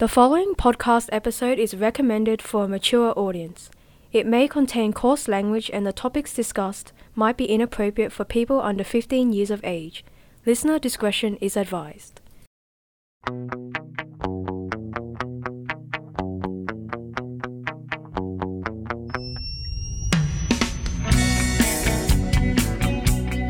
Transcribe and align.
The 0.00 0.08
following 0.08 0.54
podcast 0.54 1.10
episode 1.12 1.58
is 1.58 1.76
recommended 1.76 2.40
for 2.40 2.64
a 2.64 2.68
mature 2.68 3.12
audience. 3.16 3.68
It 4.12 4.24
may 4.24 4.48
contain 4.48 4.94
coarse 4.94 5.28
language 5.28 5.70
and 5.74 5.86
the 5.86 5.92
topics 5.92 6.32
discussed 6.32 6.94
might 7.14 7.36
be 7.36 7.44
inappropriate 7.44 8.10
for 8.10 8.24
people 8.24 8.62
under 8.62 8.82
15 8.82 9.34
years 9.34 9.50
of 9.50 9.60
age. 9.62 10.02
Listener 10.46 10.78
discretion 10.78 11.36
is 11.42 11.54
advised. 11.54 12.22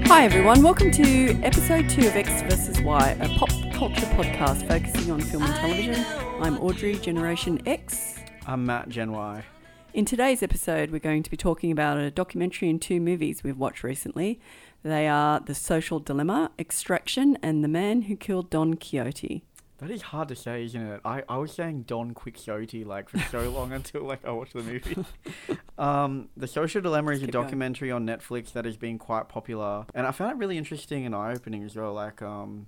Hi 0.09 0.25
everyone, 0.25 0.65
welcome 0.65 0.91
to 0.91 1.41
episode 1.45 1.89
two 1.89 2.09
of 2.09 2.17
X 2.17 2.43
vs. 2.43 2.81
Y, 2.81 3.17
a 3.21 3.29
pop 3.39 3.51
culture 3.73 4.07
podcast 4.07 4.67
focusing 4.67 5.13
on 5.13 5.21
film 5.21 5.45
and 5.45 5.55
television. 5.55 6.20
I'm 6.41 6.59
Audrey, 6.59 6.95
Generation 6.97 7.61
X. 7.67 8.19
I'm 8.47 8.65
Matt 8.65 8.89
Gen 8.89 9.13
Y. 9.13 9.45
In 9.93 10.07
today's 10.07 10.43
episode, 10.43 10.91
we're 10.91 10.99
going 10.99 11.23
to 11.23 11.31
be 11.31 11.37
talking 11.37 11.71
about 11.71 11.99
a 11.99 12.11
documentary 12.11 12.71
and 12.71 12.81
two 12.81 12.99
movies 12.99 13.45
we've 13.45 13.59
watched 13.59 13.83
recently. 13.83 14.41
They 14.83 15.07
are 15.07 15.41
The 15.41 15.55
Social 15.55 16.01
Dilemma, 16.01 16.51
Extraction, 16.59 17.37
and 17.43 17.63
The 17.63 17.69
Man 17.69 18.03
Who 18.03 18.17
Killed 18.17 18.49
Don 18.49 18.75
Quixote. 18.75 19.43
That 19.79 19.91
is 19.91 20.01
hard 20.03 20.29
to 20.29 20.37
say, 20.37 20.65
isn't 20.65 20.81
it? 20.81 21.01
I, 21.05 21.23
I 21.29 21.37
was 21.37 21.53
saying 21.53 21.83
Don 21.83 22.13
Quixote 22.15 22.85
like 22.85 23.11
for 23.11 23.19
so 23.31 23.51
long 23.55 23.73
until 23.73 24.03
like 24.05 24.25
I 24.25 24.31
watched 24.31 24.55
the 24.55 24.63
movie. 24.63 25.05
um, 25.79 26.31
the 26.37 26.47
Social 26.47 26.81
Dilemma 26.81 27.13
is 27.13 27.23
a 27.23 27.27
keep 27.27 27.33
going. 27.33 27.45
documentary 27.45 27.91
on 27.91 28.07
Netflix 28.07 28.53
that 28.53 28.65
has 28.65 28.79
been 28.79 28.99
quite 28.99 29.29
popular, 29.29 29.85
and 29.95 30.07
I 30.07 30.11
found 30.13 30.33
it 30.33 30.39
really 30.39 30.57
interesting 30.57 31.05
and 31.05 31.15
eye 31.15 31.33
opening 31.33 31.65
as 31.65 31.77
well. 31.77 31.93
Like 31.93 32.23
um, 32.23 32.67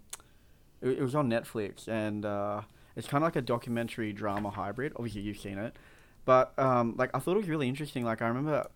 it, 0.82 0.98
it 0.98 1.02
was 1.02 1.14
on 1.14 1.30
Netflix, 1.30 1.86
and 1.88 2.24
uh, 2.24 2.62
it's 2.96 3.08
kind 3.08 3.22
of 3.22 3.26
like 3.26 3.36
a 3.36 3.42
documentary 3.42 4.12
drama 4.12 4.50
hybrid. 4.50 4.92
Obviously, 4.96 5.22
you've 5.22 5.38
seen 5.38 5.58
it, 5.58 5.76
but 6.24 6.58
um, 6.58 6.94
like 6.96 7.10
I 7.14 7.18
thought 7.18 7.34
it 7.34 7.38
was 7.40 7.48
really 7.48 7.68
interesting. 7.68 8.04
Like 8.04 8.22
I 8.22 8.28
remember. 8.28 8.66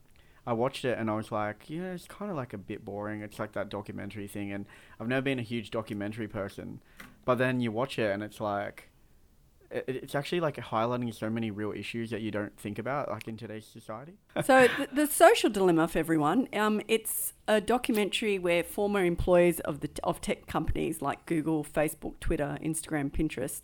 I 0.49 0.53
watched 0.53 0.85
it 0.85 0.97
and 0.97 1.11
I 1.11 1.17
was 1.17 1.33
like, 1.33 1.69
you 1.69 1.83
yeah, 1.83 1.91
it's 1.91 2.07
kind 2.07 2.31
of 2.31 2.37
like 2.37 2.53
a 2.53 2.57
bit 2.57 2.85
boring. 2.85 3.21
It's 3.21 3.41
like 3.41 3.51
that 3.55 3.69
documentary 3.69 4.29
thing, 4.29 4.53
and 4.53 4.65
I've 5.01 5.09
never 5.09 5.23
been 5.23 5.41
a 5.41 5.43
huge 5.43 5.73
documentary 5.73 6.29
person. 6.29 6.81
But 7.25 7.39
then 7.39 7.61
you 7.61 7.73
watch 7.73 7.99
it 7.99 8.13
and 8.13 8.23
it's 8.23 8.41
like, 8.41 8.89
it, 9.71 9.85
it's 9.89 10.15
actually 10.15 10.41
like 10.41 10.57
highlighting 10.57 11.13
so 11.13 11.29
many 11.29 11.51
real 11.51 11.73
issues 11.73 12.11
that 12.11 12.21
you 12.21 12.31
don't 12.31 12.57
think 12.59 12.79
about 12.79 13.11
like 13.11 13.29
in 13.29 13.37
today's 13.37 13.67
society. 13.67 14.15
So, 14.45 14.69
the, 14.79 14.89
the 14.93 15.07
Social 15.07 15.51
Dilemma 15.51 15.89
for 15.89 15.99
everyone, 15.99 16.49
um, 16.53 16.81
it's 16.89 17.33
a 17.49 17.61
documentary 17.61 18.39
where 18.39 18.63
former 18.63 19.05
employees 19.05 19.61
of 19.61 19.81
the 19.81 19.91
of 20.05 20.21
tech 20.21 20.47
companies 20.47 21.03
like 21.03 21.27
Google, 21.27 21.65
Facebook, 21.65 22.21
Twitter, 22.21 22.57
Instagram, 22.63 23.11
Pinterest, 23.11 23.63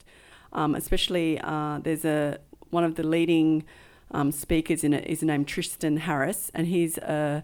um, 0.52 0.74
especially 0.74 1.38
uh, 1.40 1.78
there's 1.82 2.04
a 2.04 2.38
one 2.70 2.84
of 2.84 2.94
the 2.94 3.02
leading 3.02 3.64
um, 4.12 4.32
speakers 4.32 4.82
in 4.84 4.92
it 4.94 5.06
is 5.06 5.22
named 5.22 5.46
Tristan 5.48 5.96
Harris, 5.98 6.50
and 6.54 6.66
he's 6.66 6.98
a 6.98 7.42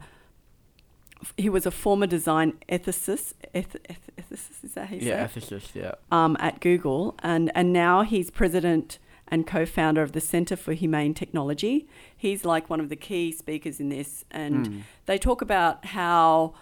he 1.37 1.49
was 1.49 1.67
a 1.67 1.71
former 1.71 2.07
design 2.07 2.53
ethicist. 2.69 3.33
Eth, 3.55 3.75
eth, 3.89 4.09
ethicist 4.17 4.65
is 4.65 4.75
that 4.75 4.89
how 4.89 4.95
yeah, 4.97 5.27
ethicist. 5.27 5.75
Yeah. 5.75 5.95
um, 6.13 6.37
at 6.39 6.61
Google, 6.61 7.15
and, 7.23 7.51
and 7.57 7.73
now 7.73 8.03
he's 8.03 8.31
president 8.31 8.99
and 9.27 9.47
co 9.47 9.67
founder 9.67 10.03
of 10.03 10.13
the 10.13 10.21
Center 10.21 10.55
for 10.57 10.73
Humane 10.75 11.15
Technology. 11.15 11.89
He's 12.17 12.45
like 12.45 12.71
one 12.71 12.81
of 12.81 12.89
the 12.89 12.97
key 12.97 13.33
speakers 13.33 13.81
in 13.81 13.89
this, 13.89 14.25
and 14.31 14.67
Mm. 14.69 14.81
they 15.07 15.19
talk 15.19 15.43
about 15.43 15.85
how 15.87 16.55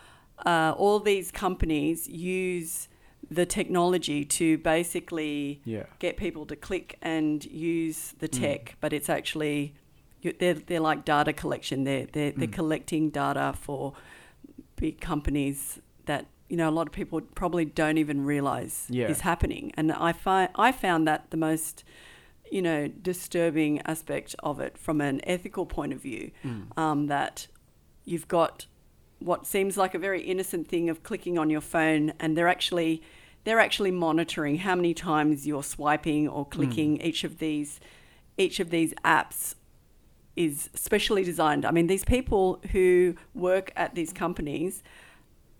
uh, 0.44 0.74
all 0.76 1.00
these 1.00 1.30
companies 1.30 2.08
use 2.08 2.88
the 3.30 3.46
technology 3.46 4.24
to 4.24 4.58
basically 4.58 5.60
Yeah. 5.64 5.84
get 5.98 6.16
people 6.16 6.46
to 6.46 6.56
click 6.56 6.96
and 7.02 7.44
use 7.44 8.14
the 8.18 8.28
Mm. 8.28 8.40
tech, 8.40 8.76
but 8.80 8.92
it's 8.92 9.08
actually 9.08 9.74
they're, 10.40 10.54
they're 10.54 10.80
like 10.80 11.04
data 11.04 11.32
collection. 11.32 11.84
They're, 11.84 12.06
they're, 12.06 12.32
they're 12.32 12.48
Mm. 12.48 12.52
collecting 12.52 13.10
data 13.10 13.54
for 13.60 13.92
big 14.76 15.00
companies 15.00 15.80
that 16.06 16.26
you 16.48 16.56
know 16.56 16.68
a 16.68 16.70
lot 16.78 16.86
of 16.86 16.92
people 16.92 17.20
probably 17.34 17.64
don't 17.64 17.98
even 17.98 18.24
realize 18.24 18.86
Yeah. 18.90 19.08
is 19.08 19.20
happening. 19.20 19.72
And 19.76 19.92
I 19.92 20.12
find 20.12 20.48
I 20.56 20.72
found 20.72 21.06
that 21.08 21.30
the 21.30 21.36
most 21.36 21.84
you 22.50 22.62
know 22.62 22.88
disturbing 22.88 23.80
aspect 23.82 24.34
of 24.42 24.60
it 24.60 24.78
from 24.78 25.00
an 25.00 25.20
ethical 25.24 25.66
point 25.66 25.92
of 25.92 26.00
view. 26.00 26.30
Mm. 26.44 26.76
Um, 26.78 27.06
that 27.06 27.46
you've 28.04 28.28
got 28.28 28.66
what 29.18 29.46
seems 29.46 29.76
like 29.76 29.94
a 29.94 29.98
very 29.98 30.22
innocent 30.22 30.68
thing 30.68 30.90
of 30.90 31.02
clicking 31.02 31.38
on 31.38 31.50
your 31.50 31.60
phone, 31.60 32.12
and 32.20 32.36
they're 32.36 32.48
actually 32.48 33.02
they're 33.44 33.60
actually 33.60 33.92
monitoring 33.92 34.58
how 34.58 34.74
many 34.74 34.92
times 34.92 35.46
you're 35.46 35.62
swiping 35.62 36.26
or 36.28 36.44
clicking 36.44 37.00
each 37.00 37.22
of 37.24 37.38
these 37.38 37.80
each 38.36 38.60
of 38.60 38.70
these 38.70 38.92
apps 39.04 39.54
is 40.34 40.68
specially 40.74 41.24
designed. 41.24 41.64
I 41.64 41.70
mean, 41.70 41.86
these 41.86 42.04
people 42.04 42.60
who 42.72 43.14
work 43.34 43.72
at 43.74 43.94
these 43.94 44.12
companies 44.12 44.82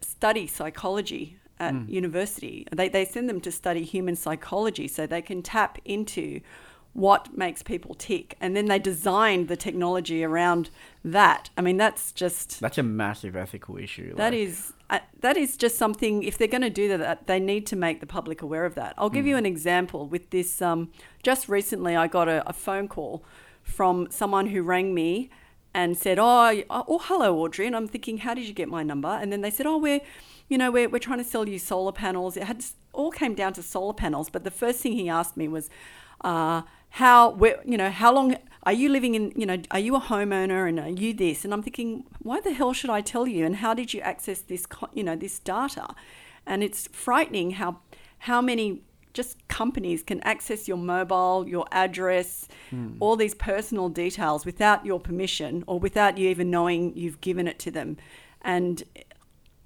study 0.02 0.46
psychology 0.46 1.38
at 1.58 1.72
Mm. 1.72 1.88
university. 1.88 2.66
They, 2.70 2.90
they 2.90 3.06
send 3.06 3.30
them 3.30 3.40
to 3.40 3.50
study 3.50 3.82
human 3.82 4.14
psychology 4.16 4.88
so 4.88 5.06
they 5.06 5.22
can 5.22 5.42
tap 5.42 5.78
into 5.86 6.40
what 6.96 7.36
makes 7.36 7.62
people 7.62 7.94
tick. 7.94 8.36
And 8.40 8.56
then 8.56 8.66
they 8.66 8.78
design 8.78 9.46
the 9.46 9.56
technology 9.56 10.24
around 10.24 10.70
that. 11.04 11.50
I 11.56 11.60
mean, 11.60 11.76
that's 11.76 12.10
just. 12.12 12.58
That's 12.60 12.78
a 12.78 12.82
massive 12.82 13.36
ethical 13.36 13.76
issue. 13.76 14.14
That 14.14 14.32
like- 14.32 14.40
is 14.48 14.72
uh, 14.88 15.00
that 15.20 15.36
is 15.36 15.56
just 15.58 15.76
something. 15.76 16.22
If 16.22 16.38
they're 16.38 16.48
going 16.56 16.62
to 16.62 16.70
do 16.70 16.96
that, 16.96 17.26
they 17.26 17.38
need 17.38 17.66
to 17.66 17.76
make 17.76 18.00
the 18.00 18.06
public 18.06 18.40
aware 18.40 18.64
of 18.64 18.74
that. 18.76 18.94
I'll 18.96 19.10
give 19.10 19.26
you 19.26 19.34
Mm. 19.34 19.38
an 19.44 19.46
example 19.46 20.06
with 20.08 20.30
this. 20.30 20.62
Um, 20.62 20.90
just 21.22 21.48
recently, 21.48 21.94
I 21.96 22.06
got 22.06 22.28
a, 22.28 22.48
a 22.48 22.52
phone 22.52 22.88
call 22.88 23.22
from 23.62 24.08
someone 24.10 24.46
who 24.48 24.62
rang 24.62 24.94
me 24.94 25.28
and 25.74 25.98
said, 25.98 26.18
"Oh, 26.18 26.62
oh, 26.70 27.00
hello, 27.04 27.36
Audrey." 27.42 27.66
And 27.66 27.76
I'm 27.76 27.88
thinking, 27.88 28.18
"How 28.18 28.32
did 28.34 28.46
you 28.46 28.54
get 28.54 28.68
my 28.68 28.82
number?" 28.82 29.08
And 29.08 29.30
then 29.32 29.42
they 29.42 29.50
said, 29.50 29.66
"Oh, 29.66 29.76
we're, 29.76 30.00
you 30.48 30.56
know, 30.56 30.70
we're 30.70 30.88
we're 30.88 30.98
trying 31.08 31.18
to 31.18 31.24
sell 31.24 31.46
you 31.48 31.58
solar 31.58 31.92
panels." 31.92 32.36
It 32.38 32.44
had 32.44 32.64
all 32.94 33.10
came 33.10 33.34
down 33.34 33.52
to 33.54 33.62
solar 33.62 33.92
panels, 33.92 34.30
but 34.30 34.44
the 34.44 34.50
first 34.50 34.80
thing 34.80 34.92
he 34.92 35.08
asked 35.10 35.36
me 35.36 35.48
was, 35.48 35.68
uh, 36.22 36.62
"How, 36.90 37.30
where, 37.30 37.60
you 37.64 37.76
know, 37.76 37.90
how 37.90 38.12
long?" 38.12 38.36
Are 38.62 38.72
you 38.72 38.88
living 38.88 39.14
in, 39.14 39.32
you 39.36 39.46
know, 39.46 39.58
are 39.70 39.78
you 39.78 39.94
a 39.94 40.00
homeowner 40.00 40.68
and 40.68 40.80
are 40.80 40.88
you 40.88 41.14
this? 41.14 41.44
And 41.44 41.54
I'm 41.54 41.62
thinking, 41.62 42.02
why 42.18 42.40
the 42.40 42.52
hell 42.52 42.72
should 42.72 42.90
I 42.90 43.00
tell 43.00 43.24
you? 43.24 43.46
And 43.46 43.54
how 43.54 43.74
did 43.74 43.94
you 43.94 44.00
access 44.00 44.40
this, 44.40 44.66
you 44.92 45.04
know, 45.04 45.14
this 45.14 45.38
data? 45.38 45.86
And 46.44 46.64
it's 46.64 46.88
frightening 46.88 47.52
how 47.52 47.78
how 48.18 48.40
many 48.40 48.82
just 49.14 49.46
companies 49.46 50.02
can 50.02 50.20
access 50.22 50.66
your 50.66 50.78
mobile, 50.78 51.46
your 51.48 51.66
address, 51.70 52.48
all 52.98 53.14
these 53.14 53.34
personal 53.36 53.88
details 53.88 54.44
without 54.44 54.84
your 54.84 54.98
permission 54.98 55.62
or 55.68 55.78
without 55.78 56.18
you 56.18 56.28
even 56.28 56.50
knowing 56.50 56.92
you've 56.96 57.20
given 57.20 57.46
it 57.46 57.60
to 57.60 57.70
them. 57.70 57.96
And 58.42 58.82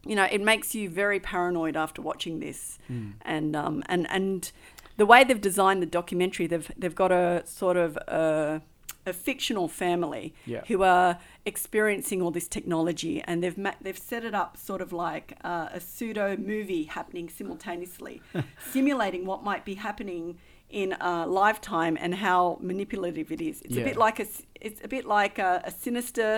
you 0.04 0.14
know, 0.14 0.28
it 0.30 0.42
makes 0.42 0.74
you 0.74 0.90
very 0.90 1.20
paranoid 1.20 1.74
after 1.74 2.02
watching 2.02 2.40
this. 2.40 2.78
And 3.22 3.56
um 3.56 3.82
and 3.86 4.06
and 4.10 4.52
the 5.00 5.06
way 5.12 5.20
they've 5.24 5.46
designed 5.52 5.80
the 5.86 5.92
documentary, 6.00 6.46
they've 6.52 6.70
they've 6.80 6.94
got 7.04 7.12
a 7.12 7.42
sort 7.60 7.76
of 7.84 7.90
a, 8.22 8.60
a 9.06 9.12
fictional 9.28 9.66
family 9.82 10.24
Yeah. 10.54 10.62
who 10.68 10.78
are 10.96 11.10
experiencing 11.52 12.18
all 12.22 12.32
this 12.38 12.48
technology, 12.56 13.14
and 13.28 13.42
they've 13.42 13.58
ma- 13.66 13.78
they've 13.84 14.02
set 14.12 14.22
it 14.30 14.34
up 14.42 14.50
sort 14.68 14.80
of 14.86 14.90
like 14.92 15.28
uh, 15.42 15.68
a 15.78 15.80
pseudo 15.80 16.26
movie 16.52 16.84
happening 16.96 17.26
simultaneously, 17.38 18.20
simulating 18.72 19.22
what 19.30 19.40
might 19.50 19.64
be 19.64 19.74
happening 19.88 20.24
in 20.82 20.92
a 21.00 21.26
lifetime 21.26 21.94
and 22.00 22.14
how 22.26 22.56
manipulative 22.60 23.28
it 23.32 23.40
is. 23.40 23.56
It's 23.62 23.76
a 23.76 23.84
bit 23.90 23.96
like 24.06 24.18
a 24.20 24.26
it's 24.66 24.80
a 24.84 24.88
bit 24.96 25.04
like 25.06 25.36
a, 25.38 25.52
a 25.64 25.70
sinister 25.70 26.30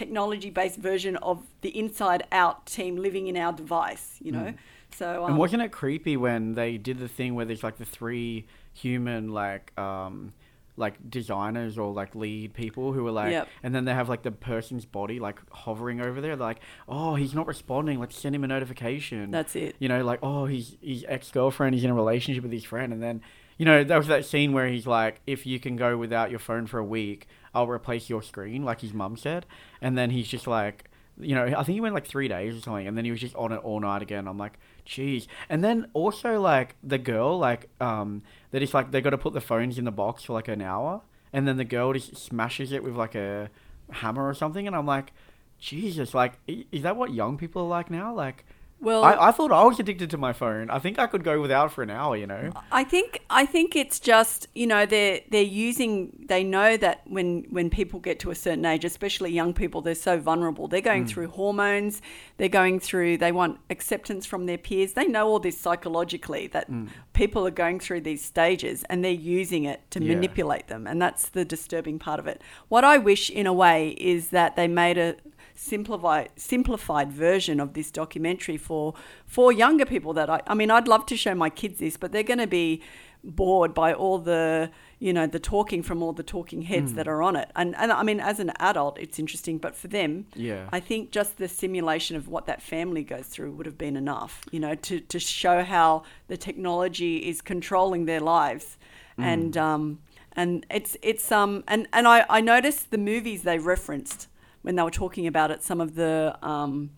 technology 0.00 0.50
based 0.50 0.78
version 0.90 1.14
of 1.30 1.36
the 1.60 1.72
Inside 1.82 2.22
Out 2.32 2.66
team 2.76 2.96
living 2.96 3.26
in 3.30 3.36
our 3.44 3.52
device. 3.52 4.06
You 4.26 4.32
know, 4.32 4.54
so 4.94 5.24
um, 5.24 5.30
And 5.30 5.38
wasn't 5.38 5.62
it 5.62 5.72
creepy 5.72 6.16
when 6.16 6.54
they 6.54 6.78
did 6.78 6.98
the 6.98 7.08
thing 7.08 7.34
where 7.34 7.44
there's 7.44 7.62
like 7.62 7.76
the 7.76 7.84
three 7.84 8.46
human 8.72 9.32
like 9.32 9.76
um 9.78 10.32
like 10.78 10.94
designers 11.10 11.78
or 11.78 11.90
like 11.92 12.14
lead 12.14 12.52
people 12.52 12.92
who 12.92 13.06
are 13.06 13.10
like 13.10 13.30
Yep. 13.32 13.48
and 13.62 13.74
then 13.74 13.86
they 13.86 13.94
have 13.94 14.10
like 14.10 14.22
the 14.22 14.30
person's 14.30 14.84
body 14.84 15.18
like 15.18 15.38
hovering 15.50 16.00
over 16.02 16.20
there? 16.20 16.36
Like 16.36 16.60
oh 16.88 17.14
he's 17.14 17.34
not 17.34 17.46
responding. 17.46 17.98
Let's 17.98 18.18
send 18.18 18.34
him 18.34 18.44
a 18.44 18.46
notification. 18.46 19.30
That's 19.30 19.56
it. 19.56 19.76
you 19.78 19.88
know 19.88 20.04
like 20.04 20.18
oh 20.22 20.44
he's 20.46 20.76
his 20.82 21.04
ex-girlfriend. 21.08 21.74
He's 21.74 21.84
in 21.84 21.90
a 21.90 21.94
relationship 21.94 22.42
with 22.42 22.52
his 22.52 22.64
friend. 22.64 22.92
And 22.92 23.02
then 23.02 23.22
you 23.58 23.64
know 23.64 23.84
there 23.84 23.96
was 23.98 24.08
that 24.08 24.26
scene 24.26 24.52
where 24.52 24.68
he's 24.68 24.86
like 24.86 25.20
if 25.26 25.46
you 25.46 25.58
can 25.58 25.76
go 25.76 25.96
without 25.96 26.30
your 26.30 26.38
phone 26.38 26.66
for 26.66 26.78
a 26.78 26.84
week 26.84 27.26
i'll 27.54 27.66
replace 27.66 28.10
your 28.10 28.20
screen 28.22 28.62
like 28.66 28.82
his 28.82 28.92
mum 28.92 29.16
said. 29.16 29.46
And 29.80 29.96
then 29.96 30.10
he's 30.10 30.28
just 30.28 30.46
like 30.46 30.90
you 31.18 31.34
know 31.34 31.44
i 31.46 31.62
think 31.64 31.74
he 31.74 31.80
went 31.80 31.94
like 31.94 32.06
three 32.06 32.28
days 32.28 32.54
or 32.54 32.60
something 32.60 32.86
and 32.86 32.98
then 32.98 33.06
he 33.06 33.10
was 33.10 33.18
just 33.20 33.34
on 33.36 33.50
it 33.52 33.56
all 33.64 33.80
night 33.80 34.02
again. 34.02 34.28
I'm 34.28 34.36
like 34.36 34.58
jeez. 34.86 35.26
And 35.48 35.62
then 35.62 35.88
also 35.92 36.40
like 36.40 36.76
the 36.82 36.98
girl 36.98 37.38
like 37.38 37.68
um 37.80 38.22
that 38.52 38.62
is 38.62 38.72
like 38.72 38.90
they 38.92 39.00
got 39.00 39.10
to 39.10 39.18
put 39.18 39.34
the 39.34 39.40
phones 39.40 39.78
in 39.78 39.84
the 39.84 39.90
box 39.90 40.24
for 40.24 40.32
like 40.32 40.48
an 40.48 40.62
hour 40.62 41.02
and 41.32 41.46
then 41.46 41.56
the 41.56 41.64
girl 41.64 41.92
just 41.92 42.16
smashes 42.16 42.72
it 42.72 42.82
with 42.82 42.94
like 42.96 43.14
a 43.14 43.50
hammer 43.90 44.26
or 44.28 44.34
something 44.34 44.66
and 44.66 44.74
i'm 44.74 44.86
like 44.86 45.12
jesus 45.58 46.14
like 46.14 46.38
is 46.46 46.82
that 46.82 46.96
what 46.96 47.12
young 47.12 47.36
people 47.36 47.62
are 47.62 47.68
like 47.68 47.90
now? 47.90 48.14
Like 48.14 48.44
Well, 48.78 49.04
I, 49.04 49.28
I 49.28 49.32
thought 49.32 49.52
I 49.52 49.64
was 49.64 49.80
addicted 49.80 50.10
to 50.10 50.18
my 50.18 50.34
phone. 50.34 50.68
I 50.68 50.78
think 50.78 50.98
I 50.98 51.06
could 51.06 51.24
go 51.24 51.40
without 51.40 51.72
for 51.72 51.82
an 51.82 51.88
hour. 51.88 52.14
You 52.14 52.26
know. 52.26 52.52
I 52.70 52.84
think 52.84 53.22
I 53.30 53.46
think 53.46 53.74
it's 53.74 53.98
just 53.98 54.48
you 54.54 54.66
know 54.66 54.84
they're 54.84 55.20
they're 55.30 55.42
using 55.42 56.26
they 56.28 56.44
know 56.44 56.76
that 56.76 57.00
when 57.06 57.46
when 57.48 57.70
people 57.70 58.00
get 58.00 58.20
to 58.20 58.30
a 58.30 58.34
certain 58.34 58.66
age, 58.66 58.84
especially 58.84 59.32
young 59.32 59.54
people, 59.54 59.80
they're 59.80 59.94
so 59.94 60.18
vulnerable. 60.18 60.68
They're 60.68 60.82
going 60.82 61.04
hmm. 61.04 61.08
through 61.08 61.28
hormones. 61.28 62.02
They're 62.36 62.50
going 62.50 62.78
through. 62.78 63.16
They 63.16 63.32
want 63.32 63.58
acceptance 63.70 64.26
from 64.26 64.44
their 64.44 64.58
peers. 64.58 64.92
They 64.92 65.06
know 65.06 65.26
all 65.26 65.38
this 65.38 65.58
psychologically 65.58 66.48
that 66.48 66.66
hmm. 66.66 66.88
people 67.14 67.46
are 67.46 67.50
going 67.50 67.80
through 67.80 68.02
these 68.02 68.22
stages, 68.22 68.84
and 68.90 69.02
they're 69.02 69.10
using 69.12 69.64
it 69.64 69.90
to 69.92 70.02
Yeah. 70.02 70.14
manipulate 70.14 70.68
them, 70.68 70.86
and 70.86 71.00
that's 71.00 71.30
the 71.30 71.46
disturbing 71.46 71.98
part 71.98 72.20
of 72.20 72.26
it. 72.26 72.42
What 72.68 72.84
I 72.84 72.98
wish, 72.98 73.30
in 73.30 73.46
a 73.46 73.54
way, 73.54 73.96
is 73.98 74.28
that 74.30 74.54
they 74.54 74.68
made 74.68 74.98
a 74.98 75.16
simplified 75.56 76.30
simplified 76.36 77.10
version 77.10 77.60
of 77.60 77.72
this 77.72 77.90
documentary 77.90 78.56
for 78.56 78.94
for 79.26 79.50
younger 79.52 79.86
people 79.86 80.12
that 80.12 80.28
I, 80.30 80.42
I 80.46 80.54
mean 80.54 80.70
I'd 80.70 80.86
love 80.86 81.06
to 81.06 81.16
show 81.16 81.34
my 81.34 81.50
kids 81.50 81.78
this 81.78 81.96
but 81.96 82.12
they're 82.12 82.22
going 82.22 82.38
to 82.38 82.46
be 82.46 82.82
bored 83.24 83.74
by 83.74 83.92
all 83.92 84.18
the 84.18 84.70
you 85.00 85.12
know 85.12 85.26
the 85.26 85.40
talking 85.40 85.82
from 85.82 86.02
all 86.02 86.12
the 86.12 86.22
talking 86.22 86.62
heads 86.62 86.92
that 86.94 87.08
are 87.08 87.22
on 87.22 87.34
it. 87.36 87.50
And 87.56 87.74
and 87.76 87.90
I 87.90 88.02
mean 88.02 88.20
as 88.20 88.38
an 88.38 88.52
adult 88.60 88.98
it's 88.98 89.18
interesting 89.18 89.58
but 89.58 89.74
for 89.74 89.88
them 89.88 90.26
Yeah. 90.34 90.68
I 90.70 90.78
think 90.80 91.10
just 91.10 91.38
the 91.38 91.48
simulation 91.48 92.16
of 92.16 92.28
what 92.28 92.46
that 92.46 92.62
family 92.62 93.02
goes 93.02 93.26
through 93.26 93.52
would 93.52 93.66
have 93.66 93.78
been 93.78 93.96
enough 93.96 94.42
you 94.52 94.60
know 94.60 94.74
to 94.74 95.00
to 95.00 95.18
show 95.18 95.64
how 95.64 96.04
the 96.28 96.36
technology 96.36 97.28
is 97.28 97.40
controlling 97.42 98.04
their 98.04 98.20
lives. 98.20 98.78
And 99.18 99.56
um 99.56 99.98
and 100.32 100.66
it's 100.70 100.96
it's 101.02 101.32
um 101.32 101.64
and 101.66 101.88
and 101.92 102.06
I 102.06 102.24
I 102.28 102.40
noticed 102.40 102.90
the 102.90 102.98
movies 102.98 103.42
they 103.42 103.58
referenced 103.58 104.28
when 104.66 104.74
they 104.74 104.82
were 104.82 104.90
talking 104.90 105.26
about 105.28 105.50
it 105.52 105.62
some 105.62 105.80
of 105.80 105.94
the 105.94 106.36
um 106.42 106.90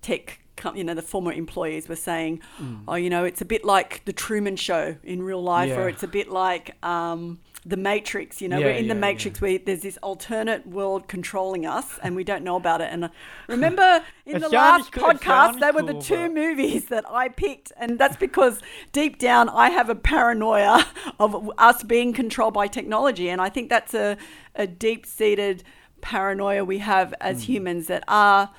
tech 0.00 0.38
com- 0.54 0.76
you 0.76 0.84
know 0.84 0.94
the 0.94 1.02
former 1.02 1.32
employees 1.32 1.88
were 1.88 1.96
saying 1.96 2.40
oh 2.86 2.94
you 2.94 3.10
know 3.10 3.24
it's 3.24 3.40
a 3.40 3.44
bit 3.44 3.64
like 3.64 4.04
the 4.04 4.12
truman 4.12 4.54
show 4.54 4.96
in 5.02 5.22
real 5.22 5.42
life 5.42 5.70
or 5.76 5.88
it's 5.88 6.02
a 6.04 6.08
bit 6.08 6.28
like 6.30 6.76
um, 6.84 7.40
the 7.64 7.76
matrix 7.76 8.40
you 8.40 8.48
know 8.48 8.58
Yeah, 8.58 8.66
we're 8.66 8.74
in 8.74 8.86
the 8.86 8.94
yeah, 8.94 9.00
matrix 9.00 9.40
where 9.40 9.58
there's 9.58 9.80
this 9.80 9.96
alternate 9.98 10.64
world 10.66 11.08
controlling 11.08 11.66
us 11.66 11.98
and 12.02 12.14
we 12.14 12.22
don't 12.22 12.44
know 12.44 12.54
about 12.54 12.80
it. 12.80 12.90
And 12.92 13.10
remember 13.48 14.04
in 14.24 14.38
the 14.40 14.48
last 14.48 14.92
podcast 14.92 15.58
they 15.58 15.72
were 15.72 15.82
the 15.82 16.00
two 16.00 16.28
movies 16.32 16.86
that 16.86 17.04
i 17.10 17.28
picked 17.28 17.72
and 17.76 17.98
that's 17.98 18.16
because 18.16 18.60
deep 18.92 19.18
down 19.18 19.48
i 19.48 19.70
have 19.70 19.90
a 19.90 19.96
paranoia 19.96 20.86
of 21.18 21.50
us 21.58 21.82
being 21.82 22.12
controlled 22.12 22.54
by 22.54 22.68
technology 22.68 23.28
and 23.28 23.40
i 23.40 23.48
think 23.48 23.68
that's 23.68 23.94
a, 23.94 24.16
a 24.54 24.66
deep-seated 24.66 25.64
paranoia 26.10 26.64
we 26.64 26.78
have 26.78 27.12
as 27.20 27.36
Hmm. 27.44 27.52
humans 27.52 27.86
that 27.88 28.04
are 28.06 28.50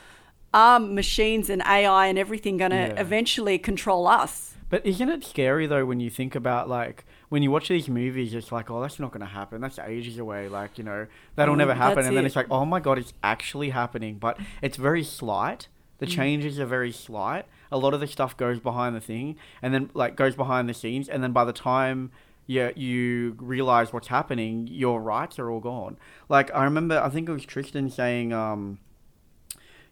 are 0.54 0.80
machines 0.80 1.50
and 1.50 1.62
AI 1.64 2.08
and 2.08 2.18
everything 2.18 2.58
going 2.58 2.72
to 2.72 2.78
Yeah. 2.78 3.00
eventually 3.00 3.58
control 3.60 4.08
us? 4.08 4.56
But 4.70 4.86
isn't 4.86 5.10
it 5.10 5.24
scary 5.24 5.66
though 5.68 5.86
when 5.86 6.00
you 6.00 6.10
think 6.10 6.36
about 6.36 6.68
like 6.70 7.06
when 7.30 7.44
you 7.44 7.52
watch 7.52 7.68
these 7.68 7.88
movies, 7.90 8.34
it's 8.34 8.52
like, 8.52 8.72
oh, 8.72 8.82
that's 8.82 9.00
not 9.00 9.12
going 9.12 9.22
to 9.22 9.34
happen. 9.42 9.60
That's 9.62 9.78
ages 9.80 10.18
away. 10.18 10.48
Like 10.50 10.78
you 10.78 10.84
know, 10.84 11.08
that'll 11.36 11.56
Mm, 11.56 11.60
never 11.60 11.74
happen. 11.76 12.06
And 12.06 12.16
then 12.18 12.26
it's 12.26 12.36
like, 12.36 12.48
oh 12.52 12.66
my 12.66 12.80
god, 12.80 12.98
it's 12.98 13.14
actually 13.24 13.70
happening. 13.70 14.16
But 14.18 14.38
it's 14.62 14.78
very 14.78 15.04
slight. 15.04 15.68
The 16.00 16.06
Mm. 16.06 16.12
changes 16.20 16.60
are 16.60 16.66
very 16.66 16.92
slight. 16.92 17.46
A 17.72 17.78
lot 17.78 17.94
of 17.94 18.00
the 18.00 18.08
stuff 18.08 18.36
goes 18.38 18.60
behind 18.60 18.96
the 18.96 19.02
thing, 19.02 19.36
and 19.62 19.74
then 19.74 19.90
like 19.94 20.16
goes 20.16 20.36
behind 20.36 20.68
the 20.70 20.74
scenes, 20.74 21.08
and 21.10 21.22
then 21.24 21.32
by 21.34 21.44
the 21.46 21.54
time 21.54 22.12
yeah, 22.48 22.72
you 22.76 23.36
realize 23.40 23.94
what's 23.94 24.08
happening, 24.08 24.68
your 24.68 25.02
rights 25.02 25.38
are 25.38 25.52
all 25.52 25.60
gone. 25.60 25.98
Like 26.30 26.54
I 26.56 26.64
remember, 26.64 27.00
I 27.00 27.10
think 27.10 27.30
it 27.30 27.32
was 27.32 27.46
Tristan 27.46 27.90
saying, 27.90 28.34
um, 28.34 28.80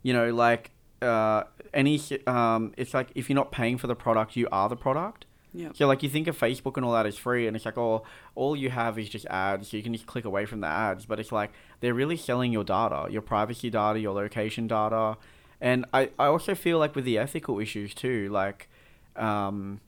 you 0.02 0.13
know, 0.13 0.34
like 0.34 0.72
uh, 1.02 1.44
any, 1.74 2.02
um, 2.25 2.74
it's 2.78 2.94
like 2.94 3.10
if 3.13 3.30
you're 3.30 3.36
not 3.36 3.52
paying 3.52 3.78
for 3.78 3.88
the 3.88 3.96
product, 3.96 4.36
you 4.36 4.48
are 4.52 4.69
the 4.69 4.78
product. 4.78 5.25
Yeah. 5.54 5.69
So 5.74 5.88
like 5.88 6.04
you 6.04 6.10
think 6.10 6.28
of 6.28 6.38
Facebook 6.38 6.75
and 6.75 6.86
all 6.86 6.94
that 6.94 7.06
is 7.06 7.18
free, 7.18 7.48
and 7.48 7.56
it's 7.56 7.66
like, 7.66 7.78
oh, 7.78 8.04
all 8.36 8.56
you 8.56 8.69
have 8.69 8.98
is 9.00 9.07
just 9.07 9.25
ads, 9.28 9.69
so 9.69 9.78
you 9.78 9.84
can 9.84 9.94
just 9.94 10.06
click 10.06 10.25
away 10.25 10.46
from 10.46 10.62
the 10.62 10.68
ads. 10.68 11.06
But 11.06 11.19
it's 11.19 11.31
like 11.31 11.52
they're 11.80 11.94
really 11.94 12.18
selling 12.18 12.52
your 12.52 12.63
data, 12.63 13.07
your 13.10 13.22
privacy 13.22 13.69
data, 13.69 14.00
your 14.00 14.13
location 14.13 14.68
data, 14.68 15.18
and 15.62 15.86
I, 15.94 16.10
I 16.19 16.25
also 16.25 16.56
feel 16.56 16.78
like 16.78 16.96
with 16.96 17.06
the 17.06 17.18
ethical 17.18 17.60
issues 17.60 17.94
too, 17.94 18.30
like, 18.30 18.68
um, 19.16 19.80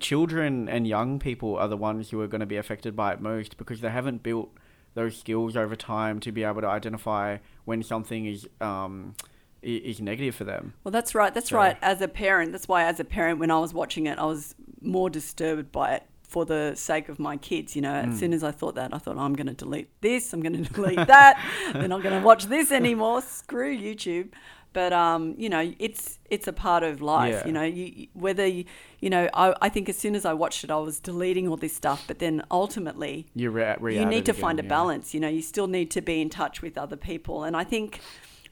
children 0.00 0.68
and 0.68 0.86
young 0.86 1.18
people 1.18 1.56
are 1.56 1.68
the 1.68 1.76
ones 1.76 2.10
who 2.10 2.20
are 2.20 2.26
going 2.26 2.40
to 2.40 2.46
be 2.46 2.56
affected 2.56 2.94
by 2.96 3.12
it 3.12 3.20
most 3.20 3.56
because 3.56 3.80
they 3.80 3.90
haven't 3.90 4.22
built 4.22 4.50
those 4.94 5.16
skills 5.16 5.56
over 5.56 5.76
time 5.76 6.18
to 6.20 6.32
be 6.32 6.42
able 6.44 6.60
to 6.60 6.66
identify 6.66 7.38
when 7.64 7.82
something 7.82 8.26
is 8.26 8.48
um 8.60 9.14
is 9.62 10.00
negative 10.00 10.34
for 10.36 10.44
them. 10.44 10.72
Well, 10.84 10.92
that's 10.92 11.14
right. 11.16 11.34
That's 11.34 11.48
So- 11.50 11.56
right. 11.56 11.76
As 11.82 12.00
a 12.00 12.06
parent, 12.08 12.52
that's 12.52 12.68
why, 12.68 12.84
as 12.84 13.00
a 13.00 13.04
parent, 13.04 13.40
when 13.40 13.50
I 13.50 13.58
was 13.58 13.74
watching 13.74 14.06
it, 14.06 14.16
I 14.18 14.24
was 14.24 14.54
more 14.80 15.10
disturbed 15.10 15.72
by 15.72 15.94
it 15.94 16.04
for 16.22 16.44
the 16.44 16.74
sake 16.76 17.08
of 17.08 17.18
my 17.18 17.36
kids. 17.36 17.74
You 17.74 17.82
know, 17.82 17.90
Mm. 17.92 18.12
as 18.12 18.18
soon 18.20 18.32
as 18.32 18.44
I 18.44 18.52
thought 18.52 18.76
that, 18.76 18.94
I 18.94 18.98
thought, 18.98 19.18
I'm 19.18 19.34
going 19.34 19.48
to 19.48 19.54
delete 19.54 19.88
this, 20.00 20.32
I'm 20.32 20.42
going 20.42 20.62
to 20.64 20.72
delete 20.72 21.04
that, 21.08 21.44
they're 21.72 21.88
not 21.88 22.02
going 22.04 22.18
to 22.20 22.24
watch 22.24 22.44
this 22.46 22.70
anymore. 22.70 23.20
Screw 23.22 23.76
YouTube. 23.76 24.28
But 24.72 24.92
um, 24.92 25.34
you 25.38 25.48
know, 25.48 25.72
it's 25.78 26.18
it's 26.30 26.46
a 26.46 26.52
part 26.52 26.82
of 26.82 27.00
life. 27.00 27.34
Yeah. 27.34 27.46
You 27.46 27.52
know, 27.52 27.62
you, 27.62 28.06
whether 28.12 28.46
you, 28.46 28.64
you 29.00 29.10
know, 29.10 29.28
I, 29.32 29.54
I 29.62 29.68
think 29.70 29.88
as 29.88 29.96
soon 29.96 30.14
as 30.14 30.24
I 30.24 30.34
watched 30.34 30.62
it, 30.64 30.70
I 30.70 30.76
was 30.76 31.00
deleting 31.00 31.48
all 31.48 31.56
this 31.56 31.74
stuff. 31.74 32.04
But 32.06 32.18
then 32.18 32.42
ultimately, 32.50 33.26
You 33.34 33.50
re- 33.50 33.76
you 33.80 34.04
need 34.04 34.26
to 34.26 34.32
again, 34.32 34.40
find 34.42 34.60
a 34.60 34.62
yeah. 34.62 34.68
balance 34.68 35.14
you 35.14 35.20
know 35.20 35.28
you 35.28 35.42
still 35.42 35.66
need 35.66 35.90
to 35.92 36.00
be 36.00 36.20
in 36.20 36.28
touch 36.30 36.60
with 36.62 36.76
other 36.78 36.96
people 36.96 37.44
and 37.44 37.56
i 37.56 37.64
think 37.64 38.00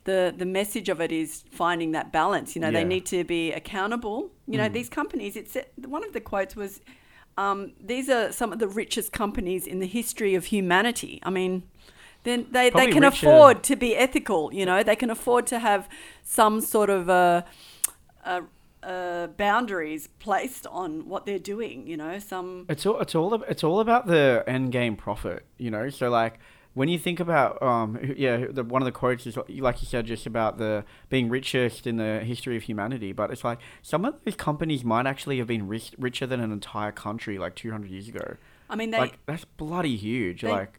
the 0.04 0.32
the 0.36 0.46
message 0.46 0.88
of 0.88 1.00
it 1.00 1.12
is 1.12 1.44
finding 1.50 1.92
that 1.92 2.12
balance 2.12 2.54
you 2.54 2.60
know 2.62 2.68
Yeah. 2.68 2.78
they 2.80 2.84
need 2.84 3.06
to 3.06 3.24
be 3.24 3.52
accountable 3.52 4.30
you 4.46 4.56
know 4.58 4.68
Mm. 4.68 4.72
these 4.72 4.88
companies 4.88 5.36
it's 5.36 5.56
one 5.96 6.04
of 6.04 6.12
the 6.12 6.20
quotes 6.20 6.54
was 6.56 6.80
um, 7.38 7.72
these 7.92 8.08
are 8.08 8.32
some 8.32 8.50
of 8.54 8.58
the 8.58 8.68
richest 8.68 9.12
companies 9.12 9.66
in 9.66 9.78
the 9.80 9.86
history 9.86 10.34
of 10.34 10.46
humanity 10.46 11.20
i 11.22 11.30
mean 11.30 11.62
then 12.26 12.46
they, 12.50 12.68
they 12.70 12.86
can 12.96 13.02
richer- 13.02 13.26
afford 13.28 13.62
to 13.70 13.74
be 13.76 13.90
ethical 14.06 14.42
you 14.52 14.66
know 14.70 14.82
they 14.82 14.96
can 15.02 15.10
afford 15.10 15.46
to 15.46 15.58
have 15.58 15.88
some 16.22 16.60
sort 16.60 16.90
of 16.90 17.08
uh, 17.08 17.42
uh, 18.24 18.40
uh, 18.82 19.26
boundaries 19.28 20.08
placed 20.18 20.66
on 20.66 21.08
what 21.08 21.26
they're 21.26 21.38
doing 21.54 21.86
you 21.86 21.96
know 21.96 22.18
some 22.18 22.66
It's 22.68 22.84
all 22.86 23.00
it's 23.00 23.14
all 23.14 23.42
it's 23.52 23.64
all 23.64 23.80
about 23.80 24.06
the 24.06 24.44
end 24.46 24.70
game 24.72 24.94
profit, 24.96 25.44
you 25.58 25.70
know. 25.70 25.88
So 25.90 26.08
like 26.10 26.34
when 26.74 26.88
you 26.88 26.98
think 26.98 27.18
about 27.20 27.60
um 27.62 27.98
yeah 28.16 28.36
the, 28.56 28.62
one 28.62 28.82
of 28.82 28.86
the 28.86 28.92
quotes 28.92 29.26
is 29.26 29.36
like 29.68 29.80
you 29.82 29.88
said 29.88 30.06
just 30.06 30.26
about 30.26 30.58
the 30.58 30.84
being 31.08 31.28
richest 31.28 31.86
in 31.86 31.96
the 31.96 32.20
history 32.20 32.56
of 32.56 32.62
humanity, 32.64 33.12
but 33.12 33.30
it's 33.32 33.42
like 33.50 33.58
some 33.82 34.04
of 34.04 34.14
these 34.24 34.36
companies 34.36 34.84
might 34.84 35.06
actually 35.06 35.38
have 35.38 35.46
been 35.48 35.66
rich, 35.66 35.92
richer 35.98 36.26
than 36.26 36.40
an 36.40 36.52
entire 36.52 36.92
country 36.92 37.38
like 37.38 37.54
200 37.56 37.90
years 37.90 38.08
ago. 38.08 38.36
i 38.70 38.76
mean 38.76 38.90
they 38.92 38.98
like 38.98 39.18
that's 39.26 39.46
bloody 39.56 39.96
huge. 39.96 40.42
they- 40.42 40.50
like 40.60 40.78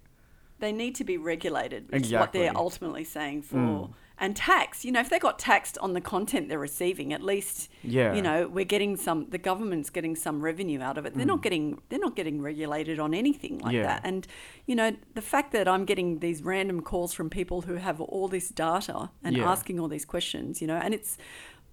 they 0.60 0.72
need 0.72 0.96
to 0.96 1.04
be 1.04 1.18
regulated. 1.18 1.90
Is 1.94 2.12
what 2.12 2.34
they're 2.34 2.56
ultimately 2.56 3.04
saying 3.04 3.44
for 3.44 3.58
Mm. 3.58 3.94
and 4.20 4.36
tax. 4.36 4.84
You 4.84 4.92
know, 4.92 5.00
if 5.00 5.10
they 5.10 5.20
got 5.20 5.38
taxed 5.38 5.78
on 5.80 5.94
the 5.94 6.02
content 6.02 6.50
they're 6.50 6.58
receiving, 6.58 7.14
at 7.14 7.22
least 7.22 7.70
yeah, 7.84 8.14
you 8.16 8.22
know 8.22 8.48
we're 8.48 8.66
getting 8.66 8.96
some. 8.98 9.30
The 9.30 9.38
government's 9.38 9.90
getting 9.92 10.16
some 10.16 10.42
revenue 10.42 10.82
out 10.82 10.98
of 10.98 11.06
it. 11.06 11.14
They're 11.16 11.26
not 11.36 11.42
getting 11.44 11.80
they're 11.90 12.00
not 12.00 12.16
getting 12.16 12.42
regulated 12.42 13.00
on 13.00 13.14
anything 13.14 13.60
like 13.60 13.74
Mm. 13.74 13.78
Yeah. 13.80 13.84
that. 13.88 14.02
And 14.04 14.28
you 14.66 14.76
know 14.76 14.96
the 15.14 15.22
fact 15.22 15.52
that 15.54 15.68
I'm 15.68 15.86
getting 15.86 16.20
these 16.20 16.42
random 16.44 16.82
calls 16.82 17.14
from 17.14 17.30
people 17.30 17.62
who 17.62 17.76
have 17.76 18.02
all 18.02 18.28
this 18.28 18.50
data 18.50 19.10
and 19.24 19.38
Yeah. 19.38 19.52
asking 19.52 19.80
all 19.80 19.88
these 19.88 20.06
questions. 20.06 20.62
You 20.62 20.68
know, 20.68 20.78
and 20.78 20.94
it's 20.94 21.18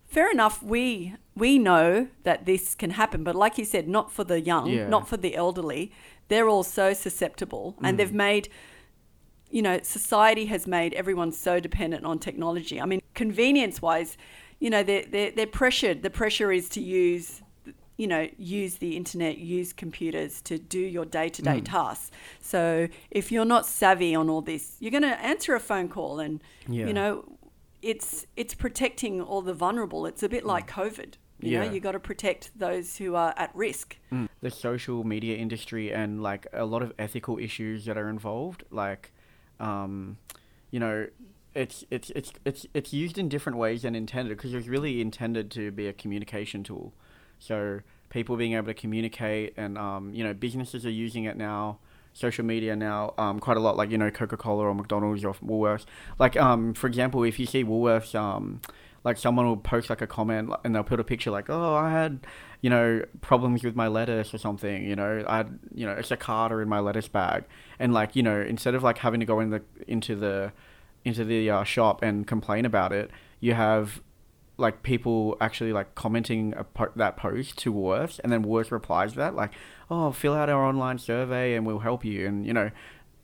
fair 0.06 0.30
enough. 0.30 0.62
We 0.62 1.14
we 1.34 1.58
know 1.58 2.08
that 2.24 2.44
this 2.44 2.74
can 2.74 2.90
happen, 2.90 3.24
but 3.24 3.34
like 3.34 3.56
you 3.58 3.64
said, 3.64 3.88
not 3.88 4.12
for 4.12 4.22
the 4.24 4.40
young, 4.40 4.66
Yeah. 4.68 4.88
not 4.88 5.08
for 5.08 5.16
the 5.16 5.34
elderly. 5.34 5.90
They're 6.28 6.48
all 6.48 6.62
so 6.62 6.92
susceptible, 6.94 7.76
and 7.82 7.94
Mm. 7.94 7.98
they've 7.98 8.12
made 8.14 8.48
you 9.54 9.62
know, 9.62 9.78
society 9.84 10.46
has 10.46 10.66
made 10.66 10.92
everyone 10.94 11.30
so 11.30 11.60
dependent 11.60 12.04
on 12.04 12.18
technology. 12.18 12.80
I 12.80 12.86
mean, 12.86 13.00
convenience 13.14 13.80
wise, 13.80 14.16
you 14.58 14.68
know, 14.68 14.82
they're, 14.82 15.04
they're, 15.08 15.30
they're 15.30 15.46
pressured. 15.46 16.02
The 16.02 16.10
pressure 16.10 16.50
is 16.50 16.68
to 16.70 16.80
use, 16.80 17.40
you 17.96 18.08
know, 18.08 18.28
use 18.36 18.78
the 18.78 18.96
internet, 18.96 19.38
use 19.38 19.72
computers 19.72 20.42
to 20.42 20.58
do 20.58 20.80
your 20.80 21.04
day 21.04 21.28
to 21.28 21.40
day 21.40 21.60
tasks. 21.60 22.10
So 22.40 22.88
if 23.12 23.30
you're 23.30 23.44
not 23.44 23.64
savvy 23.64 24.12
on 24.12 24.28
all 24.28 24.40
this, 24.40 24.76
you're 24.80 24.90
going 24.90 25.04
to 25.04 25.20
answer 25.24 25.54
a 25.54 25.60
phone 25.60 25.88
call 25.88 26.18
and, 26.18 26.42
Yeah. 26.66 26.86
you 26.88 26.92
know, 26.92 27.24
it's, 27.80 28.26
it's 28.36 28.54
protecting 28.54 29.20
all 29.22 29.40
the 29.40 29.54
vulnerable. 29.54 30.04
It's 30.04 30.24
a 30.24 30.28
bit 30.28 30.44
like 30.44 30.68
COVID. 30.68 31.14
You 31.38 31.58
know, 31.58 31.64
Yeah. 31.66 31.70
you 31.70 31.78
got 31.78 31.92
to 31.92 32.00
protect 32.00 32.58
those 32.58 32.96
who 32.96 33.14
are 33.14 33.32
at 33.36 33.54
risk. 33.54 33.98
Mm. 34.12 34.28
the 34.40 34.50
social 34.50 35.04
media 35.04 35.36
industry 35.36 35.92
and 35.92 36.20
like 36.20 36.44
a 36.52 36.64
lot 36.64 36.82
of 36.82 36.92
ethical 36.98 37.38
issues 37.38 37.84
that 37.84 37.96
are 37.96 38.08
involved 38.08 38.64
like 38.72 39.12
um 39.60 40.16
you 40.70 40.80
know 40.80 41.06
it's 41.54 41.84
it's 41.90 42.10
it's 42.10 42.32
it's 42.44 42.66
it's 42.74 42.92
used 42.92 43.18
in 43.18 43.28
different 43.28 43.58
ways 43.58 43.82
than 43.82 43.94
intended 43.94 44.36
because 44.36 44.52
it 44.52 44.56
was 44.56 44.68
really 44.68 45.00
intended 45.00 45.50
to 45.50 45.70
be 45.70 45.86
a 45.86 45.92
communication 45.92 46.64
tool 46.64 46.92
so 47.38 47.80
people 48.08 48.36
being 48.36 48.54
able 48.54 48.66
to 48.66 48.74
communicate 48.74 49.54
and 49.56 49.78
um 49.78 50.12
you 50.12 50.24
know 50.24 50.34
businesses 50.34 50.84
are 50.84 50.90
using 50.90 51.24
it 51.24 51.36
now 51.36 51.78
social 52.14 52.44
media 52.44 52.74
now 52.74 53.12
um, 53.18 53.40
quite 53.40 53.56
a 53.56 53.60
lot, 53.60 53.76
like 53.76 53.90
you 53.90 53.98
know 53.98 54.10
Coca 54.10 54.36
Cola 54.36 54.64
or 54.64 54.74
McDonald's 54.74 55.24
or 55.24 55.34
Woolworths. 55.34 55.84
Like 56.18 56.36
um, 56.36 56.72
for 56.72 56.86
example, 56.86 57.22
if 57.24 57.38
you 57.38 57.44
see 57.44 57.62
Woolworths, 57.64 58.14
um, 58.14 58.62
like 59.02 59.18
someone 59.18 59.46
will 59.46 59.58
post 59.58 59.90
like 59.90 60.00
a 60.00 60.06
comment 60.06 60.50
and 60.64 60.74
they'll 60.74 60.84
put 60.84 61.00
a 61.00 61.04
picture 61.04 61.30
like, 61.30 61.50
oh, 61.50 61.74
I 61.74 61.90
had 61.90 62.20
you 62.64 62.70
know 62.70 63.04
problems 63.20 63.62
with 63.62 63.76
my 63.76 63.88
lettuce 63.88 64.32
or 64.32 64.38
something. 64.38 64.84
You 64.84 64.96
know, 64.96 65.22
I 65.28 65.36
had 65.36 65.58
you 65.74 65.84
know 65.84 65.92
a 65.92 66.02
cicada 66.02 66.56
in 66.60 66.68
my 66.70 66.80
lettuce 66.80 67.08
bag, 67.08 67.44
and 67.78 67.92
like 67.92 68.16
you 68.16 68.22
know 68.22 68.40
instead 68.40 68.74
of 68.74 68.82
like 68.82 68.96
having 68.96 69.20
to 69.20 69.26
go 69.26 69.38
in 69.40 69.50
the 69.50 69.60
into 69.86 70.16
the 70.16 70.50
into 71.04 71.26
the 71.26 71.50
uh, 71.50 71.64
shop 71.64 72.02
and 72.02 72.26
complain 72.26 72.64
about 72.64 72.90
it, 72.90 73.10
you 73.38 73.52
have 73.52 74.00
like 74.56 74.82
people 74.82 75.36
actually 75.42 75.74
like 75.74 75.94
commenting 75.94 76.54
po- 76.72 76.92
that 76.96 77.18
post 77.18 77.58
to 77.58 77.70
Woolworths, 77.70 78.18
and 78.24 78.32
then 78.32 78.42
Woolworths 78.42 78.70
replies 78.70 79.12
to 79.12 79.18
that 79.18 79.34
like, 79.34 79.52
"Oh, 79.90 80.10
fill 80.10 80.32
out 80.32 80.48
our 80.48 80.64
online 80.64 80.96
survey 80.96 81.52
and 81.56 81.66
we'll 81.66 81.80
help 81.80 82.02
you." 82.02 82.26
And 82.26 82.46
you 82.46 82.54
know, 82.54 82.70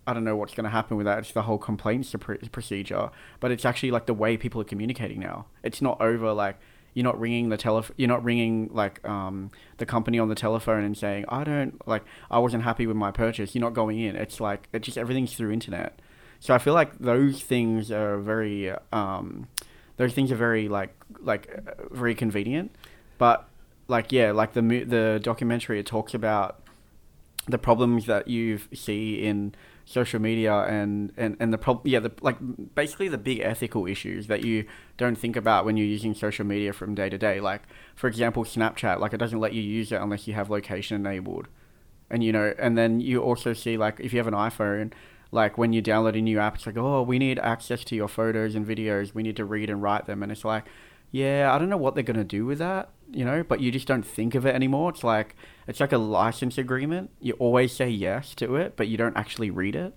I 0.06 0.12
don't 0.12 0.24
know 0.24 0.36
what's 0.36 0.52
going 0.52 0.64
to 0.64 0.70
happen 0.70 0.98
with 0.98 1.06
that. 1.06 1.20
It's 1.20 1.32
the 1.32 1.42
whole 1.48 1.56
complaints 1.56 2.14
pr- 2.20 2.34
procedure, 2.52 3.08
but 3.40 3.50
it's 3.50 3.64
actually 3.64 3.90
like 3.90 4.04
the 4.04 4.12
way 4.12 4.36
people 4.36 4.60
are 4.60 4.64
communicating 4.64 5.18
now. 5.18 5.46
It's 5.62 5.80
not 5.80 5.98
over 5.98 6.30
like 6.34 6.58
you're 6.94 7.04
not 7.04 7.18
ringing 7.20 7.48
the 7.48 7.56
telephone. 7.56 7.94
You're 7.96 8.08
not 8.08 8.24
ringing 8.24 8.70
like 8.72 9.06
um 9.08 9.50
the 9.78 9.86
company 9.86 10.18
on 10.18 10.28
the 10.28 10.34
telephone 10.34 10.84
and 10.84 10.96
saying, 10.96 11.24
"I 11.28 11.44
don't 11.44 11.86
like 11.86 12.04
I 12.30 12.38
wasn't 12.38 12.64
happy 12.64 12.86
with 12.86 12.96
my 12.96 13.10
purchase." 13.10 13.54
You're 13.54 13.60
not 13.60 13.74
going 13.74 13.98
in. 13.98 14.16
It's 14.16 14.40
like 14.40 14.68
it's 14.72 14.86
just 14.86 14.98
everything's 14.98 15.34
through 15.34 15.52
internet. 15.52 16.00
So 16.40 16.54
I 16.54 16.58
feel 16.58 16.74
like 16.74 16.98
those 16.98 17.42
things 17.42 17.90
are 17.90 18.18
very 18.18 18.72
um 18.92 19.48
those 19.96 20.14
things 20.14 20.32
are 20.32 20.36
very 20.36 20.68
like 20.68 20.94
like 21.20 21.50
uh, 21.54 21.72
very 21.90 22.14
convenient, 22.14 22.74
but 23.18 23.48
like 23.86 24.12
yeah, 24.12 24.32
like 24.32 24.54
the 24.54 24.62
the 24.62 25.20
documentary 25.22 25.78
it 25.78 25.86
talks 25.86 26.14
about 26.14 26.60
the 27.46 27.58
problems 27.58 28.06
that 28.06 28.28
you 28.28 28.60
see 28.72 29.22
in 29.22 29.54
social 29.84 30.20
media 30.20 30.54
and 30.62 31.12
and 31.16 31.36
and 31.40 31.52
the 31.52 31.58
problem 31.58 31.82
yeah 31.86 31.98
the 31.98 32.12
like 32.20 32.36
basically 32.74 33.08
the 33.08 33.18
big 33.18 33.40
ethical 33.40 33.86
issues 33.86 34.26
that 34.28 34.44
you 34.44 34.64
don't 34.96 35.16
think 35.16 35.36
about 35.36 35.64
when 35.64 35.76
you're 35.76 35.86
using 35.86 36.14
social 36.14 36.44
media 36.44 36.72
from 36.72 36.94
day 36.94 37.08
to 37.08 37.18
day 37.18 37.40
like 37.40 37.62
for 37.96 38.06
example 38.06 38.44
snapchat 38.44 39.00
like 39.00 39.12
it 39.12 39.18
doesn't 39.18 39.40
let 39.40 39.52
you 39.52 39.62
use 39.62 39.90
it 39.90 40.00
unless 40.00 40.28
you 40.28 40.34
have 40.34 40.48
location 40.48 40.94
enabled 40.94 41.48
and 42.08 42.22
you 42.22 42.32
know 42.32 42.54
and 42.58 42.78
then 42.78 43.00
you 43.00 43.20
also 43.20 43.52
see 43.52 43.76
like 43.76 43.98
if 44.00 44.12
you 44.12 44.18
have 44.18 44.28
an 44.28 44.34
iphone 44.34 44.92
like 45.32 45.56
when 45.56 45.72
you 45.72 45.82
download 45.82 46.18
a 46.18 46.22
new 46.22 46.38
app, 46.38 46.56
it's 46.56 46.66
like, 46.66 46.76
oh, 46.76 47.02
we 47.02 47.18
need 47.18 47.38
access 47.38 47.84
to 47.84 47.96
your 47.96 48.08
photos 48.08 48.54
and 48.54 48.66
videos. 48.66 49.14
We 49.14 49.22
need 49.22 49.36
to 49.36 49.44
read 49.44 49.70
and 49.70 49.80
write 49.82 50.06
them. 50.06 50.22
And 50.22 50.32
it's 50.32 50.44
like, 50.44 50.64
yeah, 51.10 51.52
I 51.52 51.58
don't 51.58 51.68
know 51.68 51.76
what 51.76 51.94
they're 51.94 52.04
gonna 52.04 52.24
do 52.24 52.46
with 52.46 52.58
that, 52.58 52.90
you 53.10 53.24
know. 53.24 53.42
But 53.42 53.60
you 53.60 53.70
just 53.70 53.86
don't 53.86 54.06
think 54.06 54.34
of 54.34 54.46
it 54.46 54.54
anymore. 54.54 54.90
It's 54.90 55.04
like 55.04 55.36
it's 55.66 55.80
like 55.80 55.92
a 55.92 55.98
license 55.98 56.58
agreement. 56.58 57.10
You 57.20 57.34
always 57.34 57.72
say 57.72 57.88
yes 57.88 58.34
to 58.36 58.56
it, 58.56 58.76
but 58.76 58.88
you 58.88 58.96
don't 58.96 59.16
actually 59.16 59.50
read 59.50 59.76
it. 59.76 59.94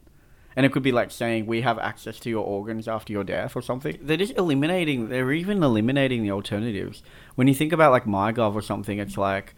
And 0.56 0.66
it 0.66 0.72
could 0.72 0.84
be 0.84 0.92
like 0.92 1.10
saying 1.10 1.48
we 1.48 1.62
have 1.62 1.80
access 1.80 2.20
to 2.20 2.30
your 2.30 2.46
organs 2.46 2.88
after 2.88 3.12
your 3.12 3.24
death 3.24 3.56
or 3.56 3.62
something. 3.62 3.98
They're 4.02 4.18
just 4.18 4.38
eliminating. 4.38 5.10
They're 5.10 5.32
even 5.32 5.64
eliminating 5.64 6.22
the 6.22 6.32
alternatives. 6.32 7.02
When 7.36 7.48
you 7.48 7.56
think 7.56 7.74
about 7.74 7.92
like 7.92 8.06
MyGov 8.06 8.54
or 8.54 8.62
something, 8.62 9.00
it's 9.00 9.18
like 9.18 9.56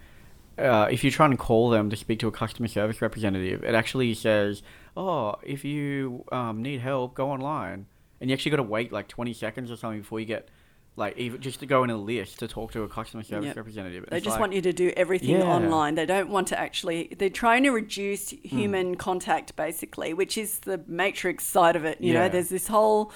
uh, 0.58 0.88
if 0.90 1.04
you 1.04 1.12
try 1.12 1.26
and 1.26 1.38
call 1.38 1.70
them 1.70 1.90
to 1.90 1.98
speak 1.98 2.20
to 2.20 2.28
a 2.28 2.32
customer 2.32 2.70
service 2.70 3.02
representative, 3.02 3.64
it 3.64 3.76
actually 3.76 4.14
says 4.14 4.62
oh, 4.98 5.36
if 5.44 5.66
you 5.66 6.24
um, 6.32 6.62
need 6.62 6.82
help, 6.82 7.16
go 7.16 7.32
online. 7.32 7.86
And 8.20 8.30
you 8.30 8.34
actually 8.34 8.52
got 8.52 8.58
to 8.58 8.64
wait 8.64 8.92
like 8.92 9.08
20 9.08 9.34
seconds 9.34 9.72
or 9.72 9.76
something 9.76 10.02
before 10.02 10.20
you 10.20 10.26
get, 10.26 10.50
like, 10.98 11.18
even 11.18 11.42
just 11.42 11.60
to 11.60 11.66
go 11.66 11.84
in 11.84 11.90
a 11.90 11.98
list 11.98 12.40
to 12.40 12.48
talk 12.48 12.72
to 12.72 12.84
a 12.84 12.88
customer 12.88 13.24
service 13.24 13.48
yep. 13.48 13.58
representative. 13.58 14.06
They 14.10 14.20
just 14.20 14.36
like, 14.36 14.40
want 14.40 14.54
you 14.54 14.62
to 14.62 14.72
do 14.72 14.94
everything 14.96 15.32
yeah. 15.32 15.44
online. 15.44 15.96
They 15.96 16.06
don't 16.06 16.30
want 16.30 16.48
to 16.50 16.60
actually, 16.60 17.14
they're 17.18 17.30
trying 17.30 17.64
to 17.64 17.72
reduce 17.72 18.32
hmm. 18.32 18.38
human 18.48 18.96
mm. 18.96 19.00
contact, 19.00 19.56
basically, 19.56 20.14
which 20.14 20.38
is 20.38 20.60
the 20.60 20.82
matrix 20.88 21.44
side 21.44 21.76
of 21.76 21.84
it. 21.84 22.00
You 22.00 22.14
yeah. 22.14 22.22
know, 22.22 22.30
there's 22.30 22.50
this 22.50 22.68
whole, 22.68 23.12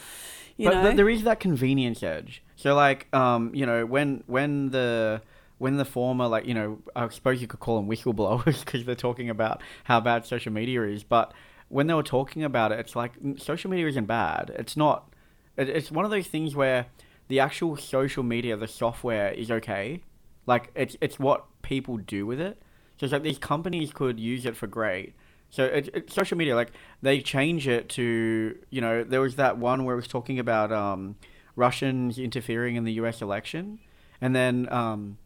you 0.57 0.69
but 0.69 0.75
know. 0.75 0.83
But 0.83 0.98
there 0.98 1.09
is 1.09 1.24
that 1.24 1.39
convenience 1.39 2.03
edge. 2.03 2.43
So, 2.57 2.75
like, 2.75 3.07
um, 3.15 3.55
you 3.55 3.65
know, 3.65 3.86
when, 3.86 4.24
when 4.27 4.71
the, 4.71 5.21
when 5.57 5.77
the 5.77 5.86
former, 5.86 6.27
like, 6.27 6.45
you 6.45 6.53
know, 6.53 6.79
I 6.95 7.07
suppose 7.07 7.41
you 7.41 7.48
could 7.48 7.62
call 7.62 7.77
them 7.77 7.89
whistleblowers 7.89 8.59
because 8.65 8.86
they're 8.86 8.95
talking 8.95 9.29
about 9.29 9.62
how 9.86 10.01
bad 10.01 10.25
social 10.25 10.51
media 10.51 10.83
is, 10.83 11.03
but 11.03 11.33
when 11.69 11.88
they 11.88 11.93
were 11.93 12.03
talking 12.03 12.43
about 12.43 12.74
it, 12.74 12.79
it's 12.79 12.95
like 12.95 13.13
social 13.38 13.71
media 13.71 13.88
isn't 13.88 14.05
bad. 14.05 14.51
It's 14.57 14.75
not. 14.75 15.13
it's 15.55 15.91
one 15.91 16.03
of 16.03 16.12
those 16.12 16.27
things 16.27 16.55
where 16.55 16.88
the 17.29 17.39
actual 17.39 17.77
social 17.77 18.24
media, 18.24 18.57
the 18.57 18.67
software 18.67 19.31
is 19.31 19.50
okay. 19.50 20.01
Like 20.45 20.71
it's 20.75 20.98
it's 21.00 21.17
what 21.17 21.45
people 21.62 21.98
do 21.98 22.25
with 22.25 22.41
it. 22.41 22.62
So 22.98 23.05
it's 23.05 23.13
like 23.13 23.24
these 23.24 23.38
companies 23.38 23.93
could 23.93 24.19
use 24.19 24.45
it 24.45 24.57
for 24.57 24.67
great. 24.67 25.13
So 25.50 25.63
it's 25.63 25.89
it, 25.93 26.12
social 26.12 26.38
media, 26.38 26.55
like 26.55 26.71
they 27.01 27.21
change 27.21 27.67
it 27.67 27.88
to 27.89 28.57
you 28.69 28.81
know 28.81 29.03
there 29.03 29.21
was 29.21 29.36
that 29.36 29.57
one 29.57 29.86
where 29.86 29.93
it 29.93 29.98
was 29.98 30.07
talking 30.07 30.39
about 30.39 30.71
um, 30.71 31.15
Russians 31.55 32.19
interfering 32.19 32.75
in 32.75 32.83
the 32.83 32.93
U.S. 32.93 33.21
election, 33.21 33.79
and 34.19 34.36
then 34.36 34.67
um, 34.71 35.19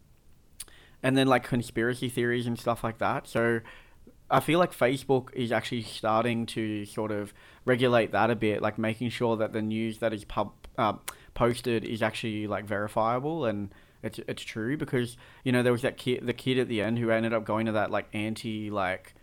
and 1.02 1.16
then 1.16 1.26
like 1.26 1.42
conspiracy 1.42 2.10
theories 2.10 2.46
and 2.46 2.58
stuff 2.58 2.84
like 2.84 2.98
that. 2.98 3.26
So 3.26 3.60
I 4.30 4.40
feel 4.40 4.58
like 4.58 4.72
Facebook 4.72 5.32
is 5.32 5.52
actually 5.52 5.82
starting 5.82 6.44
to 6.46 6.84
sort 6.84 7.12
of 7.12 7.32
regulate 7.64 8.12
that 8.12 8.30
a 8.30 8.36
bit, 8.36 8.60
like 8.60 8.76
making 8.76 9.08
sure 9.08 9.36
that 9.38 9.54
the 9.54 9.62
news 9.62 9.98
that 9.98 10.12
is 10.12 10.24
pub 10.24 10.52
uh, 10.76 10.94
posted 11.34 11.84
is 11.84 12.02
actually 12.02 12.46
like 12.46 12.64
verifiable 12.64 13.44
and 13.44 13.74
it's 14.02 14.20
it's 14.28 14.42
true 14.42 14.76
because 14.76 15.16
you 15.44 15.52
know 15.52 15.62
there 15.62 15.72
was 15.72 15.82
that 15.82 15.96
kid, 15.96 16.26
the 16.26 16.32
kid 16.32 16.58
at 16.58 16.68
the 16.68 16.80
end 16.80 16.98
who 16.98 17.10
ended 17.10 17.32
up 17.32 17.44
going 17.44 17.66
to 17.66 17.72
that 17.72 17.90
like 17.90 18.06
anti 18.12 18.70
like 18.70 19.14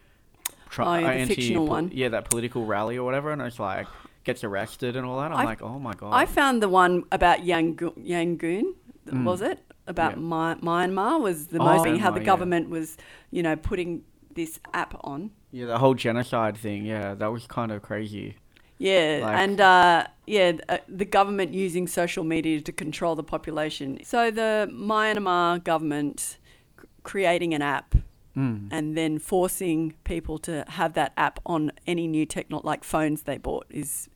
Trump, 0.70 0.90
oh, 0.90 0.96
yeah, 0.96 1.12
anti, 1.12 1.36
fictional 1.36 1.68
one, 1.68 1.92
yeah, 1.94 2.10
that 2.10 2.30
political 2.30 2.66
rally 2.66 2.98
or 2.98 3.04
whatever, 3.04 3.32
and 3.32 3.42
it's 3.42 3.60
like 3.60 3.88
gets 4.24 4.44
arrested 4.44 4.96
and 4.96 5.06
all 5.06 5.20
that. 5.20 5.32
I'm 5.32 5.40
I, 5.40 5.44
like, 5.44 5.62
oh 5.62 5.80
my 5.80 5.94
god. 5.94 6.12
I 6.14 6.26
found 6.26 6.64
the 6.64 6.70
one 6.70 7.04
about 7.12 7.40
Yangon, 7.40 7.94
Yangon 8.08 8.74
mm. 9.08 9.24
was 9.24 9.42
it? 9.42 9.60
About 9.88 10.14
yeah. 10.14 10.20
My, 10.20 10.56
Myanmar 10.56 11.20
was 11.20 11.48
the 11.48 11.60
oh, 11.60 11.66
most 11.66 11.84
thing, 11.84 11.98
how 11.98 12.12
the 12.12 12.20
government 12.20 12.68
yeah. 12.68 12.74
was, 12.74 12.98
you 13.32 13.44
know, 13.44 13.56
putting 13.56 14.04
this 14.34 14.60
app 14.74 14.96
on. 15.04 15.32
Yeah, 15.52 15.66
the 15.66 15.78
whole 15.78 15.96
genocide 15.96 16.56
thing. 16.56 16.86
Yeah, 16.86 17.16
that 17.16 17.32
was 17.32 17.48
kind 17.48 17.72
of 17.72 17.82
crazy. 17.82 18.38
Yeah, 18.82 19.20
like, 19.22 19.38
and 19.38 19.62
uh, 19.62 20.08
yeah, 20.26 20.54
uh, 20.68 20.80
the 20.88 21.06
government 21.06 21.54
using 21.54 21.86
social 21.86 22.24
media 22.24 22.62
to 22.62 22.72
control 22.72 23.14
the 23.16 23.24
population. 23.24 24.00
So 24.04 24.32
the 24.32 24.68
Myanmar 24.74 25.64
government 25.64 26.40
c- 26.80 26.88
creating 27.04 27.54
an 27.54 27.62
app 27.62 27.94
mm. 28.36 28.68
and 28.72 28.98
then 28.98 29.20
forcing 29.20 29.94
people 30.04 30.40
to 30.40 30.66
have 30.68 30.94
that 30.94 31.14
app 31.16 31.40
on 31.46 31.72
any 31.86 32.08
new 32.08 32.26
technology, 32.26 32.66
like 32.66 32.84
phones 32.84 33.22
they 33.22 33.38
bought, 33.38 33.68
is, 33.70 34.10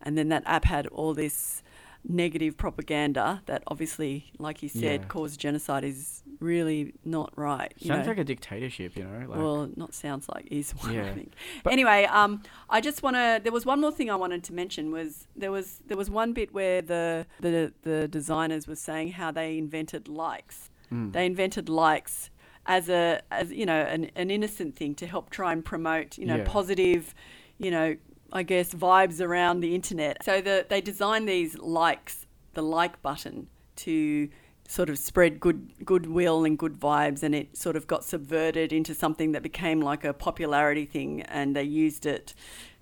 and 0.00 0.16
then 0.16 0.30
that 0.30 0.44
app 0.46 0.64
had 0.64 0.86
all 0.86 1.12
this 1.12 1.62
negative 2.08 2.56
propaganda 2.56 3.42
that 3.46 3.62
obviously, 3.66 4.32
like 4.38 4.62
you 4.62 4.68
said, 4.68 5.00
yeah. 5.00 5.06
caused 5.08 5.40
genocide 5.40 5.84
is 5.84 6.22
really 6.40 6.94
not 7.04 7.32
right. 7.36 7.72
sounds 7.80 8.06
know? 8.06 8.10
like 8.10 8.18
a 8.18 8.24
dictatorship, 8.24 8.96
you 8.96 9.04
know. 9.04 9.26
Like 9.26 9.38
well, 9.38 9.68
not 9.76 9.94
sounds 9.94 10.28
like 10.28 10.46
is 10.50 10.72
one. 10.72 10.94
Yeah. 10.94 11.06
I 11.06 11.12
think. 11.12 11.32
But 11.62 11.72
anyway, 11.72 12.04
um, 12.04 12.42
I 12.70 12.80
just 12.80 13.02
want 13.02 13.16
to. 13.16 13.40
There 13.42 13.52
was 13.52 13.66
one 13.66 13.80
more 13.80 13.92
thing 13.92 14.10
I 14.10 14.16
wanted 14.16 14.44
to 14.44 14.52
mention 14.52 14.90
was 14.90 15.26
there 15.34 15.50
was 15.50 15.80
there 15.86 15.96
was 15.96 16.10
one 16.10 16.32
bit 16.32 16.52
where 16.54 16.82
the 16.82 17.26
the 17.40 17.72
the 17.82 18.08
designers 18.08 18.66
were 18.66 18.76
saying 18.76 19.12
how 19.12 19.30
they 19.30 19.58
invented 19.58 20.08
likes. 20.08 20.70
Mm. 20.92 21.12
They 21.12 21.26
invented 21.26 21.68
likes 21.68 22.30
as 22.66 22.88
a 22.88 23.20
as 23.30 23.52
you 23.52 23.66
know 23.66 23.80
an, 23.80 24.10
an 24.16 24.30
innocent 24.30 24.76
thing 24.76 24.94
to 24.96 25.06
help 25.06 25.30
try 25.30 25.52
and 25.52 25.64
promote 25.64 26.18
you 26.18 26.26
know 26.26 26.36
yeah. 26.36 26.44
positive 26.44 27.14
you 27.58 27.70
know 27.70 27.96
I 28.32 28.42
guess, 28.42 28.72
vibes 28.74 29.20
around 29.20 29.60
the 29.60 29.74
internet. 29.74 30.24
So 30.24 30.40
the, 30.40 30.66
they 30.68 30.80
designed 30.80 31.28
these 31.28 31.58
likes, 31.58 32.26
the 32.54 32.62
like 32.62 33.00
button, 33.02 33.48
to 33.76 34.28
sort 34.68 34.90
of 34.90 34.98
spread 34.98 35.38
good 35.38 35.72
goodwill 35.84 36.44
and 36.44 36.58
good 36.58 36.78
vibes, 36.78 37.22
and 37.22 37.34
it 37.34 37.56
sort 37.56 37.76
of 37.76 37.86
got 37.86 38.04
subverted 38.04 38.72
into 38.72 38.94
something 38.94 39.32
that 39.32 39.42
became 39.42 39.80
like 39.80 40.04
a 40.04 40.12
popularity 40.12 40.84
thing, 40.84 41.22
and 41.22 41.54
they 41.54 41.62
used 41.62 42.06
it 42.06 42.34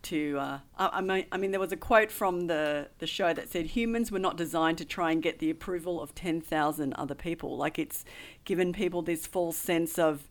to. 0.03 0.39
Uh, 0.39 0.59
I, 0.79 1.01
mean, 1.01 1.27
I 1.31 1.37
mean, 1.37 1.51
there 1.51 1.61
was 1.61 1.73
a 1.73 1.77
quote 1.77 2.11
from 2.11 2.47
the 2.47 2.89
the 2.99 3.07
show 3.07 3.33
that 3.35 3.51
said 3.51 3.67
humans 3.67 4.11
were 4.11 4.19
not 4.19 4.37
designed 4.37 4.79
to 4.79 4.85
try 4.85 5.11
and 5.13 5.23
get 5.23 5.39
the 5.41 5.51
approval 5.51 6.01
of 6.01 6.15
ten 6.15 6.41
thousand 6.41 6.95
other 6.95 7.15
people. 7.15 7.57
Like 7.57 7.79
it's 7.79 8.05
given 8.45 8.73
people 8.73 9.03
this 9.03 9.27
false 9.27 9.57
sense 9.57 9.99
of, 9.99 10.29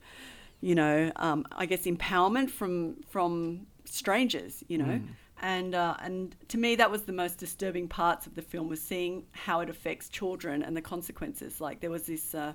you 0.62 0.76
know, 0.76 1.12
um, 1.18 1.46
I 1.52 1.66
guess 1.66 1.84
empowerment 1.84 2.50
from 2.50 3.04
from 3.10 3.68
strangers, 3.94 4.64
you 4.68 4.78
know. 4.78 4.86
Mm. 4.86 5.08
And 5.42 5.76
uh, 5.76 5.96
and 6.00 6.36
to 6.50 6.58
me, 6.58 6.76
that 6.76 6.90
was 6.90 7.04
the 7.04 7.12
most 7.12 7.38
disturbing 7.38 7.88
parts 7.88 8.26
of 8.28 8.36
the 8.36 8.42
film 8.42 8.70
was 8.70 8.82
seeing 8.82 9.26
how 9.32 9.60
it 9.60 9.70
affects 9.70 10.10
children 10.10 10.64
and 10.64 10.76
the 10.76 10.82
consequences. 10.82 11.60
Like 11.60 11.82
there 11.82 11.90
was 11.90 12.04
this, 12.04 12.34
uh, 12.34 12.54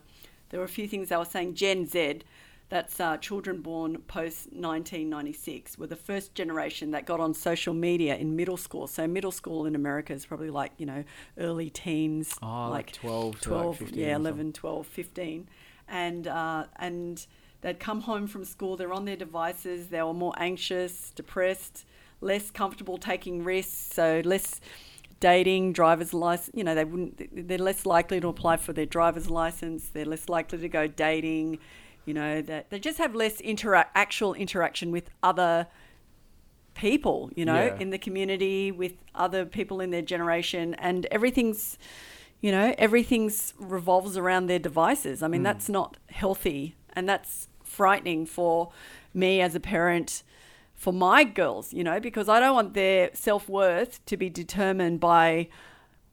there 0.50 0.60
were 0.60 0.64
a 0.64 0.70
few 0.70 0.88
things 0.88 1.10
they 1.10 1.16
were 1.16 1.24
saying. 1.24 1.54
Gen 1.54 1.86
Z, 1.86 2.20
that's 2.70 2.98
uh, 2.98 3.18
children 3.18 3.60
born 3.60 3.98
post 4.06 4.46
1996, 4.52 5.78
were 5.78 5.86
the 5.86 5.96
first 5.96 6.34
generation 6.34 6.92
that 6.92 7.04
got 7.04 7.20
on 7.20 7.34
social 7.34 7.74
media 7.74 8.16
in 8.16 8.34
middle 8.36 8.56
school. 8.56 8.86
So 8.86 9.06
middle 9.06 9.32
school 9.32 9.66
in 9.66 9.74
America 9.74 10.14
is 10.14 10.24
probably 10.24 10.50
like 10.50 10.72
you 10.78 10.86
know 10.86 11.04
early 11.36 11.68
teens, 11.68 12.34
oh, 12.42 12.70
like, 12.70 12.92
12, 12.92 13.40
12, 13.40 13.80
like 13.82 13.96
yeah, 13.96 14.16
11, 14.16 14.54
12, 14.54 14.86
15, 14.86 15.48
and 15.88 16.26
uh, 16.26 16.64
and 16.76 17.26
they'd 17.60 17.80
come 17.80 18.02
home 18.02 18.26
from 18.26 18.44
school, 18.44 18.76
they're 18.76 18.92
on 18.92 19.04
their 19.04 19.16
devices, 19.16 19.88
they 19.88 20.02
were 20.02 20.14
more 20.14 20.34
anxious, 20.38 21.10
depressed, 21.14 21.84
less 22.20 22.50
comfortable 22.50 22.98
taking 22.98 23.44
risks, 23.44 23.94
so 23.94 24.22
less 24.24 24.60
dating, 25.20 25.72
driver's 25.72 26.14
license. 26.14 26.54
You 26.54 26.64
know, 26.64 26.74
they 26.74 26.84
wouldn't. 26.84 27.48
They're 27.48 27.58
less 27.58 27.86
likely 27.86 28.20
to 28.20 28.28
apply 28.28 28.56
for 28.58 28.72
their 28.72 28.86
driver's 28.86 29.30
license. 29.30 29.88
They're 29.88 30.04
less 30.04 30.28
likely 30.28 30.58
to 30.58 30.68
go 30.68 30.86
dating. 30.86 31.58
You 32.04 32.14
know, 32.14 32.40
that 32.42 32.70
they 32.70 32.78
just 32.78 32.98
have 32.98 33.14
less 33.14 33.40
interact, 33.40 33.90
actual 33.94 34.34
interaction 34.34 34.90
with 34.90 35.10
other 35.22 35.66
people. 36.74 37.30
You 37.34 37.44
know, 37.44 37.66
Yeah. 37.66 37.78
in 37.78 37.90
the 37.90 37.98
community 37.98 38.70
with 38.70 38.94
other 39.14 39.44
people 39.44 39.80
in 39.80 39.90
their 39.90 40.02
generation, 40.02 40.74
and 40.74 41.06
everything's. 41.06 41.78
You 42.40 42.52
know, 42.52 42.72
everything's 42.78 43.52
revolves 43.58 44.16
around 44.16 44.46
their 44.46 44.60
devices. 44.60 45.24
I 45.24 45.26
mean, 45.26 45.40
hmm. 45.40 45.46
that's 45.46 45.68
not 45.68 45.96
healthy, 46.08 46.76
and 46.98 47.08
that's 47.08 47.48
frightening 47.62 48.26
for 48.26 48.70
me 49.14 49.40
as 49.40 49.54
a 49.54 49.60
parent 49.60 50.22
for 50.74 50.92
my 50.92 51.24
girls, 51.24 51.72
you 51.72 51.82
know, 51.82 51.98
because 52.00 52.28
I 52.28 52.38
don't 52.40 52.54
want 52.54 52.74
their 52.74 53.10
self 53.14 53.48
worth 53.48 54.04
to 54.06 54.16
be 54.16 54.28
determined 54.30 55.00
by 55.00 55.48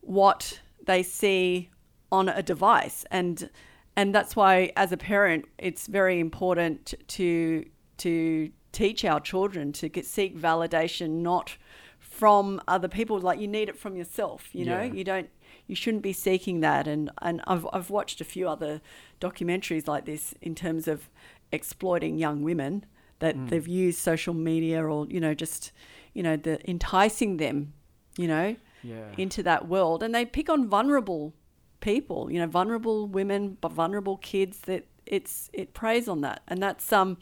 what 0.01 0.59
they 0.85 1.03
see 1.03 1.69
on 2.11 2.29
a 2.29 2.41
device. 2.43 3.05
And 3.11 3.49
and 3.95 4.13
that's 4.13 4.35
why 4.35 4.71
as 4.75 4.91
a 4.91 4.97
parent 4.97 5.45
it's 5.57 5.87
very 5.87 6.19
important 6.19 6.93
to 7.07 7.65
to 7.97 8.51
teach 8.71 9.05
our 9.05 9.21
children 9.21 9.71
to 9.71 9.87
get 9.87 10.05
seek 10.05 10.37
validation 10.37 11.09
not 11.21 11.57
from 11.99 12.61
other 12.67 12.87
people 12.89 13.19
like 13.19 13.39
you 13.39 13.47
need 13.47 13.69
it 13.69 13.77
from 13.77 13.95
yourself 13.95 14.49
you 14.53 14.65
know 14.65 14.81
Yeah. 14.81 14.93
you 14.93 15.03
don't 15.05 15.29
you 15.67 15.75
shouldn't 15.75 16.03
be 16.03 16.13
seeking 16.13 16.59
that 16.61 16.87
and 16.87 17.09
and 17.21 17.41
I've 17.47 17.65
I've 17.73 17.89
watched 17.89 18.21
a 18.21 18.25
few 18.25 18.47
other 18.47 18.81
documentaries 19.19 19.87
like 19.87 20.05
this 20.05 20.33
in 20.41 20.55
terms 20.55 20.87
of 20.87 21.09
exploiting 21.51 22.17
young 22.17 22.43
women 22.43 22.85
that 23.19 23.35
Mm. 23.35 23.49
they've 23.49 23.67
used 23.67 23.99
social 23.99 24.33
media 24.33 24.83
or 24.83 25.07
you 25.07 25.19
know 25.19 25.33
just 25.33 25.71
you 26.13 26.21
know 26.21 26.35
the 26.35 26.59
enticing 26.69 27.37
them 27.37 27.73
you 28.17 28.27
know 28.27 28.55
Yeah. 28.83 29.11
into 29.17 29.41
that 29.43 29.67
world 29.67 30.03
and 30.03 30.13
they 30.13 30.25
pick 30.25 30.49
on 30.49 30.67
vulnerable 30.67 31.33
people 31.79 32.31
you 32.31 32.39
know 32.39 32.47
vulnerable 32.47 33.07
women 33.07 33.57
but 33.61 33.71
vulnerable 33.71 34.17
kids 34.17 34.59
that 34.61 34.85
it's 35.05 35.49
it 35.53 35.73
preys 35.73 36.07
on 36.07 36.21
that 36.21 36.41
and 36.47 36.61
that's 36.61 36.91
um 36.91 37.17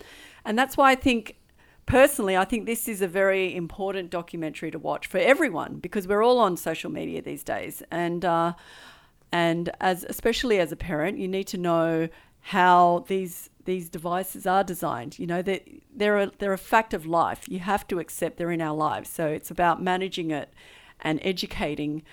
and 0.46 0.58
that's 0.58 0.78
why 0.78 0.92
i 0.92 0.96
think 0.96 1.36
personally 1.86 2.36
i 2.38 2.46
think 2.46 2.66
this 2.66 2.88
is 2.88 3.02
a 3.02 3.08
very 3.08 3.56
important 3.56 4.10
documentary 4.10 4.72
to 4.72 4.80
watch 4.80 5.08
for 5.08 5.18
everyone 5.18 5.76
because 5.76 6.08
we're 6.08 6.24
all 6.24 6.40
on 6.40 6.56
social 6.58 6.92
media 6.92 7.22
these 7.22 7.44
days. 7.44 7.84
And 7.92 8.24
uh 8.26 8.54
and 9.32 9.70
as 9.82 10.04
especially 10.08 10.60
as 10.60 10.72
a 10.72 10.76
parent 10.76 11.18
you 11.18 11.28
need 11.28 11.48
to 11.48 11.58
know 11.58 12.08
how 12.42 13.06
these 13.08 13.50
these 13.66 13.90
devices 13.90 14.46
are 14.46 14.64
designed. 14.64 15.18
You 15.18 15.28
know 15.28 15.42
that 15.42 15.68
they're 15.96 16.18
a, 16.20 16.32
they're 16.40 16.54
a 16.54 16.58
fact 16.58 16.94
of 16.94 17.06
life. 17.06 17.48
You 17.48 17.60
have 17.60 17.88
to 17.88 18.00
accept 18.00 18.38
they're 18.38 18.52
in 18.52 18.62
our 18.62 18.76
lives. 18.76 19.10
So 19.10 19.28
it's 19.28 19.50
about 19.52 19.82
managing 19.82 20.32
it 20.32 20.54
and 21.00 21.20
educating 21.24 22.04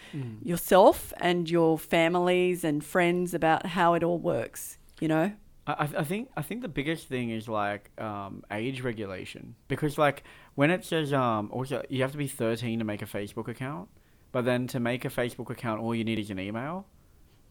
yourself 0.43 1.13
and 1.21 1.49
your 1.49 1.79
families 1.79 2.65
and 2.65 2.85
friends 2.85 3.35
about 3.35 3.67
how 3.67 3.95
it 3.95 4.03
all 4.03 4.19
works 4.19 4.79
you 5.01 5.07
know 5.09 5.33
I, 5.79 5.89
I- 5.99 6.05
think 6.05 6.29
I 6.37 6.43
think 6.43 6.63
the 6.63 6.69
biggest 6.69 7.09
thing 7.09 7.31
is 7.31 7.49
like 7.49 7.91
um, 8.01 8.45
age 8.51 8.81
regulation 8.83 9.55
because 9.69 9.99
like 9.99 10.25
when 10.55 10.71
it 10.71 10.85
says 10.85 11.13
um 11.13 11.51
also 11.53 11.83
you 11.89 12.03
have 12.03 12.13
to 12.13 12.19
be 12.19 12.29
13 12.29 12.79
to 12.79 12.85
make 12.85 13.03
a 13.03 13.07
Facebook 13.07 13.49
account, 13.49 13.89
but 14.33 14.45
then 14.45 14.67
to 14.69 14.81
make 14.81 15.05
a 15.05 15.09
Facebook 15.11 15.51
account 15.51 15.81
all 15.81 15.95
you 15.95 16.05
need 16.05 16.19
is 16.19 16.31
an 16.31 16.39
email. 16.39 16.87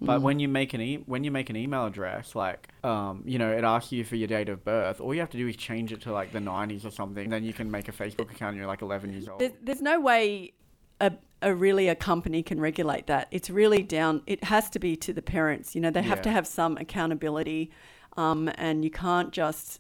But 0.01 0.21
when 0.21 0.39
you 0.39 0.47
make 0.47 0.73
an 0.73 0.79
e- 0.79 1.03
when 1.07 1.25
you 1.25 1.31
make 1.31 1.49
an 1.49 1.57
email 1.57 1.85
address, 1.85 2.33
like 2.33 2.69
um, 2.85 3.21
you 3.25 3.37
know, 3.37 3.51
it 3.51 3.65
asks 3.65 3.91
you 3.91 4.05
for 4.05 4.15
your 4.15 4.29
date 4.29 4.47
of 4.47 4.63
birth. 4.63 5.01
All 5.01 5.13
you 5.13 5.19
have 5.19 5.29
to 5.31 5.37
do 5.37 5.45
is 5.45 5.57
change 5.57 5.91
it 5.91 5.99
to 6.03 6.13
like 6.13 6.31
the 6.31 6.39
90s 6.39 6.85
or 6.85 6.89
something. 6.91 7.29
Then 7.29 7.43
you 7.43 7.51
can 7.51 7.69
make 7.69 7.89
a 7.89 7.91
Facebook 7.91 8.31
account. 8.31 8.51
and 8.51 8.57
You're 8.59 8.67
like 8.67 8.81
11 8.81 9.11
years 9.11 9.27
old. 9.27 9.41
there's, 9.41 9.51
there's 9.61 9.81
no 9.81 9.99
way 9.99 10.53
a, 10.99 11.13
a 11.41 11.53
really 11.53 11.87
a 11.87 11.95
company 11.95 12.43
can 12.43 12.59
regulate 12.59 13.07
that. 13.07 13.27
It's 13.31 13.49
really 13.49 13.83
down 13.83 14.21
it 14.27 14.43
has 14.45 14.69
to 14.71 14.79
be 14.79 14.95
to 14.97 15.13
the 15.13 15.21
parents 15.21 15.75
you 15.75 15.81
know 15.81 15.91
they 15.91 16.01
have 16.01 16.21
to 16.23 16.29
have 16.29 16.47
some 16.47 16.77
accountability 16.77 17.71
um, 18.17 18.49
and 18.55 18.83
you 18.83 18.91
can't 18.91 19.31
just 19.31 19.79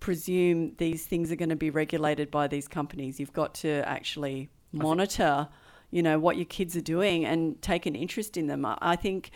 presume 0.00 0.74
these 0.78 1.06
things 1.06 1.30
are 1.30 1.36
going 1.36 1.50
to 1.50 1.56
be 1.56 1.70
regulated 1.70 2.30
by 2.30 2.48
these 2.48 2.66
companies. 2.66 3.20
You've 3.20 3.32
got 3.32 3.54
to 3.56 3.86
actually 3.86 4.48
monitor 4.72 5.48
you 5.90 6.02
know 6.02 6.18
what 6.18 6.36
your 6.36 6.46
kids 6.46 6.76
are 6.76 6.80
doing 6.80 7.24
and 7.24 7.60
take 7.62 7.86
an 7.86 7.94
interest 7.94 8.36
in 8.36 8.46
them. 8.46 8.64
I 8.64 8.76
I 8.80 8.96
think 8.96 9.30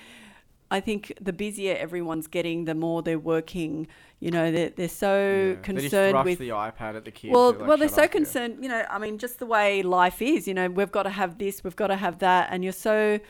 I 0.76 0.80
think 0.80 1.00
the 1.28 1.32
busier 1.32 1.74
everyone's 1.86 2.26
getting, 2.36 2.58
the 2.70 2.74
more 2.74 2.98
they're 3.06 3.18
working. 3.36 3.86
You 4.24 4.30
know, 4.36 4.46
they're, 4.54 4.70
they're 4.78 4.88
so 5.06 5.12
Yeah. 5.16 5.44
They 5.46 5.52
just 5.54 5.62
concerned 5.64 6.12
thrust 6.14 6.26
with 6.30 6.38
the 6.38 6.48
iPad 6.50 6.92
at 6.96 7.04
the 7.04 7.10
kids. 7.10 7.32
well, 7.34 7.52
They're 7.52 7.60
like, 7.60 7.68
well, 7.68 7.78
they're 7.82 7.88
"Shut 7.88 7.96
so 7.96 8.02
up," 8.04 8.10
yeah. 8.10 8.18
concerned. 8.20 8.54
You 8.64 8.68
know, 8.72 8.82
I 8.94 8.98
mean, 8.98 9.18
just 9.26 9.38
the 9.38 9.46
way 9.56 9.82
life 9.82 10.20
is. 10.22 10.40
You 10.48 10.54
know, 10.58 10.68
we've 10.78 10.92
got 10.98 11.04
to 11.04 11.10
have 11.10 11.32
this, 11.38 11.54
we've 11.64 11.76
got 11.84 11.88
to 11.94 11.96
have 11.96 12.18
that, 12.20 12.48
and 12.50 12.58
you're 12.64 12.72
so 12.90 13.20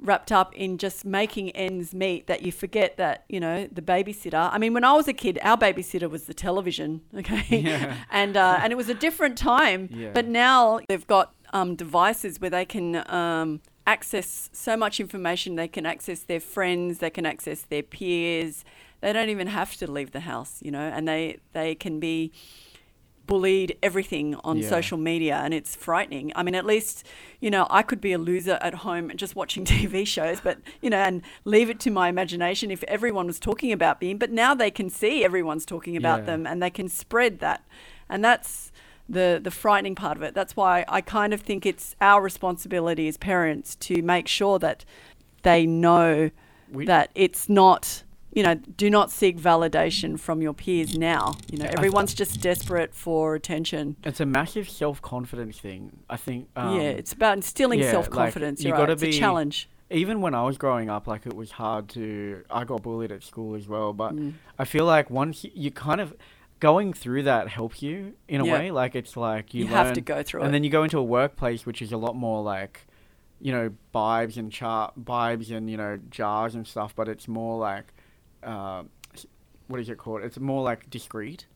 wrapped 0.00 0.30
up 0.30 0.54
in 0.54 0.78
just 0.78 1.04
making 1.04 1.50
ends 1.50 1.92
meet 1.92 2.28
that 2.28 2.42
you 2.42 2.52
forget 2.52 2.96
that 2.98 3.24
you 3.28 3.40
know 3.40 3.56
the 3.78 3.82
babysitter. 3.82 4.48
I 4.52 4.56
mean, 4.58 4.72
when 4.72 4.84
I 4.84 4.92
was 4.92 5.08
a 5.08 5.12
kid, 5.24 5.38
our 5.42 5.58
babysitter 5.58 6.08
was 6.08 6.22
the 6.30 6.34
television. 6.34 7.00
Okay, 7.20 7.44
Yeah. 7.62 7.96
and 8.10 8.36
uh, 8.36 8.60
and 8.62 8.72
it 8.72 8.76
was 8.76 8.88
a 8.88 8.94
different 9.06 9.36
time. 9.36 9.80
Yeah. 9.92 10.10
But 10.14 10.26
now 10.26 10.80
they've 10.88 11.06
got 11.06 11.26
um, 11.52 11.74
devices 11.74 12.40
where 12.40 12.50
they 12.50 12.64
can. 12.64 12.88
Um, 13.10 13.60
access 13.94 14.50
so 14.52 14.72
much 14.76 15.00
information. 15.00 15.56
They 15.56 15.68
can 15.76 15.86
access 15.94 16.20
their 16.30 16.40
friends 16.54 16.98
they 16.98 17.10
can 17.18 17.26
access 17.26 17.60
their 17.72 17.82
peers. 17.94 18.54
They 19.00 19.12
don't 19.12 19.30
even 19.36 19.48
have 19.48 19.70
to 19.80 19.86
leave 19.96 20.10
the 20.18 20.24
house 20.32 20.52
you 20.66 20.70
know 20.76 20.86
and 20.96 21.02
they 21.10 21.22
they 21.58 21.74
can 21.84 21.94
be 22.08 22.16
bullied 23.26 23.76
everything 23.82 24.34
on 24.42 24.56
Yeah. 24.56 24.68
social 24.76 24.96
media 24.96 25.36
and 25.44 25.52
it's 25.58 25.76
frightening. 25.76 26.32
I 26.34 26.42
mean 26.42 26.54
at 26.54 26.64
least 26.64 26.96
you 27.44 27.50
know 27.54 27.66
i 27.78 27.82
could 27.88 28.00
be 28.00 28.12
a 28.18 28.18
loser 28.30 28.56
at 28.68 28.74
home 28.86 29.04
just 29.16 29.36
watching 29.36 29.64
tv 29.72 30.06
shows 30.06 30.38
but 30.40 30.56
you 30.84 30.88
know 30.92 30.96
and 31.08 31.20
leave 31.44 31.68
it 31.68 31.78
to 31.80 31.90
my 31.90 32.06
imagination 32.08 32.70
if 32.70 32.82
everyone 32.84 33.26
was 33.26 33.38
talking 33.38 33.70
about 33.78 34.00
me. 34.00 34.14
But 34.14 34.30
now 34.44 34.54
they 34.54 34.70
can 34.78 34.88
see 35.00 35.14
everyone's 35.24 35.66
talking 35.74 35.96
about 36.02 36.20
Yeah. 36.20 36.26
them 36.30 36.46
and 36.46 36.62
they 36.62 36.70
can 36.78 36.88
spread 36.88 37.38
that. 37.40 37.60
And 38.08 38.24
that's 38.24 38.72
the 39.08 39.40
the 39.42 39.50
frightening 39.50 39.94
part 39.94 40.16
of 40.16 40.22
it 40.22 40.34
that's 40.34 40.54
why 40.56 40.84
i 40.88 41.00
kind 41.00 41.32
of 41.32 41.40
think 41.40 41.64
it's 41.64 41.96
our 42.00 42.20
responsibility 42.22 43.08
as 43.08 43.16
parents 43.16 43.74
to 43.76 44.02
make 44.02 44.28
sure 44.28 44.58
that 44.58 44.84
they 45.42 45.64
know 45.66 46.30
We- 46.72 46.84
that 46.86 47.10
it's 47.14 47.48
not 47.48 48.02
you 48.34 48.42
know 48.42 48.54
do 48.54 48.90
not 48.90 49.10
seek 49.10 49.38
validation 49.38 50.20
from 50.20 50.42
your 50.42 50.52
peers 50.52 50.96
now 50.98 51.32
you 51.50 51.56
know 51.58 51.64
everyone's 51.76 52.12
just 52.12 52.40
desperate 52.42 52.94
for 52.94 53.34
attention 53.34 53.96
It's 54.04 54.20
a 54.20 54.26
massive 54.26 54.68
self 54.68 55.00
confidence 55.00 55.58
thing. 55.58 56.00
I 56.10 56.16
think. 56.18 56.48
Um, 56.54 56.76
yeah 56.76 56.82
it's 57.00 57.12
about 57.14 57.36
instilling 57.38 57.80
yeah, 57.80 57.90
self-confidence 57.90 58.62
you 58.62 58.68
you're 58.68 58.76
gotta 58.76 58.92
it's 58.92 59.02
be- 59.02 59.08
a 59.08 59.12
challenge 59.12 59.68
even 59.90 60.20
when 60.20 60.34
I 60.34 60.42
was 60.42 60.58
growing 60.58 60.90
up, 60.90 61.06
like 61.06 61.24
it 61.24 61.32
was 61.34 61.50
hard 61.52 61.88
to. 61.96 62.42
I 62.50 62.64
got 62.64 62.82
bullied 62.82 63.10
at 63.10 63.22
school 63.22 63.54
as 63.54 63.66
well, 63.66 63.94
but 63.94 64.14
Mm. 64.14 64.34
I 64.58 64.66
feel 64.66 64.84
like 64.84 65.08
once 65.08 65.44
you, 65.44 65.50
you 65.54 65.70
kind 65.70 65.98
of 66.02 66.12
going 66.60 66.92
through 66.92 67.24
that 67.24 67.48
help 67.48 67.82
you 67.82 68.14
in 68.26 68.40
a 68.40 68.46
Yeah. 68.46 68.52
way. 68.52 68.70
Like 68.70 68.94
it's 68.94 69.16
like 69.16 69.54
you, 69.54 69.64
you, 69.64 69.70
have 69.70 69.92
to 69.94 70.00
go 70.00 70.22
through 70.22 70.40
and 70.40 70.50
it 70.50 70.52
then 70.52 70.64
you 70.64 70.70
go 70.70 70.82
into 70.82 70.98
a 70.98 71.02
workplace 71.02 71.64
which 71.66 71.82
is 71.82 71.92
a 71.92 71.96
lot 71.96 72.16
more 72.16 72.42
like, 72.42 72.86
you 73.40 73.52
know, 73.52 73.70
vibes 73.94 74.36
and 74.36 74.50
char 74.50 74.92
vibes 75.00 75.50
and 75.50 75.70
you 75.70 75.76
know 75.76 75.98
jars 76.10 76.54
and 76.54 76.66
stuff, 76.66 76.94
but 76.94 77.08
it's 77.08 77.28
more 77.28 77.58
like, 77.58 77.92
uh, 78.42 78.82
what 79.68 79.80
is 79.80 79.88
it 79.88 79.98
called? 79.98 80.22
It's 80.22 80.38
more 80.38 80.62
like 80.62 80.90
discreet. 80.90 81.46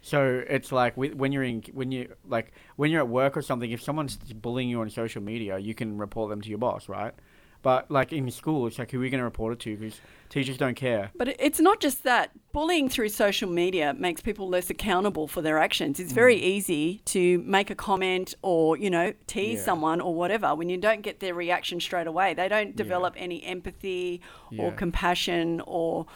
So 0.00 0.44
it's 0.48 0.70
like 0.70 0.96
when 0.96 1.32
you're 1.32 1.42
in 1.42 1.62
when 1.72 1.90
you 1.90 2.14
like 2.26 2.52
when 2.76 2.90
you're 2.90 3.00
at 3.00 3.08
work 3.08 3.36
or 3.36 3.42
something, 3.42 3.70
if 3.70 3.82
someone's 3.82 4.16
bullying 4.16 4.68
you 4.68 4.80
on 4.80 4.90
social 4.90 5.22
media, 5.22 5.58
you 5.58 5.74
can 5.74 5.98
report 5.98 6.30
them 6.30 6.40
to 6.40 6.48
your 6.48 6.58
boss, 6.58 6.88
right? 6.88 7.14
But 7.62 7.90
like 7.90 8.12
in 8.12 8.30
school, 8.30 8.66
it's 8.66 8.78
like 8.78 8.90
who 8.90 8.98
are 8.98 9.00
we 9.00 9.10
going 9.10 9.18
to 9.18 9.24
report 9.24 9.52
it 9.52 9.58
to? 9.60 9.76
Because 9.76 10.00
teachers 10.28 10.56
don't 10.56 10.76
care. 10.76 11.10
But 11.16 11.36
it's 11.40 11.60
not 11.60 11.80
just 11.80 12.04
that. 12.04 12.30
Bullying 12.52 12.88
through 12.88 13.08
social 13.08 13.50
media 13.50 13.94
makes 13.94 14.20
people 14.20 14.48
less 14.48 14.70
accountable 14.70 15.26
for 15.26 15.42
their 15.42 15.58
actions. 15.58 15.98
It's 15.98 16.12
very 16.12 16.36
mm. 16.36 16.42
easy 16.42 17.02
to 17.06 17.38
make 17.38 17.70
a 17.70 17.74
comment 17.74 18.34
or, 18.42 18.76
you 18.76 18.90
know, 18.90 19.12
tease 19.26 19.58
Yeah. 19.58 19.64
someone 19.64 20.00
or 20.00 20.14
whatever 20.14 20.54
when 20.54 20.68
you 20.68 20.76
don't 20.76 21.02
get 21.02 21.20
their 21.20 21.34
reaction 21.34 21.80
straight 21.80 22.06
away. 22.06 22.32
They 22.34 22.48
don't 22.48 22.76
develop 22.76 23.14
any 23.16 23.42
empathy 23.44 24.20
or 24.56 24.68
Yeah. 24.68 24.76
compassion 24.76 25.60
or 25.66 26.06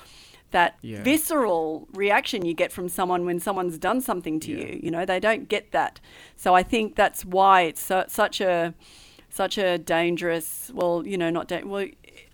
that 0.52 0.76
Yeah. 0.82 1.02
visceral 1.02 1.88
reaction 1.92 2.44
you 2.44 2.54
get 2.54 2.70
from 2.70 2.88
someone 2.88 3.24
when 3.24 3.40
someone's 3.40 3.78
done 3.78 4.00
something 4.00 4.38
to 4.40 4.52
Yeah. 4.52 4.66
you. 4.66 4.80
You 4.82 4.90
know, 4.90 5.04
they 5.04 5.18
don't 5.18 5.48
get 5.48 5.72
that. 5.72 6.00
So 6.36 6.54
I 6.54 6.62
think 6.62 6.94
that's 6.94 7.24
why 7.24 7.62
it's 7.62 7.80
so, 7.82 8.04
such 8.06 8.40
a 8.40 8.74
such 9.32 9.56
a 9.56 9.78
dangerous 9.78 10.70
well 10.74 11.06
you 11.06 11.16
know 11.16 11.30
not 11.30 11.48
da- 11.48 11.64
well 11.64 11.86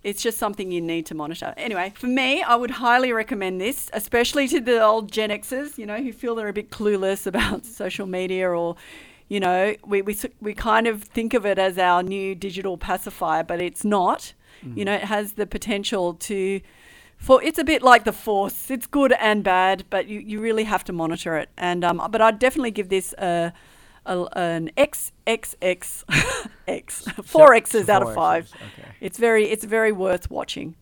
it's 0.03 0.21
just 0.21 0.37
something 0.37 0.69
you 0.71 0.81
need 0.81 1.05
to 1.05 1.15
monitor 1.15 1.53
anyway 1.55 1.93
for 1.95 2.07
me 2.07 2.43
i 2.43 2.55
would 2.55 2.71
highly 2.71 3.13
recommend 3.13 3.61
this 3.61 3.89
especially 3.93 4.47
to 4.47 4.59
the 4.59 4.83
old 4.83 5.09
gen 5.11 5.29
xers 5.29 5.77
you 5.77 5.85
know 5.85 5.97
who 5.97 6.11
feel 6.11 6.35
they're 6.35 6.49
a 6.49 6.53
bit 6.53 6.69
clueless 6.69 7.25
about 7.25 7.65
social 7.81 8.05
media 8.05 8.49
or 8.49 8.75
you 9.29 9.39
know 9.39 9.73
we, 9.85 10.01
we, 10.01 10.17
we 10.41 10.53
kind 10.53 10.87
of 10.87 11.03
think 11.03 11.33
of 11.33 11.45
it 11.45 11.57
as 11.57 11.77
our 11.77 12.03
new 12.03 12.35
digital 12.35 12.77
pacifier 12.77 13.43
but 13.43 13.61
it's 13.61 13.85
not 13.85 14.33
you 14.75 14.83
know 14.83 14.93
it 14.93 15.05
has 15.05 15.33
the 15.33 15.45
potential 15.45 16.13
to 16.15 16.59
for 17.19 17.43
it's 17.43 17.59
a 17.59 17.63
bit 17.63 17.83
like 17.83 18.05
the 18.05 18.13
force. 18.13 18.71
It's 18.71 18.87
good 18.87 19.11
and 19.19 19.43
bad, 19.43 19.83
but 19.89 20.07
you, 20.07 20.19
you 20.21 20.39
really 20.39 20.63
have 20.63 20.85
to 20.85 20.93
monitor 20.93 21.37
it. 21.37 21.49
And 21.57 21.83
um, 21.83 22.01
but 22.09 22.21
I'd 22.21 22.39
definitely 22.39 22.71
give 22.71 22.87
this 22.89 23.13
a, 23.17 23.51
a 24.05 24.25
an 24.33 24.71
X 24.77 25.11
X 25.27 25.55
X 25.61 26.05
X 26.67 27.01
four 27.23 27.53
X's 27.53 27.89
out 27.89 28.01
of 28.01 28.13
five. 28.13 28.45
X's, 28.45 28.55
Okay. 28.55 28.89
It's 29.01 29.17
very 29.17 29.45
it's 29.45 29.63
very 29.65 29.91
worth 29.91 30.29
watching. 30.29 30.75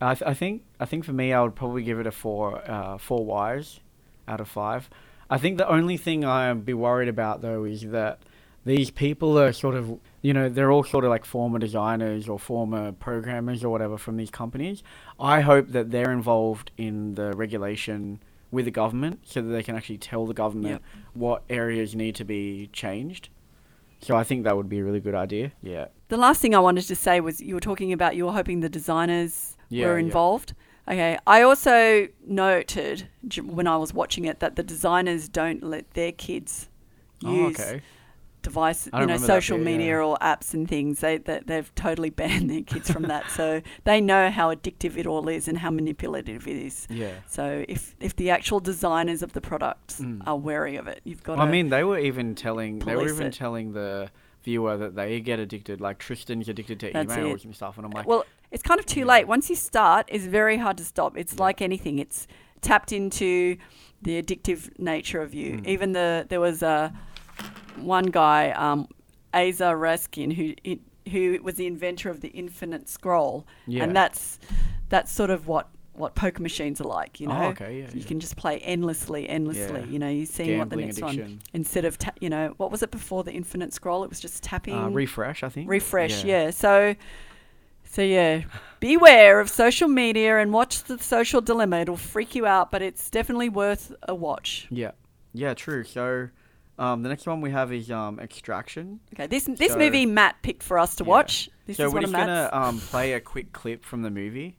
I, 0.00 0.14
th- 0.14 0.28
I 0.28 0.34
think 0.34 0.62
I 0.80 0.84
think 0.84 1.04
for 1.04 1.12
me, 1.12 1.32
I 1.32 1.42
would 1.42 1.54
probably 1.54 1.82
give 1.82 2.00
it 2.00 2.06
a 2.06 2.12
four 2.12 2.68
uh, 2.68 2.98
four 2.98 3.54
Ys 3.56 3.80
out 4.26 4.40
of 4.40 4.48
five. 4.48 4.90
I 5.30 5.38
think 5.38 5.58
the 5.58 5.68
only 5.68 5.96
thing 5.96 6.24
I'd 6.24 6.64
be 6.64 6.74
worried 6.74 7.08
about 7.08 7.40
though 7.40 7.64
is 7.64 7.82
that 7.90 8.20
these 8.64 8.90
people 8.90 9.38
are 9.38 9.52
sort 9.52 9.74
of 9.74 9.98
you 10.20 10.32
know 10.32 10.48
they're 10.48 10.70
all 10.70 10.84
sort 10.84 11.04
of 11.04 11.10
like 11.10 11.24
former 11.24 11.58
designers 11.58 12.28
or 12.28 12.38
former 12.38 12.92
programmers 12.92 13.64
or 13.64 13.70
whatever 13.70 13.96
from 13.96 14.16
these 14.16 14.30
companies. 14.30 14.82
I 15.18 15.40
hope 15.40 15.68
that 15.68 15.90
they're 15.90 16.12
involved 16.12 16.70
in 16.76 17.14
the 17.14 17.32
regulation 17.32 18.20
with 18.52 18.66
the 18.66 18.70
government 18.70 19.20
so 19.24 19.42
that 19.42 19.48
they 19.48 19.62
can 19.64 19.74
actually 19.74 19.98
tell 19.98 20.26
the 20.26 20.34
government 20.34 20.80
what 21.14 21.42
areas 21.50 21.96
need 21.96 22.14
to 22.16 22.24
be 22.24 22.68
changed. 22.72 23.30
So 24.00 24.16
I 24.16 24.22
think 24.24 24.44
that 24.44 24.56
would 24.56 24.68
be 24.68 24.78
a 24.78 24.84
really 24.84 25.00
good 25.00 25.14
idea. 25.14 25.52
Yeah. 25.62 25.86
The 26.08 26.16
last 26.16 26.40
thing 26.40 26.54
I 26.54 26.58
wanted 26.58 26.82
to 26.82 26.94
say 26.94 27.20
was 27.20 27.40
you 27.40 27.54
were 27.54 27.60
talking 27.60 27.92
about 27.92 28.14
you 28.14 28.26
were 28.26 28.32
hoping 28.32 28.60
the 28.60 28.68
designers 28.68 29.56
Yeah, 29.68 29.86
were 29.86 29.98
yeah. 29.98 30.04
involved. 30.04 30.54
Okay, 30.88 31.16
I 31.28 31.42
also 31.42 32.08
noted 32.26 33.08
when 33.40 33.66
I 33.68 33.76
was 33.76 33.94
watching 33.94 34.24
it 34.24 34.40
that 34.40 34.56
the 34.56 34.64
designers 34.64 35.28
don't 35.28 35.62
let 35.62 35.92
their 35.92 36.10
kids 36.12 36.68
Oh, 37.24 37.32
use 37.48 37.60
okay. 37.60 37.82
Device, 38.42 38.88
you 38.92 39.06
know, 39.06 39.16
social 39.16 39.56
bit, 39.56 39.64
media 39.64 39.86
yeah. 39.98 40.04
or 40.04 40.16
apps 40.18 40.52
and 40.54 40.68
things. 40.68 41.00
They, 41.00 41.18
they 41.18 41.40
they've 41.44 41.74
totally 41.74 42.10
banned 42.20 42.50
their 42.50 42.62
kids 42.62 42.90
from 42.90 43.04
that, 43.04 43.30
so 43.30 43.62
they 43.84 44.00
know 44.00 44.30
how 44.30 44.54
addictive 44.54 44.96
it 44.96 45.06
all 45.06 45.28
is 45.28 45.48
and 45.48 45.58
how 45.58 45.70
manipulative 45.70 46.46
it 46.48 46.56
is. 46.56 46.86
Yeah. 46.90 47.12
So 47.28 47.64
if 47.68 47.94
if 48.00 48.16
the 48.16 48.30
actual 48.30 48.60
designers 48.60 49.22
of 49.22 49.32
the 49.32 49.40
products 49.40 50.00
Mm. 50.00 50.22
are 50.26 50.36
wary 50.36 50.76
of 50.76 50.86
it, 50.88 51.00
you've 51.04 51.22
got. 51.22 51.38
I 51.38 51.44
to, 51.46 51.50
mean, 51.50 51.68
they 51.68 51.84
were 51.84 51.98
even 51.98 52.34
telling 52.34 52.80
they 52.80 52.96
were 52.96 53.08
even 53.08 53.28
it. 53.28 53.34
telling 53.34 53.72
the 53.72 54.10
viewer 54.42 54.76
that 54.76 54.96
they 54.96 55.20
get 55.20 55.38
addicted. 55.38 55.80
Like 55.80 55.98
Tristan's 55.98 56.48
addicted 56.48 56.80
to 56.80 56.90
That's 56.92 57.14
emails 57.14 57.36
it. 57.36 57.44
and 57.44 57.54
stuff, 57.54 57.76
and 57.76 57.86
I'm 57.86 57.92
like, 57.92 58.06
well, 58.06 58.24
it's 58.50 58.62
kind 58.62 58.80
of 58.80 58.86
too 58.86 59.00
Yeah. 59.00 59.06
late. 59.06 59.28
Once 59.28 59.48
you 59.48 59.56
start, 59.56 60.06
it's 60.08 60.24
very 60.24 60.56
hard 60.56 60.76
to 60.78 60.84
stop. 60.84 61.16
It's 61.16 61.34
Yeah. 61.34 61.42
like 61.42 61.62
anything. 61.62 61.98
It's 61.98 62.26
tapped 62.60 62.90
into 62.92 63.56
the 64.00 64.20
addictive 64.20 64.76
nature 64.80 65.20
of 65.22 65.32
you. 65.34 65.58
Mm. 65.58 65.66
Even 65.68 65.92
the 65.92 66.26
there 66.28 66.40
was 66.40 66.62
a 66.62 66.92
one 67.76 68.06
guy, 68.06 68.50
um, 68.52 68.88
Aza 69.34 69.72
Raskin, 69.78 70.32
who 70.34 70.76
who 71.10 71.42
was 71.42 71.56
the 71.56 71.66
inventor 71.66 72.10
of 72.10 72.20
the 72.20 72.28
infinite 72.28 72.88
scroll, 72.88 73.46
yeah, 73.66 73.82
and 73.84 73.94
that's 73.96 74.38
that's 74.88 75.10
sort 75.12 75.30
of 75.30 75.46
what 75.46 75.68
what 75.94 76.14
poker 76.14 76.42
machines 76.42 76.80
are 76.80 76.84
like. 76.88 77.20
You 77.20 77.28
Oh, 77.28 77.32
know, 77.32 77.48
okay, 77.48 77.80
yeah, 77.80 77.90
you 77.92 78.00
yeah. 78.00 78.04
can 78.04 78.20
just 78.20 78.36
play 78.36 78.58
endlessly, 78.60 79.28
endlessly. 79.28 79.84
You 79.84 79.98
know, 79.98 80.08
you're 80.08 80.26
see 80.26 80.52
what 80.52 80.70
the 80.70 80.76
Gambling 80.76 80.86
next 80.86 81.00
one 81.00 81.18
addiction. 81.18 81.42
instead 81.52 81.84
of 81.84 81.98
ta- 81.98 82.12
you 82.20 82.30
know 82.30 82.54
what 82.56 82.70
was 82.70 82.82
it 82.82 82.90
before 82.90 83.24
the 83.24 83.32
infinite 83.32 83.72
scroll? 83.72 84.04
It 84.04 84.10
was 84.10 84.20
just 84.20 84.42
tapping 84.42 84.74
Uh, 84.74 84.88
refresh, 84.88 85.42
I 85.42 85.48
think. 85.48 85.68
refresh 85.68 86.24
yeah. 86.24 86.50
so 86.50 86.94
so 87.84 88.02
yeah 88.02 88.42
beware 88.80 89.40
of 89.40 89.50
social 89.50 89.88
media 89.88 90.38
and 90.38 90.52
watch 90.52 90.84
the 90.84 90.98
social 90.98 91.40
dilemma 91.40 91.80
it'll 91.80 91.96
freak 91.96 92.34
you 92.34 92.46
out 92.46 92.70
but 92.70 92.82
it's 92.82 93.10
definitely 93.10 93.48
worth 93.48 93.92
a 94.08 94.14
watch 94.14 94.68
Yeah, 94.70 94.92
yeah, 95.32 95.54
true. 95.54 95.84
So, 95.84 96.28
um, 96.78 97.02
the 97.02 97.08
next 97.08 97.26
one 97.26 97.40
we 97.40 97.50
have 97.50 97.72
is 97.72 97.90
um, 97.90 98.18
Extraction. 98.20 99.00
okay 99.14 99.26
this 99.26 99.44
this 99.44 99.72
So- 99.72 99.78
movie 99.78 100.06
matt 100.06 100.36
picked 100.42 100.62
for 100.62 100.78
us 100.78 100.94
to 100.96 101.04
Yeah. 101.04 101.10
watch 101.10 101.50
this 101.66 101.76
so 101.76 101.86
is 101.86 101.92
we're 101.92 102.00
one 102.00 102.04
of 102.04 102.10
just 102.10 102.26
matt's 102.26 102.50
gonna 102.50 102.66
um, 102.68 102.78
play 102.80 103.12
a 103.12 103.20
quick 103.20 103.52
clip 103.52 103.84
from 103.84 104.02
the 104.02 104.10
movie. 104.10 104.56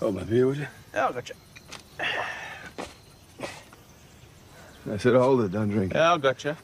Oh, 0.00 0.12
my 0.12 0.22
beer, 0.22 0.46
would 0.46 0.56
you? 0.58 0.66
Yeah, 0.94 1.08
I 1.08 1.12
gotcha. 1.12 1.34
I 4.90 4.96
said, 4.96 5.14
hold 5.14 5.42
it, 5.42 5.52
don't 5.52 5.68
drink. 5.68 5.92
Yeah, 5.92 6.14
I 6.14 6.18
gotcha. 6.18 6.56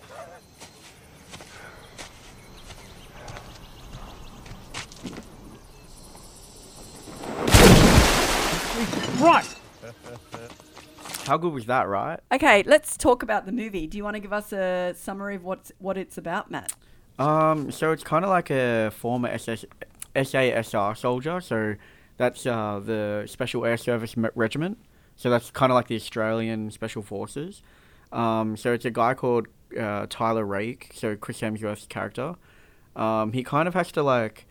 Right. 9.20 9.46
How 11.26 11.36
good 11.36 11.52
was 11.52 11.66
that, 11.66 11.88
right? 11.88 12.20
okay 12.32 12.62
let's 12.64 12.96
talk 12.96 13.22
about 13.22 13.46
the 13.46 13.52
movie 13.52 13.86
do 13.86 13.96
you 13.96 14.04
want 14.04 14.14
to 14.14 14.20
give 14.20 14.32
us 14.32 14.52
a 14.52 14.94
summary 14.96 15.36
of 15.36 15.44
what's 15.44 15.72
what 15.78 15.96
it's 15.96 16.18
about 16.18 16.50
matt 16.50 16.72
Um, 17.18 17.70
so 17.70 17.92
it's 17.92 18.02
kind 18.02 18.24
of 18.24 18.30
like 18.30 18.50
a 18.50 18.90
former 18.90 19.28
SS, 19.28 19.64
SASR 20.16 20.96
soldier. 20.96 21.40
So 21.40 21.76
that's 22.16 22.44
uh, 22.46 22.80
the 22.84 23.24
Special 23.26 23.64
Air 23.64 23.76
Service 23.76 24.14
Regiment. 24.34 24.78
So 25.16 25.30
that's 25.30 25.50
kind 25.50 25.70
of 25.70 25.74
like 25.74 25.86
the 25.88 25.96
Australian 25.96 26.70
Special 26.72 27.02
Forces. 27.02 27.62
Um, 28.12 28.56
so 28.56 28.72
it's 28.72 28.84
a 28.84 28.90
guy 28.90 29.14
called 29.14 29.46
uh, 29.78 30.06
Tyler 30.08 30.44
Rake. 30.44 30.90
So 30.94 31.16
Chris 31.16 31.40
Hemsworth's 31.40 31.86
character. 31.86 32.34
Um, 32.96 33.32
he 33.32 33.42
kind 33.44 33.66
of 33.68 33.74
has 33.74 33.92
to 33.92 34.02
like, 34.02 34.46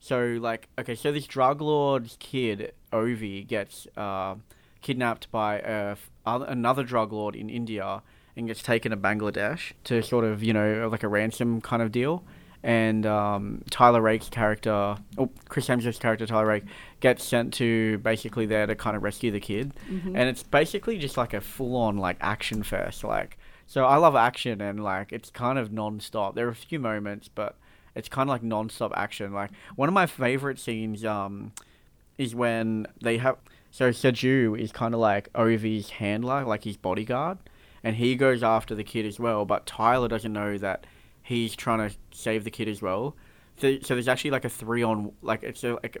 so 0.00 0.38
like 0.40 0.68
okay, 0.78 0.94
so 0.94 1.10
this 1.12 1.26
drug 1.26 1.60
lord's 1.60 2.16
kid 2.20 2.72
Ovi 2.92 3.46
gets 3.46 3.86
uh, 3.96 4.36
kidnapped 4.80 5.30
by 5.30 5.58
a 5.58 5.96
another 6.26 6.84
drug 6.84 7.12
lord 7.12 7.34
in 7.34 7.48
India 7.48 8.02
and 8.36 8.46
gets 8.46 8.62
taken 8.62 8.90
to 8.90 8.96
Bangladesh 8.96 9.72
to 9.84 10.02
sort 10.02 10.24
of 10.24 10.42
you 10.42 10.52
know 10.52 10.88
like 10.90 11.02
a 11.02 11.08
ransom 11.08 11.60
kind 11.60 11.82
of 11.82 11.90
deal. 11.92 12.24
And 12.60 13.06
um, 13.06 13.62
Tyler 13.70 14.02
Rake's 14.02 14.28
character, 14.28 14.96
oh 15.16 15.30
Chris 15.48 15.68
Hemsworth's 15.68 16.00
character 16.00 16.26
Tyler 16.26 16.46
Rake, 16.46 16.64
gets 16.98 17.22
sent 17.24 17.54
to 17.54 17.98
basically 17.98 18.46
there 18.46 18.66
to 18.66 18.74
kind 18.74 18.96
of 18.96 19.04
rescue 19.04 19.30
the 19.30 19.38
kid, 19.40 19.72
Mm-hmm. 19.88 20.16
and 20.16 20.28
it's 20.28 20.42
basically 20.42 20.98
just 20.98 21.16
like 21.16 21.34
a 21.34 21.40
full-on 21.40 21.98
like 21.98 22.16
action 22.20 22.64
fest. 22.64 23.04
Like, 23.04 23.38
so 23.68 23.84
I 23.84 23.96
love 23.96 24.16
action 24.16 24.60
and 24.60 24.82
like 24.82 25.12
it's 25.12 25.30
kind 25.30 25.56
of 25.56 25.70
non-stop. 25.72 26.34
There 26.34 26.46
are 26.48 26.50
a 26.50 26.54
few 26.56 26.80
moments, 26.80 27.28
but 27.28 27.54
it's 27.94 28.08
kind 28.08 28.28
of 28.28 28.32
like 28.32 28.42
non-stop 28.42 28.90
action. 28.96 29.32
Like 29.32 29.50
one 29.76 29.88
of 29.88 29.94
my 29.94 30.06
favorite 30.06 30.58
scenes 30.58 31.04
um, 31.04 31.52
is 32.18 32.34
when 32.34 32.86
they 33.00 33.18
have 33.18 33.36
so 33.70 33.90
Saju 33.90 34.58
is 34.58 34.72
kind 34.72 34.94
of 34.94 35.00
like 35.00 35.32
Ovi's 35.34 35.90
handler, 35.90 36.44
like 36.44 36.64
his 36.64 36.76
bodyguard, 36.76 37.38
and 37.82 37.96
he 37.96 38.16
goes 38.16 38.42
after 38.42 38.74
the 38.74 38.84
kid 38.84 39.06
as 39.06 39.20
well. 39.20 39.44
But 39.44 39.66
Tyler 39.66 40.08
doesn't 40.08 40.32
know 40.32 40.58
that 40.58 40.86
he's 41.22 41.54
trying 41.54 41.88
to 41.88 41.94
save 42.10 42.44
the 42.44 42.50
kid 42.50 42.68
as 42.68 42.80
well. 42.80 43.16
So, 43.58 43.78
so 43.80 43.94
there's 43.94 44.08
actually 44.08 44.30
like 44.30 44.44
a 44.44 44.48
three 44.48 44.82
on 44.82 45.12
like 45.20 45.42
it's 45.42 45.64
a, 45.64 45.74
like 45.74 45.98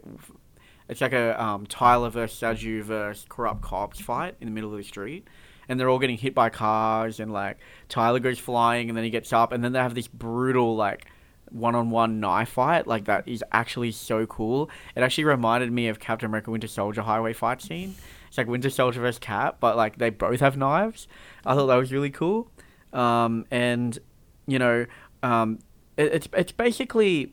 it's 0.88 1.00
like 1.00 1.12
a 1.12 1.40
um, 1.42 1.66
Tyler 1.66 2.08
versus 2.08 2.40
Saju 2.40 2.82
versus 2.82 3.26
corrupt 3.28 3.62
cops 3.62 4.00
fight 4.00 4.36
in 4.40 4.46
the 4.46 4.52
middle 4.52 4.70
of 4.70 4.78
the 4.78 4.84
street, 4.84 5.28
and 5.68 5.78
they're 5.78 5.90
all 5.90 5.98
getting 5.98 6.18
hit 6.18 6.34
by 6.34 6.48
cars, 6.48 7.20
and 7.20 7.32
like 7.32 7.58
Tyler 7.88 8.20
goes 8.20 8.38
flying, 8.38 8.88
and 8.88 8.96
then 8.96 9.04
he 9.04 9.10
gets 9.10 9.32
up, 9.32 9.52
and 9.52 9.62
then 9.62 9.72
they 9.72 9.78
have 9.78 9.94
this 9.94 10.08
brutal 10.08 10.76
like 10.76 11.06
one-on-one 11.50 12.20
knife 12.20 12.50
fight 12.50 12.86
like 12.86 13.04
that 13.06 13.26
is 13.26 13.44
actually 13.52 13.92
so 13.92 14.26
cool. 14.26 14.70
It 14.94 15.02
actually 15.02 15.24
reminded 15.24 15.72
me 15.72 15.88
of 15.88 16.00
Captain 16.00 16.26
America 16.26 16.50
Winter 16.50 16.68
Soldier 16.68 17.02
highway 17.02 17.32
fight 17.32 17.62
scene. 17.62 17.94
It's 18.28 18.38
like 18.38 18.46
Winter 18.46 18.70
Soldier 18.70 19.00
versus 19.00 19.18
Cap, 19.18 19.56
but 19.60 19.76
like 19.76 19.98
they 19.98 20.10
both 20.10 20.40
have 20.40 20.56
knives. 20.56 21.08
I 21.46 21.54
thought 21.54 21.66
that 21.66 21.76
was 21.76 21.92
really 21.92 22.10
cool. 22.10 22.50
Um, 22.92 23.46
and 23.50 23.98
you 24.46 24.58
know, 24.58 24.86
um, 25.22 25.58
it, 25.96 26.12
it's 26.12 26.28
it's 26.32 26.52
basically 26.52 27.32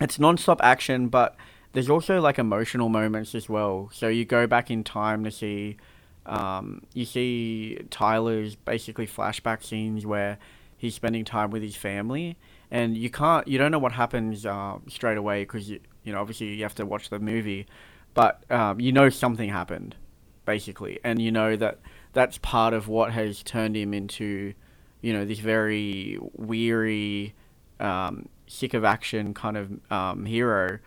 it's 0.00 0.18
non-stop 0.18 0.60
action, 0.62 1.08
but 1.08 1.36
there's 1.72 1.90
also 1.90 2.20
like 2.20 2.38
emotional 2.38 2.88
moments 2.88 3.34
as 3.34 3.48
well. 3.48 3.90
So 3.92 4.08
you 4.08 4.24
go 4.24 4.46
back 4.46 4.70
in 4.70 4.84
time 4.84 5.24
to 5.24 5.30
see, 5.30 5.76
um, 6.26 6.82
you 6.94 7.04
see 7.04 7.78
Tyler's 7.90 8.54
basically 8.56 9.06
flashback 9.06 9.62
scenes 9.64 10.04
where 10.04 10.38
he's 10.76 10.94
spending 10.94 11.24
time 11.24 11.50
with 11.50 11.62
his 11.62 11.76
family, 11.76 12.36
and 12.72 12.96
you 12.96 13.10
can't, 13.10 13.46
you 13.46 13.58
don't 13.58 13.70
know 13.70 13.78
what 13.78 13.92
happens 13.92 14.46
uh, 14.46 14.78
straight 14.88 15.18
away 15.18 15.42
because 15.42 15.68
you, 15.68 15.78
you 16.04 16.12
know, 16.12 16.20
obviously 16.20 16.48
you 16.54 16.62
have 16.62 16.74
to 16.76 16.86
watch 16.86 17.10
the 17.10 17.18
movie, 17.20 17.66
but 18.14 18.50
um, 18.50 18.80
you 18.80 18.92
know 18.92 19.10
something 19.10 19.50
happened, 19.50 19.94
basically, 20.46 20.98
and 21.04 21.20
you 21.20 21.30
know 21.30 21.54
that 21.54 21.80
that's 22.14 22.38
part 22.38 22.72
of 22.72 22.88
what 22.88 23.12
has 23.12 23.42
turned 23.42 23.76
him 23.76 23.92
into, 23.92 24.54
you 25.02 25.12
know, 25.12 25.26
this 25.26 25.38
very 25.38 26.18
weary, 26.32 27.34
um, 27.78 28.26
sick 28.46 28.72
of 28.72 28.84
action 28.84 29.34
kind 29.34 29.58
of 29.58 29.92
um, 29.92 30.24
hero, 30.24 30.78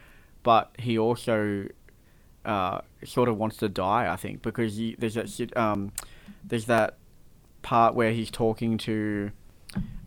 but 0.42 0.72
he 0.80 0.98
also 0.98 1.68
uh, 2.46 2.80
sort 3.04 3.30
of 3.30 3.38
wants 3.38 3.58
to 3.58 3.70
die. 3.70 4.12
I 4.12 4.16
think 4.16 4.42
because 4.42 4.76
he, 4.76 4.96
there's 4.98 5.14
that 5.14 5.56
um, 5.56 5.92
there's 6.44 6.66
that 6.66 6.98
part 7.62 7.94
where 7.94 8.12
he's 8.12 8.32
talking 8.32 8.80
to, 8.80 9.32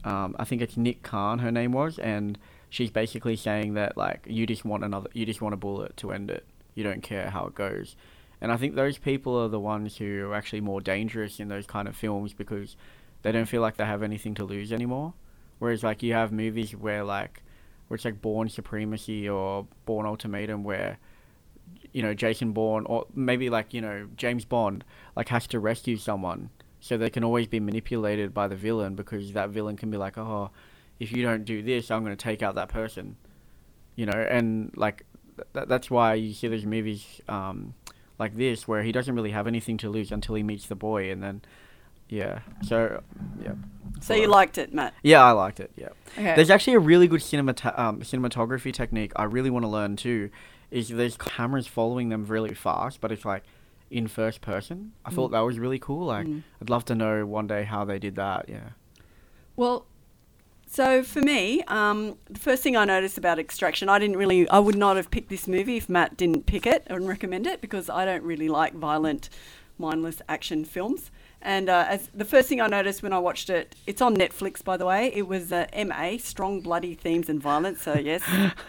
um, 0.04 0.36
I 0.38 0.44
think 0.44 0.62
it's 0.62 0.76
Nik 0.76 1.02
Khan, 1.02 1.40
her 1.40 1.50
name 1.50 1.72
was, 1.72 1.98
and 1.98 2.38
she's 2.70 2.90
basically 2.90 3.36
saying 3.36 3.74
that 3.74 3.96
like 3.96 4.24
you 4.28 4.46
just 4.46 4.64
want 4.64 4.84
another, 4.84 5.08
you 5.12 5.26
just 5.26 5.40
want 5.40 5.54
a 5.54 5.58
bullet 5.58 5.96
to 5.98 6.12
end 6.12 6.30
it. 6.30 6.44
You 6.74 6.84
don't 6.84 7.02
care 7.02 7.30
how 7.30 7.46
it 7.46 7.54
goes. 7.54 7.96
And 8.40 8.52
I 8.52 8.56
think 8.56 8.74
those 8.74 8.98
people 8.98 9.36
are 9.36 9.48
the 9.48 9.58
ones 9.58 9.96
who 9.96 10.28
are 10.28 10.34
actually 10.34 10.60
more 10.60 10.80
dangerous 10.80 11.40
in 11.40 11.48
those 11.48 11.66
kind 11.66 11.88
of 11.88 11.96
films 11.96 12.32
because 12.32 12.76
they 13.22 13.32
don't 13.32 13.46
feel 13.46 13.62
like 13.62 13.76
they 13.76 13.84
have 13.84 14.02
anything 14.02 14.34
to 14.34 14.44
lose 14.44 14.72
anymore. 14.72 15.14
Whereas 15.58 15.82
like 15.82 16.02
you 16.02 16.12
have 16.12 16.30
movies 16.30 16.74
where 16.76 17.02
like 17.02 17.42
it's 17.90 18.04
like 18.04 18.20
Bourne 18.20 18.48
Supremacy 18.48 19.28
or 19.28 19.66
Bourne 19.86 20.06
Ultimatum, 20.06 20.62
where 20.62 20.98
you 21.92 22.02
know 22.02 22.14
Jason 22.14 22.52
Bourne 22.52 22.84
or 22.86 23.06
maybe 23.14 23.50
like 23.50 23.74
you 23.74 23.80
know 23.80 24.08
James 24.16 24.44
Bond 24.44 24.84
like 25.16 25.28
has 25.28 25.46
to 25.48 25.58
rescue 25.58 25.96
someone, 25.96 26.50
so 26.80 26.96
they 26.96 27.10
can 27.10 27.24
always 27.24 27.46
be 27.46 27.60
manipulated 27.60 28.32
by 28.32 28.48
the 28.48 28.56
villain 28.56 28.94
because 28.94 29.32
that 29.32 29.50
villain 29.50 29.76
can 29.76 29.90
be 29.90 29.96
like, 29.96 30.16
oh, 30.16 30.50
if 31.00 31.12
you 31.12 31.22
don't 31.22 31.44
do 31.44 31.62
this, 31.62 31.90
I'm 31.90 32.04
going 32.04 32.16
to 32.16 32.22
take 32.22 32.42
out 32.42 32.54
that 32.56 32.68
person, 32.68 33.16
you 33.96 34.06
know, 34.06 34.12
and 34.12 34.72
like 34.76 35.04
th- 35.54 35.68
that's 35.68 35.90
why 35.90 36.14
you 36.14 36.32
see 36.32 36.48
those 36.48 36.64
movies 36.64 37.20
um, 37.28 37.74
like 38.18 38.36
this 38.36 38.66
where 38.66 38.82
he 38.82 38.92
doesn't 38.92 39.14
really 39.14 39.30
have 39.30 39.46
anything 39.46 39.76
to 39.78 39.90
lose 39.90 40.10
until 40.12 40.34
he 40.34 40.42
meets 40.42 40.66
the 40.66 40.74
boy, 40.74 41.10
and 41.10 41.22
then 41.22 41.42
yeah, 42.08 42.40
so 42.62 43.02
yeah. 43.42 43.52
So 44.00 44.14
you 44.14 44.28
liked 44.28 44.58
it, 44.58 44.72
Matt? 44.72 44.94
Yeah, 45.02 45.24
I 45.24 45.32
liked 45.32 45.60
it. 45.60 45.72
Yeah. 45.76 45.88
Okay. 46.16 46.34
There's 46.36 46.50
actually 46.50 46.74
a 46.74 46.78
really 46.78 47.08
good 47.08 47.20
cinemata- 47.20 47.76
um, 47.78 48.00
cinematography 48.00 48.72
technique 48.72 49.12
I 49.16 49.24
really 49.24 49.50
want 49.50 49.64
to 49.64 49.68
learn 49.68 49.96
too. 49.96 50.30
Is 50.70 50.88
there's 50.88 51.16
cameras 51.16 51.66
following 51.66 52.10
them 52.10 52.26
really 52.26 52.54
fast, 52.54 53.00
but 53.00 53.10
it's 53.10 53.24
like 53.24 53.44
in 53.90 54.06
first 54.08 54.40
person. 54.40 54.92
I 55.04 55.10
thought 55.10 55.30
that 55.30 55.40
was 55.40 55.58
really 55.58 55.78
cool. 55.78 56.06
Like, 56.06 56.26
I'd 56.60 56.70
love 56.70 56.84
to 56.86 56.94
know 56.94 57.24
one 57.26 57.46
day 57.46 57.64
how 57.64 57.84
they 57.84 57.98
did 57.98 58.16
that. 58.16 58.48
Yeah. 58.48 58.70
Well, 59.56 59.86
so 60.66 61.02
for 61.02 61.20
me, 61.20 61.62
um, 61.64 62.18
the 62.28 62.38
first 62.38 62.62
thing 62.62 62.76
I 62.76 62.84
noticed 62.84 63.16
about 63.16 63.38
Extraction, 63.38 63.88
I 63.88 63.98
didn't 63.98 64.16
really, 64.16 64.48
I 64.50 64.58
would 64.58 64.76
not 64.76 64.96
have 64.96 65.10
picked 65.10 65.30
this 65.30 65.48
movie 65.48 65.78
if 65.78 65.88
Matt 65.88 66.16
didn't 66.16 66.44
pick 66.46 66.66
it 66.66 66.84
and 66.88 67.08
recommend 67.08 67.46
it 67.46 67.60
because 67.60 67.88
I 67.88 68.04
don't 68.04 68.22
really 68.22 68.48
like 68.48 68.74
violent, 68.74 69.30
mindless 69.78 70.20
action 70.28 70.64
films. 70.66 71.10
And 71.40 71.70
uh, 71.70 71.86
as 71.88 72.10
the 72.12 72.24
first 72.24 72.48
thing 72.48 72.60
I 72.60 72.66
noticed 72.66 73.02
when 73.02 73.12
I 73.12 73.18
watched 73.18 73.48
it, 73.48 73.76
it's 73.86 74.02
on 74.02 74.16
Netflix, 74.16 74.62
by 74.62 74.76
the 74.76 74.84
way. 74.84 75.10
It 75.14 75.26
was 75.26 75.52
uh, 75.52 75.66
MA, 75.86 76.18
Strong 76.18 76.62
Bloody 76.62 76.94
Themes 76.94 77.28
and 77.28 77.40
Violence. 77.40 77.82
So 77.82 77.94
yes, 77.94 78.22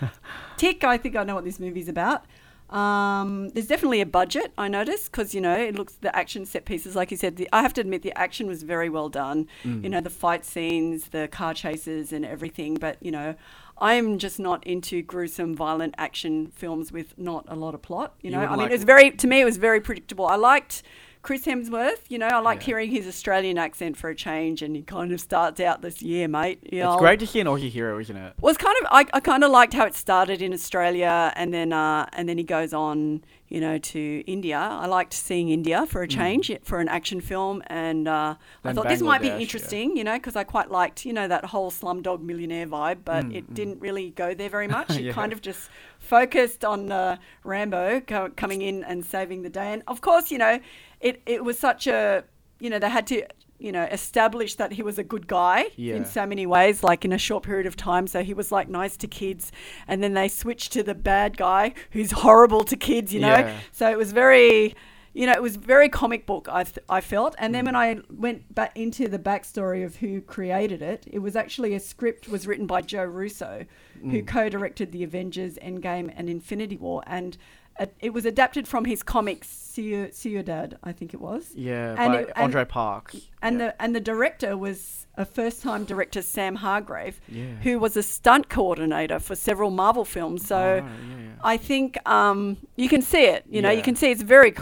tick. 0.57 0.83
I 0.83 0.97
think 0.97 1.15
I 1.15 1.23
know 1.23 1.35
what 1.35 1.45
this 1.45 1.59
movie's 1.59 1.89
about. 1.89 2.25
Um, 2.69 3.49
there's 3.49 3.67
definitely 3.67 4.01
a 4.01 4.05
budget. 4.05 4.53
I 4.57 4.67
noticed 4.67 5.11
because 5.11 5.33
you 5.33 5.41
know 5.41 5.55
it 5.57 5.75
looks 5.75 5.93
the 5.95 6.15
action 6.15 6.45
set 6.45 6.65
pieces, 6.65 6.95
like 6.95 7.11
you 7.11 7.17
said. 7.17 7.35
The, 7.37 7.49
I 7.51 7.61
have 7.61 7.73
to 7.75 7.81
admit 7.81 8.03
the 8.03 8.17
action 8.17 8.47
was 8.47 8.63
very 8.63 8.89
well 8.89 9.09
done. 9.09 9.47
You 9.63 9.89
know 9.89 10.01
the 10.01 10.09
fight 10.09 10.45
scenes, 10.45 11.09
the 11.09 11.27
car 11.27 11.53
chases, 11.53 12.13
and 12.13 12.23
everything. 12.25 12.75
But 12.75 12.97
you 13.01 13.11
know, 13.11 13.35
I'm 13.79 14.17
just 14.19 14.39
not 14.39 14.65
into 14.67 15.01
gruesome, 15.01 15.55
violent 15.55 15.95
action 15.97 16.51
films 16.55 16.91
with 16.91 17.17
not 17.17 17.45
a 17.47 17.55
lot 17.55 17.73
of 17.73 17.81
plot. 17.81 18.13
You 18.21 18.29
You 18.29 18.35
know, 18.35 18.41
would 18.41 18.47
I 18.47 18.51
mean, 18.51 18.59
like- 18.59 18.69
it 18.71 18.73
was 18.75 18.83
very 18.83 19.11
to 19.11 19.27
me 19.27 19.41
it 19.41 19.45
was 19.45 19.57
very 19.57 19.81
predictable. 19.81 20.27
I 20.27 20.35
liked. 20.35 20.83
Chris 21.21 21.45
Hemsworth, 21.45 21.99
you 22.07 22.17
know, 22.17 22.27
I 22.27 22.39
liked 22.39 22.61
Yeah. 22.63 22.67
hearing 22.67 22.91
his 22.91 23.05
Australian 23.05 23.57
accent 23.57 23.97
for 23.97 24.09
a 24.09 24.15
change, 24.15 24.61
and 24.61 24.73
he 24.75 24.81
kind 24.81 25.11
of 25.11 25.19
starts 25.19 25.59
out 25.59 25.81
this 25.81 26.01
year, 26.01 26.29
mate. 26.29 26.59
You 26.71 26.79
know, 26.79 26.93
It's 26.93 27.01
great 27.01 27.19
to 27.19 27.25
hear 27.25 27.41
an 27.41 27.47
Aussie 27.47 27.69
hero, 27.69 27.99
isn't 27.99 28.15
it? 28.15 28.33
was 28.41 28.57
kind 28.57 28.75
of 28.81 28.87
I, 28.89 29.05
I 29.13 29.19
kind 29.19 29.43
of 29.43 29.51
liked 29.51 29.73
how 29.73 29.85
it 29.85 29.95
started 29.95 30.41
in 30.41 30.53
Australia 30.53 31.33
and 31.35 31.53
then 31.53 31.73
uh, 31.73 32.07
and 32.13 32.27
then 32.29 32.37
he 32.37 32.43
goes 32.45 32.73
on 32.73 33.21
you 33.49 33.59
know 33.59 33.77
to 33.79 34.23
India. 34.27 34.57
I 34.57 34.85
liked 34.85 35.13
seeing 35.13 35.49
India 35.49 35.85
for 35.87 36.03
a 36.03 36.07
change 36.07 36.51
for 36.63 36.79
an 36.79 36.87
action 36.87 37.19
film 37.19 37.63
and 37.67 38.07
uh, 38.07 38.35
I 38.63 38.73
thought 38.73 38.87
this 38.87 39.01
might 39.01 39.21
be 39.21 39.27
Bangladesh, 39.27 39.31
yeah. 39.31 39.39
interesting 39.39 39.97
you 39.97 40.03
know 40.05 40.13
because 40.13 40.35
I 40.37 40.43
quite 40.45 40.71
liked 40.71 41.05
you 41.05 41.11
know 41.13 41.27
that 41.27 41.45
whole 41.45 41.69
Slumdog 41.69 42.21
Millionaire 42.21 42.65
vibe, 42.67 42.99
but 43.03 43.25
it 43.33 43.53
didn't 43.53 43.81
really 43.81 44.11
go 44.11 44.33
there 44.33 44.49
very 44.49 44.67
much. 44.77 44.91
It 44.91 45.13
kind 45.13 45.33
of 45.33 45.41
just 45.41 45.69
focused 45.99 46.63
on 46.63 46.91
uh, 46.93 47.17
Rambo 47.43 48.01
co- 48.01 48.29
coming 48.37 48.61
in 48.61 48.83
and 48.85 49.03
saving 49.05 49.41
the 49.41 49.49
day, 49.49 49.73
and 49.73 49.83
of 49.87 49.99
course 49.99 50.31
you 50.31 50.37
know 50.37 50.59
it 50.99 51.21
it 51.25 51.43
was 51.43 51.57
such 51.59 51.87
a 51.87 52.23
you 52.59 52.69
know 52.69 52.79
they 52.79 52.89
had 52.89 53.07
to. 53.07 53.25
You 53.61 53.73
know, 53.73 53.83
establish 53.91 54.55
that 54.55 54.71
he 54.71 54.81
was 54.83 54.97
a 54.97 55.03
good 55.03 55.27
guy 55.27 55.65
Yeah. 55.75 55.95
in 55.95 56.05
so 56.05 56.25
many 56.25 56.45
ways, 56.45 56.81
like 56.81 57.03
in 57.03 57.11
a 57.11 57.17
short 57.17 57.43
period 57.43 57.65
of 57.67 57.75
time. 57.75 58.07
So 58.07 58.23
he 58.23 58.33
was 58.33 58.53
like 58.53 58.69
nice 58.69 58.95
to 58.95 59.05
kids, 59.05 59.51
and 59.85 60.01
then 60.01 60.13
they 60.13 60.29
switched 60.29 60.71
to 60.71 60.81
the 60.81 60.95
bad 60.95 61.35
guy 61.35 61.73
who's 61.91 62.11
horrible 62.11 62.63
to 62.63 62.77
kids. 62.77 63.13
You 63.13 63.19
know, 63.19 63.39
Yeah. 63.39 63.59
so 63.73 63.91
it 63.91 63.97
was 63.97 64.13
very, 64.13 64.75
you 65.13 65.25
know, 65.25 65.33
it 65.33 65.41
was 65.41 65.57
very 65.57 65.89
comic 65.89 66.25
book. 66.25 66.47
I 66.49 66.63
th- 66.63 66.85
I 66.87 67.01
felt, 67.01 67.35
and 67.37 67.51
Mm. 67.51 67.57
then 67.57 67.65
when 67.65 67.75
I 67.75 67.97
went 68.09 68.55
back 68.55 68.71
into 68.77 69.09
the 69.09 69.19
backstory 69.19 69.83
of 69.83 69.97
who 69.97 70.21
created 70.21 70.81
it, 70.81 71.03
it 71.11 71.19
was 71.19 71.35
actually 71.35 71.73
a 71.73 71.81
script 71.81 72.29
was 72.29 72.47
written 72.47 72.65
by 72.65 72.79
Joe 72.81 73.03
Russo, 73.03 73.65
Mm. 74.01 74.11
who 74.11 74.23
co-directed 74.23 74.93
the 74.93 75.03
Avengers, 75.03 75.57
Endgame, 75.61 76.13
and 76.15 76.29
Infinity 76.29 76.77
War, 76.77 77.03
and. 77.05 77.37
It, 77.79 77.95
it 78.01 78.09
was 78.13 78.25
adapted 78.25 78.67
from 78.67 78.85
his 78.85 79.01
comic 79.03 79.45
Ciudad, 79.45 80.77
I 80.83 80.91
think 80.91 81.13
it 81.13 81.21
was. 81.21 81.51
Yeah, 81.55 81.95
And 81.97 82.13
by 82.13 82.19
it- 82.21 82.31
and- 82.35 82.43
Andre 82.43 82.65
Parks. 82.65 83.15
And 83.41 83.59
yeah. 83.59 83.67
the 83.67 83.81
and 83.81 83.95
the 83.95 83.99
director 84.01 84.57
was 84.57 85.07
a 85.15 85.25
first 85.25 85.61
time 85.63 85.85
director, 85.85 86.21
Sam 86.21 86.55
Hargrave, 86.55 87.19
Yeah. 87.27 87.45
who 87.63 87.79
was 87.79 87.95
a 87.97 88.03
stunt 88.03 88.49
coordinator 88.49 89.19
for 89.19 89.35
several 89.35 89.69
Marvel 89.71 90.05
films. 90.05 90.45
So 90.47 90.57
Oh, 90.57 90.85
yeah. 90.85 91.27
I 91.43 91.57
think 91.57 91.97
um, 92.09 92.57
you 92.75 92.89
can 92.89 93.01
see 93.01 93.23
it. 93.25 93.45
You 93.49 93.61
know, 93.61 93.69
you 93.71 93.81
can 93.81 93.95
see 93.95 94.11
it's 94.11 94.21
very 94.23 94.53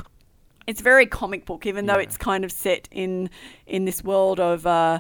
it's 0.68 0.82
very 0.82 1.06
comic 1.06 1.46
book, 1.46 1.66
even 1.66 1.86
though 1.86 1.96
it's 2.00 2.18
kind 2.18 2.44
of 2.44 2.52
set 2.52 2.88
in 2.92 3.30
in 3.66 3.86
this 3.86 4.04
world 4.04 4.40
of. 4.40 4.66
Uh, 4.68 5.00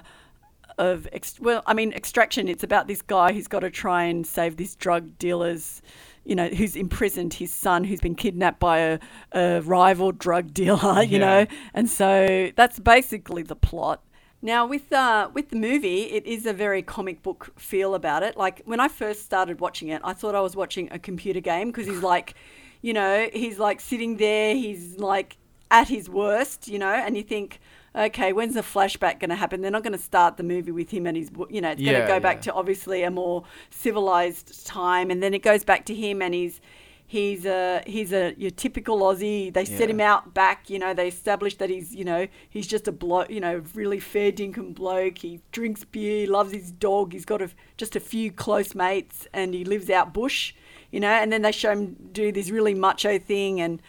of 0.79 1.07
ex- 1.11 1.39
well, 1.39 1.63
I 1.65 1.73
mean, 1.73 1.91
extraction. 1.93 2.47
It's 2.47 2.63
about 2.63 2.87
this 2.87 3.01
guy 3.01 3.33
who's 3.33 3.47
got 3.47 3.61
to 3.61 3.71
try 3.71 4.03
and 4.03 4.27
save 4.27 4.57
this 4.57 4.75
drug 4.75 5.17
dealer's, 5.17 5.81
you 6.27 6.35
know, 6.35 6.47
who's 6.49 6.75
imprisoned 6.75 7.35
his 7.35 7.53
son, 7.53 7.83
who's 7.85 8.01
been 8.01 8.15
kidnapped 8.15 8.59
by 8.59 8.79
a, 8.79 8.99
a 9.31 9.61
rival 9.61 10.11
drug 10.11 10.53
dealer. 10.53 11.03
You 11.07 11.19
Yeah. 11.19 11.19
know, 11.19 11.45
and 11.73 11.89
so 11.89 12.51
that's 12.55 12.79
basically 12.79 13.43
the 13.43 13.55
plot. 13.55 14.01
Now 14.41 14.67
with 14.67 14.91
uh, 14.93 15.29
with 15.33 15.49
the 15.49 15.55
movie, 15.55 16.03
it 16.03 16.25
is 16.25 16.45
a 16.45 16.53
very 16.53 16.81
comic 16.83 17.23
book 17.23 17.51
feel 17.59 17.95
about 17.95 18.23
it. 18.23 18.37
Like 18.37 18.61
when 18.65 18.79
I 18.79 18.87
first 18.87 19.23
started 19.25 19.59
watching 19.59 19.87
it, 19.89 20.01
I 20.03 20.13
thought 20.13 20.35
I 20.35 20.41
was 20.41 20.55
watching 20.55 20.89
a 20.91 20.99
computer 20.99 21.39
game 21.39 21.69
because 21.69 21.87
he's 21.87 22.03
like, 22.03 22.35
you 22.81 22.93
know, 22.93 23.29
he's 23.33 23.57
like 23.59 23.79
sitting 23.81 24.17
there, 24.17 24.53
he's 24.53 24.97
like 24.99 25.37
at 25.71 25.87
his 25.87 26.09
worst, 26.09 26.67
you 26.67 26.77
know, 26.79 26.93
and 26.93 27.17
you 27.17 27.23
think, 27.23 27.59
okay, 27.95 28.33
when's 28.33 28.53
the 28.53 28.61
flashback 28.61 29.19
going 29.19 29.29
to 29.29 29.35
happen? 29.35 29.61
They're 29.61 29.71
not 29.71 29.83
going 29.83 29.93
to 29.93 29.99
start 29.99 30.37
the 30.37 30.43
movie 30.43 30.71
with 30.71 30.91
him 30.91 31.07
and 31.07 31.17
his, 31.17 31.29
you 31.49 31.61
know, 31.61 31.71
it's 31.71 31.81
going 31.81 31.93
to 31.93 31.99
Yeah, 31.99 32.07
go 32.07 32.19
back 32.19 32.41
to 32.41 32.53
obviously 32.53 33.03
a 33.03 33.11
more 33.11 33.43
civilized 33.69 34.65
time, 34.65 35.09
and 35.11 35.21
then 35.23 35.33
it 35.33 35.43
goes 35.43 35.63
back 35.63 35.85
to 35.85 35.95
him 35.95 36.21
and 36.21 36.33
he's. 36.33 36.61
He's 37.09 37.45
a 37.45 37.81
he's 37.87 38.11
a 38.11 38.33
your 38.37 38.51
typical 38.51 38.99
Aussie. 38.99 39.53
They 39.53 39.63
set 39.63 39.89
him 39.89 40.01
out 40.01 40.33
back. 40.33 40.69
You 40.69 40.77
know, 40.77 40.93
they 40.93 41.07
establish 41.07 41.55
that 41.55 41.69
he's 41.69 41.95
you 41.95 42.03
know 42.03 42.27
he's 42.49 42.67
just 42.67 42.85
a 42.85 42.91
bloke. 42.91 43.29
You 43.29 43.39
know, 43.39 43.63
really 43.73 44.01
fair 44.01 44.29
dinkum 44.29 44.75
bloke. 44.75 45.19
He 45.19 45.39
drinks 45.53 45.85
beer, 45.85 46.27
loves 46.27 46.51
his 46.51 46.69
dog. 46.69 47.13
He's 47.13 47.23
got 47.23 47.41
a, 47.41 47.49
just 47.77 47.95
a 47.95 48.01
few 48.01 48.29
close 48.29 48.75
mates, 48.75 49.25
and 49.31 49.53
he 49.53 49.63
lives 49.63 49.89
out 49.89 50.13
bush. 50.13 50.53
You 50.91 50.99
know, 50.99 51.07
and 51.07 51.31
then 51.31 51.43
they 51.43 51.53
show 51.53 51.71
him 51.71 51.95
do 52.11 52.33
this 52.33 52.49
really 52.49 52.73
macho 52.73 53.17
thing, 53.17 53.61
and 53.61 53.81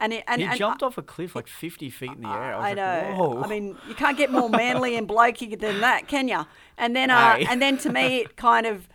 and 0.00 0.14
it, 0.14 0.24
and 0.26 0.40
he 0.40 0.46
and 0.46 0.56
jumped 0.56 0.82
off 0.82 0.96
a 0.96 1.02
cliff 1.02 1.36
like 1.36 1.46
50 1.46 1.90
feet 1.90 2.12
in 2.12 2.22
the 2.22 2.28
air. 2.28 2.54
I, 2.54 2.56
was 2.56 2.64
I 2.64 2.68
like, 2.68 2.76
know. 2.76 3.16
Whoa. 3.16 3.42
I 3.42 3.46
mean, 3.46 3.76
you 3.86 3.94
can't 3.94 4.16
get 4.16 4.32
more 4.32 4.48
manly 4.48 4.96
and 4.96 5.06
blokey 5.06 5.60
than 5.60 5.80
that, 5.82 6.08
can 6.08 6.26
you? 6.26 6.46
And 6.78 6.96
then, 6.96 7.10
uh, 7.10 7.14
Aye. 7.14 7.46
and 7.48 7.60
then 7.60 7.76
to 7.78 7.92
me, 7.92 8.20
it 8.22 8.36
kind 8.36 8.66
of, 8.66 8.88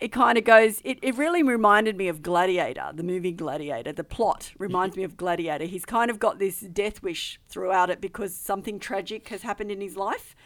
it 0.00 0.12
kind 0.12 0.36
of 0.36 0.44
goes. 0.44 0.82
It, 0.84 0.98
it 1.00 1.16
really 1.16 1.42
reminded 1.42 1.96
me 1.96 2.08
of 2.08 2.20
Gladiator, 2.20 2.90
the 2.92 3.02
movie 3.02 3.32
Gladiator. 3.32 3.92
The 3.92 4.04
plot 4.04 4.52
reminds 4.58 4.96
me 4.96 5.02
of 5.02 5.16
Gladiator. 5.16 5.64
He's 5.64 5.86
kind 5.86 6.10
of 6.10 6.18
got 6.18 6.38
this 6.38 6.60
death 6.60 7.02
wish 7.02 7.40
throughout 7.48 7.88
it 7.88 8.02
because 8.02 8.34
something 8.34 8.78
tragic 8.78 9.28
has 9.28 9.42
happened 9.42 9.70
in 9.70 9.80
his 9.80 9.96
life, 9.96 10.36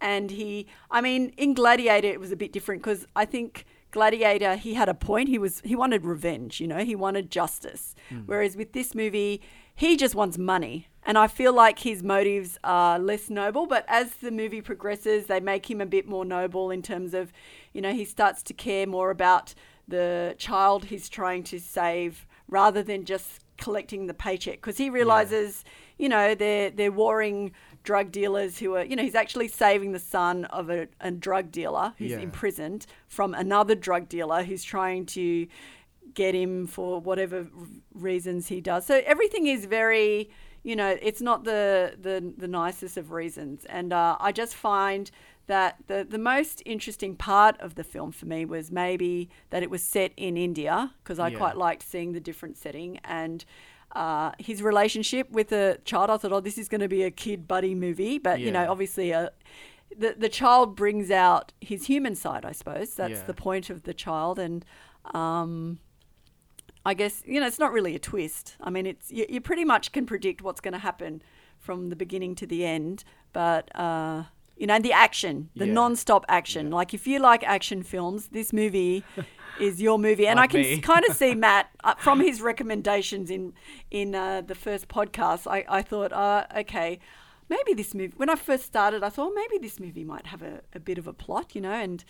and 0.00 0.32
he. 0.32 0.66
I 0.90 1.00
mean, 1.00 1.32
in 1.36 1.54
Gladiator, 1.54 2.08
it 2.08 2.18
was 2.18 2.32
a 2.32 2.36
bit 2.36 2.52
different 2.52 2.82
because 2.82 3.06
I 3.14 3.24
think. 3.24 3.66
Gladiator, 3.94 4.56
he 4.56 4.74
had 4.74 4.88
a 4.88 4.94
point. 4.94 5.28
He 5.28 5.38
was 5.38 5.60
he 5.64 5.76
wanted 5.76 6.04
revenge, 6.04 6.60
you 6.60 6.66
know, 6.66 6.84
he 6.84 6.96
wanted 6.96 7.30
justice. 7.30 7.94
Hmm. 8.08 8.22
Whereas 8.26 8.56
with 8.56 8.72
this 8.72 8.92
movie, 8.92 9.40
he 9.76 9.96
just 9.96 10.16
wants 10.16 10.36
money. 10.36 10.88
And 11.04 11.16
I 11.16 11.28
feel 11.28 11.52
like 11.52 11.78
his 11.78 12.02
motives 12.02 12.58
are 12.64 12.98
less 12.98 13.30
noble, 13.30 13.66
but 13.66 13.84
as 13.86 14.16
the 14.16 14.32
movie 14.32 14.60
progresses, 14.60 15.26
they 15.26 15.38
make 15.38 15.70
him 15.70 15.80
a 15.80 15.86
bit 15.86 16.08
more 16.08 16.24
noble 16.24 16.72
in 16.72 16.82
terms 16.82 17.14
of, 17.14 17.32
you 17.72 17.80
know, 17.80 17.92
he 17.92 18.04
starts 18.04 18.42
to 18.44 18.52
care 18.52 18.86
more 18.86 19.10
about 19.10 19.54
the 19.86 20.34
child 20.38 20.86
he's 20.86 21.08
trying 21.08 21.44
to 21.44 21.60
save 21.60 22.26
rather 22.48 22.82
than 22.82 23.04
just 23.04 23.44
collecting 23.58 24.08
the 24.08 24.14
paycheck 24.14 24.56
because 24.56 24.76
he 24.76 24.90
realizes, 24.90 25.62
you 25.98 26.08
know, 26.08 26.34
they're 26.34 26.70
they're 26.70 26.90
warring 26.90 27.52
drug 27.84 28.10
dealers 28.10 28.58
who 28.58 28.74
are, 28.74 28.84
you 28.84 28.96
know, 28.96 29.02
he's 29.02 29.14
actually 29.14 29.46
saving 29.48 29.92
the 29.92 29.98
son 30.00 30.46
of 30.46 30.70
a, 30.70 30.88
a 31.00 31.10
drug 31.10 31.52
dealer 31.52 31.92
who's 31.98 32.10
Yeah. 32.12 32.18
imprisoned 32.18 32.86
from 33.06 33.34
another 33.34 33.74
drug 33.76 34.08
dealer 34.08 34.42
who's 34.42 34.64
trying 34.64 35.06
to 35.06 35.46
get 36.14 36.34
him 36.34 36.66
for 36.66 37.00
whatever 37.00 37.46
reasons 37.94 38.48
he 38.48 38.60
does. 38.60 38.86
So 38.86 39.02
everything 39.04 39.46
is 39.46 39.66
very, 39.66 40.30
you 40.62 40.76
know, 40.76 40.96
it's 41.02 41.20
not 41.20 41.44
the 41.44 41.94
the, 42.00 42.32
the 42.36 42.48
nicest 42.48 42.96
of 42.96 43.10
reasons. 43.12 43.64
And 43.66 43.92
uh, 43.92 44.16
I 44.18 44.32
just 44.32 44.54
find 44.54 45.10
that 45.46 45.76
the 45.88 46.06
the 46.08 46.18
most 46.18 46.62
interesting 46.64 47.16
part 47.16 47.60
of 47.60 47.74
the 47.74 47.84
film 47.84 48.12
for 48.12 48.26
me 48.26 48.44
was 48.46 48.70
maybe 48.72 49.28
that 49.50 49.62
it 49.62 49.70
was 49.70 49.82
set 49.82 50.12
in 50.16 50.36
India 50.36 50.92
because 51.02 51.18
I 51.18 51.28
Yeah. 51.28 51.36
quite 51.38 51.56
liked 51.56 51.82
seeing 51.82 52.12
the 52.12 52.20
different 52.20 52.56
setting 52.56 52.98
and. 53.04 53.44
Uh, 53.94 54.32
his 54.38 54.60
relationship 54.62 55.30
with 55.30 55.48
the 55.50 55.78
child, 55.84 56.10
I 56.10 56.16
thought, 56.16 56.32
oh, 56.32 56.40
this 56.40 56.58
is 56.58 56.68
going 56.68 56.80
to 56.80 56.88
be 56.88 57.04
a 57.04 57.10
kid 57.12 57.46
buddy 57.46 57.74
movie, 57.74 58.18
but 58.18 58.40
you 58.40 58.50
know, 58.50 58.66
obviously, 58.70 59.14
uh, 59.14 59.28
the 59.96 60.14
the 60.18 60.28
child 60.28 60.74
brings 60.74 61.10
out 61.12 61.52
his 61.60 61.86
human 61.86 62.16
side. 62.16 62.44
I 62.44 62.52
suppose 62.52 62.94
that's 62.94 63.20
Yeah. 63.20 63.26
the 63.26 63.34
point 63.34 63.70
of 63.70 63.84
the 63.84 63.94
child, 63.94 64.38
and 64.40 64.64
um, 65.14 65.78
I 66.84 66.94
guess 66.94 67.22
you 67.24 67.38
know 67.38 67.46
it's 67.46 67.60
not 67.60 67.72
really 67.72 67.94
a 67.94 68.00
twist. 68.00 68.56
I 68.60 68.70
mean, 68.70 68.86
it's 68.86 69.12
you, 69.12 69.26
you 69.28 69.40
pretty 69.40 69.64
much 69.64 69.92
can 69.92 70.06
predict 70.06 70.42
what's 70.42 70.60
going 70.60 70.72
to 70.74 70.80
happen 70.80 71.22
from 71.58 71.88
the 71.88 71.96
beginning 71.96 72.34
to 72.36 72.46
the 72.46 72.64
end, 72.64 73.04
but 73.32 73.70
uh, 73.76 74.24
you 74.56 74.66
know 74.66 74.78
the 74.78 74.92
action, 74.92 75.50
the 75.56 75.66
Yeah. 75.66 75.72
non-stop 75.72 76.24
action. 76.28 76.70
Like 76.70 76.94
if 76.94 77.06
you 77.06 77.18
like 77.18 77.42
action 77.44 77.82
films, 77.82 78.28
this 78.28 78.52
movie 78.52 79.04
is 79.60 79.80
your 79.80 79.98
movie, 79.98 80.26
and 80.26 80.36
Like 80.36 80.54
I 80.54 80.62
can 80.62 80.80
kind 80.80 81.04
of 81.08 81.16
see 81.16 81.34
Matt 81.46 81.70
uh, 81.82 81.94
from 81.96 82.20
his 82.20 82.40
recommendations 82.40 83.30
in 83.30 83.52
in 83.90 84.14
uh, 84.14 84.40
the 84.40 84.54
first 84.54 84.88
podcast. 84.88 85.46
I 85.50 85.64
I 85.68 85.82
thought, 85.82 86.12
uh, 86.12 86.46
okay. 86.58 86.98
Maybe 87.50 87.74
this 87.74 87.92
movie, 87.94 88.14
when 88.16 88.30
I 88.30 88.36
first 88.36 88.64
started, 88.64 89.02
I 89.04 89.10
thought 89.10 89.32
maybe 89.34 89.58
this 89.58 89.78
movie 89.78 90.02
might 90.02 90.26
have 90.28 90.40
a, 90.42 90.62
a 90.74 90.80
bit 90.80 90.96
of 90.96 91.06
a 91.06 91.12
plot, 91.12 91.54
you 91.54 91.60
know, 91.60 91.72
and 91.72 92.02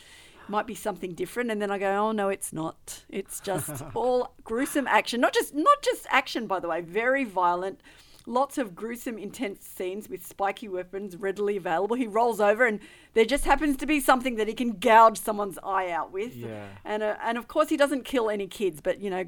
might 0.46 0.64
be 0.64 0.76
something 0.76 1.12
different. 1.12 1.50
And 1.50 1.60
then 1.60 1.72
I 1.72 1.78
go, 1.78 1.90
oh 1.96 2.12
no, 2.12 2.28
it's 2.28 2.52
not. 2.52 3.04
It's 3.08 3.40
just 3.40 3.82
all 3.94 4.34
gruesome 4.44 4.86
action. 4.86 5.20
Not 5.20 5.32
just 5.34 5.52
not 5.52 5.82
just 5.82 6.06
action, 6.08 6.46
by 6.46 6.60
the 6.60 6.68
way. 6.68 6.82
Very 6.82 7.24
violent. 7.24 7.80
Lots 8.26 8.56
of 8.56 8.74
gruesome, 8.74 9.18
intense 9.18 9.66
scenes 9.66 10.08
with 10.08 10.26
spiky 10.26 10.66
weapons 10.66 11.14
readily 11.16 11.58
available. 11.58 11.94
He 11.94 12.06
rolls 12.06 12.40
over, 12.40 12.64
and 12.64 12.80
there 13.12 13.26
just 13.26 13.44
happens 13.44 13.76
to 13.76 13.86
be 13.86 14.00
something 14.00 14.36
that 14.36 14.48
he 14.48 14.54
can 14.54 14.78
gouge 14.78 15.20
someone's 15.20 15.58
eye 15.62 15.90
out 15.90 16.10
with. 16.10 16.34
Yeah. 16.34 16.68
And 16.84 17.02
uh, 17.02 17.16
and 17.22 17.36
of 17.36 17.48
course, 17.48 17.68
he 17.68 17.76
doesn't 17.76 18.04
kill 18.04 18.30
any 18.30 18.46
kids, 18.46 18.80
but 18.80 19.00
you 19.00 19.10
know, 19.10 19.24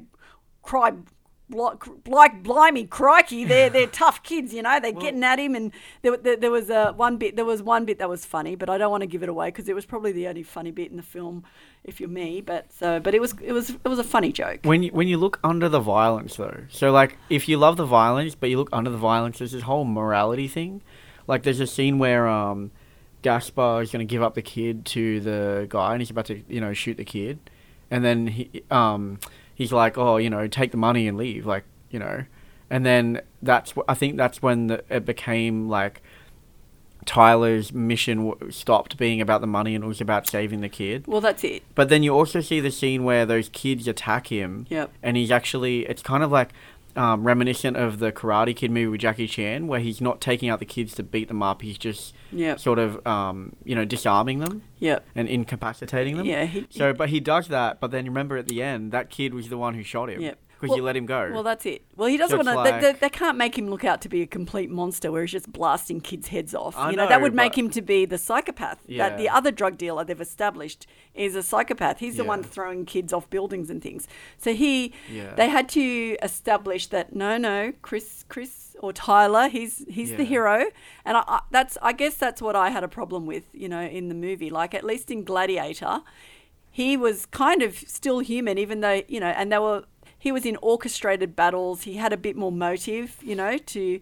cry. 0.63 0.93
Like 1.49 2.43
blimey, 2.43 2.85
crikey! 2.85 3.45
They're 3.45 3.69
they're 3.69 3.87
tough 4.03 4.21
kids, 4.21 4.53
you 4.53 4.61
know. 4.61 4.81
They're 4.81 4.91
getting 4.91 5.23
at 5.23 5.39
him, 5.39 5.55
and 5.55 5.71
there, 6.01 6.17
there, 6.17 6.35
there 6.35 6.51
was 6.51 6.69
uh, 6.69 6.91
one 6.91 7.15
bit. 7.15 7.37
There 7.37 7.45
was 7.45 7.63
one 7.63 7.85
bit 7.85 7.99
that 7.99 8.09
was 8.09 8.25
funny, 8.25 8.55
but 8.57 8.69
I 8.69 8.77
don't 8.77 8.91
want 8.91 9.03
to 9.03 9.07
give 9.07 9.23
it 9.23 9.29
away 9.29 9.47
because 9.47 9.69
it 9.69 9.75
was 9.75 9.85
probably 9.85 10.11
the 10.11 10.27
only 10.27 10.43
funny 10.43 10.71
bit 10.71 10.91
in 10.91 10.97
the 10.97 11.03
film, 11.03 11.45
if 11.85 12.01
you're 12.01 12.09
me. 12.09 12.41
But 12.41 12.73
so, 12.73 12.99
but 12.99 13.15
it 13.15 13.21
was 13.21 13.33
it 13.41 13.53
was 13.53 13.69
it 13.69 13.87
was 13.87 13.97
a 13.97 14.03
funny 14.03 14.33
joke. 14.33 14.59
When 14.63 14.83
you, 14.83 14.91
when 14.91 15.07
you 15.07 15.17
look 15.17 15.39
under 15.41 15.69
the 15.69 15.79
violence 15.79 16.35
though, 16.35 16.65
so 16.67 16.91
like 16.91 17.17
if 17.29 17.47
you 17.47 17.55
love 17.57 17.77
the 17.77 17.85
violence 17.85 18.35
but 18.35 18.49
you 18.49 18.57
look 18.57 18.69
under 18.73 18.89
the 18.89 18.97
violence, 18.97 19.37
there's 19.37 19.53
this 19.53 19.63
whole 19.63 19.85
morality 19.85 20.49
thing. 20.49 20.81
Like 21.27 21.43
there's 21.43 21.61
a 21.61 21.67
scene 21.67 21.97
where 21.97 22.27
um, 22.27 22.71
Gaspar 23.21 23.81
is 23.81 23.91
going 23.91 24.05
to 24.05 24.11
give 24.11 24.21
up 24.21 24.35
the 24.35 24.41
kid 24.41 24.85
to 24.87 25.21
the 25.21 25.65
guy 25.69 25.93
and 25.93 26.01
he's 26.01 26.09
about 26.09 26.25
to 26.25 26.43
you 26.49 26.59
know 26.59 26.73
shoot 26.73 26.97
the 26.97 27.05
kid, 27.05 27.39
and 27.89 28.03
then 28.03 28.27
he 28.27 28.63
um 28.69 29.19
he's 29.57 29.73
like 29.73 29.97
oh 29.97 30.17
you 30.17 30.29
know 30.29 30.47
take 30.47 30.71
the 30.71 30.77
money 30.77 31.07
and 31.07 31.17
leave 31.17 31.45
like 31.45 31.63
you 31.89 31.99
know, 31.99 32.25
and 32.69 32.85
then 32.85 33.21
that's 33.41 33.73
I 33.87 33.93
think 33.93 34.17
that's 34.17 34.41
when 34.41 34.67
the, 34.67 34.83
it 34.89 35.05
became 35.05 35.67
like. 35.67 36.01
Tyler's 37.05 37.71
mission 37.71 38.27
w- 38.27 38.51
stopped 38.51 38.97
being 38.97 39.21
about 39.21 39.39
the 39.39 39.47
money 39.47 39.75
and 39.75 39.85
it 39.85 39.87
was 39.87 40.01
about 40.01 40.27
saving 40.27 40.59
the 40.59 40.67
kid. 40.67 41.07
Well, 41.07 41.21
that's 41.21 41.41
it. 41.45 41.63
But 41.73 41.87
then 41.87 42.03
you 42.03 42.13
also 42.13 42.41
see 42.41 42.59
the 42.59 42.69
scene 42.69 43.05
where 43.05 43.25
those 43.25 43.47
kids 43.47 43.87
attack 43.87 44.27
him. 44.27 44.65
Yep. 44.67 44.91
And 45.01 45.15
he's 45.15 45.31
actually, 45.31 45.85
it's 45.85 46.01
kind 46.01 46.21
of 46.21 46.33
like 46.33 46.49
um, 46.97 47.23
reminiscent 47.23 47.77
of 47.77 47.99
the 47.99 48.11
Karate 48.11 48.55
Kid 48.55 48.71
movie 48.71 48.87
with 48.87 49.01
Jackie 49.01 49.27
Chan, 49.27 49.67
where 49.67 49.79
he's 49.79 50.01
not 50.01 50.19
taking 50.19 50.49
out 50.49 50.59
the 50.59 50.65
kids 50.65 50.95
to 50.95 51.03
beat 51.03 51.27
them 51.27 51.43
up. 51.43 51.61
He's 51.61 51.77
just 51.77 52.13
Yep. 52.31 52.59
sort 52.59 52.79
of, 52.79 53.05
um, 53.07 53.55
you 53.63 53.75
know, 53.75 53.85
disarming 53.85 54.39
them 54.39 54.63
Yep. 54.79 55.05
and 55.15 55.27
incapacitating 55.29 56.17
them. 56.17 56.25
Yeah. 56.25 56.45
He, 56.45 56.65
So, 56.69 56.93
but 56.93 57.09
he 57.09 57.19
does 57.19 57.47
that. 57.49 57.79
But 57.79 57.91
then 57.91 58.05
you 58.05 58.11
remember 58.11 58.37
at 58.37 58.47
the 58.47 58.61
end, 58.63 58.91
that 58.91 59.09
kid 59.09 59.33
was 59.33 59.49
the 59.49 59.57
one 59.57 59.75
who 59.75 59.83
shot 59.83 60.09
him. 60.09 60.21
Yep. 60.21 60.39
Because 60.59 60.69
Well- 60.69 60.77
you 60.77 60.83
let 60.83 60.95
him 60.95 61.05
go. 61.05 61.29
Well, 61.31 61.43
that's 61.43 61.65
it. 61.67 61.83
Well, 61.95 62.07
he 62.09 62.17
doesn't 62.17 62.35
want 62.35 62.47
to. 62.47 62.63
they, 62.63 62.71
like- 62.71 62.81
they, 62.81 62.93
they 62.93 63.09
can't 63.09 63.37
make 63.37 63.57
him 63.57 63.69
look 63.69 63.85
out 63.85 64.01
to 64.01 64.09
be 64.09 64.23
a 64.23 64.27
complete 64.27 64.71
monster, 64.71 65.11
where 65.11 65.21
he's 65.21 65.31
just 65.31 65.51
blasting 65.51 66.01
kids' 66.01 66.29
heads 66.29 66.55
off. 66.55 66.75
I 66.75 66.89
you 66.91 66.97
know, 66.97 67.07
that 67.07 67.17
know, 67.17 67.23
would 67.23 67.35
make 67.35 67.55
him 67.55 67.69
to 67.69 67.81
be 67.81 68.05
the 68.05 68.17
psychopath. 68.17 68.79
That 68.87 69.17
the 69.17 69.29
other 69.29 69.51
drug 69.51 69.77
dealer 69.77 70.03
they've 70.03 70.19
established 70.19 70.87
is 71.13 71.35
a 71.35 71.43
psychopath. 71.43 71.99
He's 71.99 72.17
the 72.17 72.23
one 72.23 72.41
throwing 72.43 72.85
kids 72.85 73.13
off 73.13 73.29
buildings 73.29 73.69
and 73.69 73.81
things. 73.81 74.07
So 74.37 74.53
he, 74.53 74.93
Yeah. 75.11 75.35
they 75.35 75.49
had 75.49 75.69
to 75.69 76.17
establish 76.23 76.87
that 76.87 77.15
no, 77.15 77.37
no, 77.37 77.73
Chris, 77.81 78.25
Chris 78.27 78.75
or 78.79 78.93
Tyler, 78.93 79.47
he's 79.49 79.85
he's 79.89 80.15
the 80.15 80.23
hero, 80.23 80.65
and 81.05 81.17
I, 81.17 81.23
I, 81.27 81.39
that's 81.51 81.77
I 81.81 81.93
guess 81.93 82.15
that's 82.15 82.41
what 82.41 82.55
I 82.55 82.69
had 82.69 82.83
a 82.83 82.87
problem 82.87 83.25
with. 83.25 83.43
You 83.53 83.69
know, 83.69 83.81
in 83.81 84.07
the 84.09 84.15
movie, 84.15 84.49
like 84.49 84.73
at 84.73 84.83
least 84.83 85.11
in 85.11 85.23
Gladiator 85.23 86.01
he 86.69 86.95
was 86.95 87.25
kind 87.27 87.63
of 87.63 87.75
still 87.75 88.19
human, 88.19 88.59
even 88.59 88.81
though 88.81 89.01
you 89.07 89.19
know, 89.19 89.27
and 89.29 89.51
they 89.51 89.57
were. 89.57 89.83
He 90.27 90.31
was 90.33 90.45
in 90.45 90.57
orchestrated 90.61 91.37
battles. 91.37 91.83
He 91.83 91.93
had 91.93 92.11
a 92.11 92.17
bit 92.17 92.35
more 92.35 92.51
motive, 92.51 93.15
you 93.21 93.33
know. 93.33 93.57
To 93.57 94.01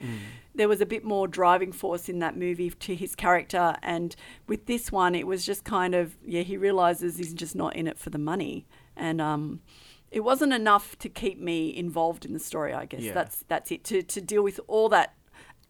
there 0.55 0.67
was 0.67 0.81
a 0.81 0.85
bit 0.88 1.03
more 1.03 1.27
driving 1.27 1.71
force 1.71 2.09
in 2.09 2.17
that 2.17 2.35
movie 2.35 2.71
to 2.71 2.95
his 2.95 3.13
character, 3.15 3.75
and 3.83 4.15
with 4.47 4.65
this 4.65 4.91
one, 4.91 5.13
it 5.13 5.27
was 5.27 5.45
just 5.45 5.63
kind 5.65 5.93
of 5.93 6.17
yeah. 6.25 6.41
He 6.41 6.57
realizes 6.57 7.17
he's 7.17 7.31
just 7.35 7.55
not 7.55 7.75
in 7.75 7.85
it 7.88 7.99
for 7.99 8.09
the 8.09 8.17
money, 8.17 8.65
and 8.97 9.21
um, 9.21 9.61
it 10.09 10.21
wasn't 10.21 10.51
enough 10.53 10.97
to 10.97 11.09
keep 11.09 11.39
me 11.39 11.75
involved 11.75 12.25
in 12.25 12.33
the 12.33 12.39
story. 12.39 12.73
I 12.73 12.85
guess 12.85 13.01
Yeah. 13.03 13.13
that's 13.13 13.43
that's 13.47 13.71
it. 13.71 13.83
To 13.83 14.01
to 14.01 14.19
deal 14.19 14.41
with 14.41 14.59
all 14.67 14.89
that 14.89 15.13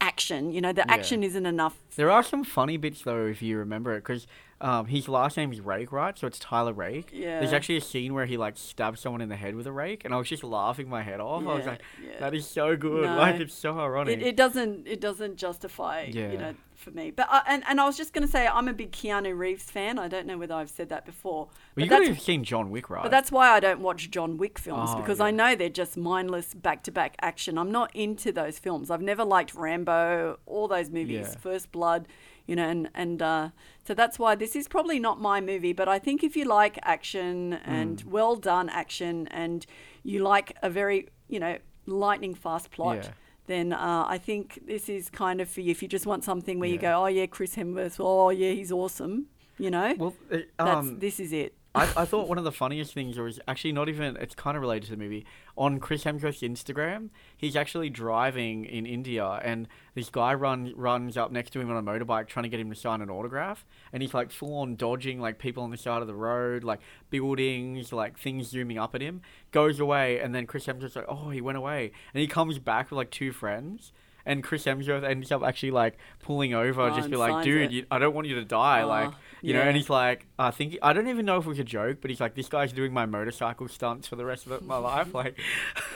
action, 0.02 0.52
you 0.52 0.62
know, 0.62 0.74
the 0.74 0.90
action 0.90 1.24
isn't 1.24 1.46
enough. 1.46 1.80
There 1.96 2.12
are 2.12 2.24
some 2.24 2.44
funny 2.44 2.78
bits 2.78 3.02
though, 3.04 3.26
if 3.26 3.42
you 3.42 3.58
remember 3.58 3.94
it, 3.94 4.00
because 4.00 4.28
um, 4.62 4.86
his 4.88 5.08
last 5.10 5.36
name 5.38 5.52
is 5.52 5.60
Rake, 5.60 5.92
right? 5.92 6.18
So 6.18 6.28
it's 6.28 6.40
Tyler 6.40 6.74
Rake. 6.74 7.10
Yeah. 7.12 7.40
There's 7.40 7.54
actually 7.54 7.78
a 7.78 7.82
scene 7.82 8.14
where 8.14 8.26
he 8.26 8.38
like 8.38 8.58
stabs 8.58 9.02
someone 9.02 9.22
in 9.22 9.30
the 9.30 9.36
head 9.36 9.56
with 9.56 9.68
a 9.68 9.72
rake, 9.72 10.06
and 10.06 10.14
I 10.14 10.18
was 10.18 10.30
just 10.30 10.44
laughing 10.44 10.90
my 10.90 11.02
head 11.04 11.20
off. 11.20 11.44
I 11.46 11.54
was 11.56 11.66
like, 11.66 11.82
yeah. 12.04 12.20
"That 12.20 12.34
is 12.34 12.48
so 12.48 12.76
good! 12.78 13.04
No. 13.06 13.18
Like 13.18 13.40
it's 13.40 13.54
so 13.54 13.78
ironic." 13.80 14.20
It, 14.20 14.24
it 14.28 14.38
doesn't 14.38 14.88
it 14.88 15.02
doesn't 15.02 15.36
justify 15.38 16.10
Yeah. 16.12 16.32
you 16.32 16.38
know 16.38 16.54
for 16.78 16.92
me. 16.92 17.12
But 17.12 17.28
I, 17.30 17.42
and 17.48 17.64
and 17.68 17.80
I 17.82 17.86
was 17.86 17.98
just 17.98 18.14
going 18.14 18.26
to 18.26 18.32
say 18.32 18.48
I'm 18.48 18.68
a 18.68 18.74
big 18.74 18.92
Keanu 18.92 19.38
Reeves 19.38 19.64
fan. 19.72 19.98
I 20.00 20.08
don't 20.08 20.28
know 20.28 20.38
whether 20.38 20.54
I've 20.56 20.70
said 20.70 20.90
that 20.90 21.06
before. 21.06 21.46
well, 21.46 21.50
But 21.76 21.84
you 21.84 21.90
could 21.90 22.00
that's, 22.02 22.08
have 22.10 22.22
seen 22.22 22.44
John 22.44 22.70
Wick, 22.70 22.90
right? 22.90 23.04
but 23.04 23.12
that's 23.12 23.32
why 23.32 23.50
I 23.50 23.60
don't 23.60 23.80
watch 23.82 24.10
John 24.12 24.38
Wick 24.38 24.60
films 24.60 24.90
Oh, 24.94 24.98
because 25.02 25.20
yeah. 25.20 25.26
I 25.26 25.32
know 25.32 25.56
they're 25.56 25.70
just 25.70 25.98
mindless 25.98 26.54
back 26.54 26.84
to 26.84 26.92
back 26.92 27.16
action. 27.22 27.58
I'm 27.58 27.72
not 27.72 27.96
into 27.96 28.32
those 28.32 28.60
films. 28.60 28.90
I've 28.92 29.02
never 29.02 29.24
liked 29.24 29.54
Rambo, 29.56 30.40
all 30.46 30.68
those 30.68 30.90
movies, 30.90 31.28
Yeah. 31.32 31.38
First 31.40 31.72
Blood, 31.72 32.08
you 32.48 32.56
know, 32.56 32.68
and 32.68 32.90
and 32.94 33.22
uh, 33.22 33.50
so 33.88 33.94
that's 33.94 34.20
why 34.20 34.36
this 34.36 34.56
is 34.56 34.68
probably 34.68 35.00
not 35.00 35.20
my 35.20 35.42
movie. 35.42 35.74
But 35.74 35.88
I 35.88 36.00
think 36.00 36.24
if 36.24 36.36
you 36.36 36.46
like 36.46 36.78
action 36.84 37.54
and 37.54 38.04
Mm. 38.04 38.06
well 38.06 38.36
done 38.36 38.70
action 38.70 39.28
and 39.30 39.66
you 40.04 40.24
like 40.24 40.56
a 40.62 40.70
very 40.70 41.10
you 41.28 41.40
know 41.40 41.58
lightning 41.88 42.34
fast 42.36 42.72
plot 42.72 42.98
Yeah. 42.98 43.10
Then 43.48 43.74
uh, 43.74 44.06
I 44.08 44.18
think 44.18 44.62
this 44.66 44.90
is 44.90 45.10
kind 45.10 45.42
of 45.42 45.50
for 45.50 45.62
you. 45.62 45.72
If 45.72 45.82
you 45.82 45.88
just 45.88 46.06
want 46.06 46.24
something 46.24 46.60
where 46.60 46.70
you 46.70 46.78
go, 46.78 47.04
oh 47.04 47.08
yeah, 47.08 47.26
Chris 47.28 47.56
Hemsworth, 47.56 47.98
oh 48.00 48.30
yeah, 48.30 48.52
he's 48.52 48.72
awesome, 48.72 49.28
you 49.58 49.70
know, 49.72 49.94
well, 49.98 50.14
it, 50.30 50.50
that's 50.58 50.88
um, 50.88 51.00
this 51.00 51.20
is 51.20 51.32
it. 51.34 51.54
I, 51.76 51.84
I 51.98 52.06
thought 52.06 52.30
one 52.30 52.38
of 52.38 52.46
the 52.46 52.54
funniest 52.54 52.94
things 52.94 53.20
was 53.20 53.40
actually 53.50 53.74
not 53.74 53.90
even 53.90 54.16
it's 54.16 54.34
kind 54.34 54.56
of 54.56 54.62
related 54.62 54.86
to 54.86 54.92
the 54.92 54.98
movie. 54.98 55.26
On 55.58 55.80
Chris 55.80 56.06
Hemsworth's 56.06 56.42
Instagram 56.42 57.10
he's 57.36 57.56
actually 57.56 57.90
driving 57.90 58.64
in 58.64 58.86
India 58.86 59.42
and 59.44 59.68
this 59.94 60.10
guy 60.10 60.34
run, 60.34 60.74
runs 60.76 61.18
up 61.18 61.32
next 61.32 61.52
to 61.52 61.60
him 61.60 61.70
on 61.70 61.78
a 61.78 61.84
motorbike 61.84 62.28
trying 62.28 62.44
to 62.44 62.50
get 62.50 62.60
him 62.60 62.70
to 62.70 62.76
sign 62.76 63.02
an 63.02 63.10
autograph. 63.10 63.66
And 63.92 64.02
he's 64.02 64.14
like 64.14 64.32
full 64.32 64.60
on 64.60 64.76
dodging 64.78 65.20
like 65.20 65.38
people 65.38 65.64
on 65.64 65.72
the 65.72 65.78
side 65.78 66.02
of 66.02 66.08
the 66.08 66.16
road 66.16 66.64
like 66.64 66.80
buildings 67.10 67.92
like 67.92 68.18
things 68.18 68.48
zooming 68.48 68.78
up 68.78 68.96
at 68.96 69.02
him. 69.02 69.22
Goes 69.52 69.80
away 69.80 70.20
and 70.20 70.34
then 70.34 70.48
Chris 70.48 70.66
Hemsworth's 70.66 70.96
like 70.96 71.06
oh 71.10 71.30
he 71.30 71.42
went 71.42 71.58
away. 71.58 71.92
And 72.14 72.22
he 72.22 72.28
comes 72.28 72.58
back 72.58 72.90
with 72.90 72.98
like 72.98 73.12
two 73.12 73.34
friends 73.34 73.92
and 74.26 74.44
Chris 74.44 74.66
Hemsworth 74.66 75.04
ends 75.04 75.32
up 75.32 75.44
actually 75.44 75.72
like 75.72 75.98
pulling 76.20 76.54
over, 76.54 76.82
Oh, 76.82 76.96
just 76.96 77.10
be 77.10 77.16
like, 77.16 77.44
"Dude, 77.44 77.72
you, 77.72 77.86
I 77.92 78.00
don't 78.00 78.14
want 78.14 78.28
you 78.28 78.36
to 78.36 78.46
die." 78.46 78.82
Oh, 78.82 78.88
like, 78.88 79.12
you 79.42 79.54
know, 79.54 79.62
and 79.62 79.76
he's 79.76 79.90
like, 79.90 80.26
I 80.40 80.52
think 80.52 80.78
I 80.82 80.94
don't 80.94 81.08
even 81.08 81.26
know 81.26 81.38
if 81.38 81.46
it 81.46 81.50
was 81.50 81.60
a 81.60 81.64
joke, 81.64 82.00
but 82.02 82.10
he's 82.10 82.20
like, 82.20 82.36
this 82.36 82.48
guy's 82.48 82.74
doing 82.74 82.94
my 82.94 83.06
motorcycle 83.06 83.68
stunts 83.68 84.08
for 84.08 84.16
the 84.16 84.26
rest 84.26 84.48
of 84.48 84.62
my 84.64 84.78
life. 84.78 85.08
Like, 85.16 85.40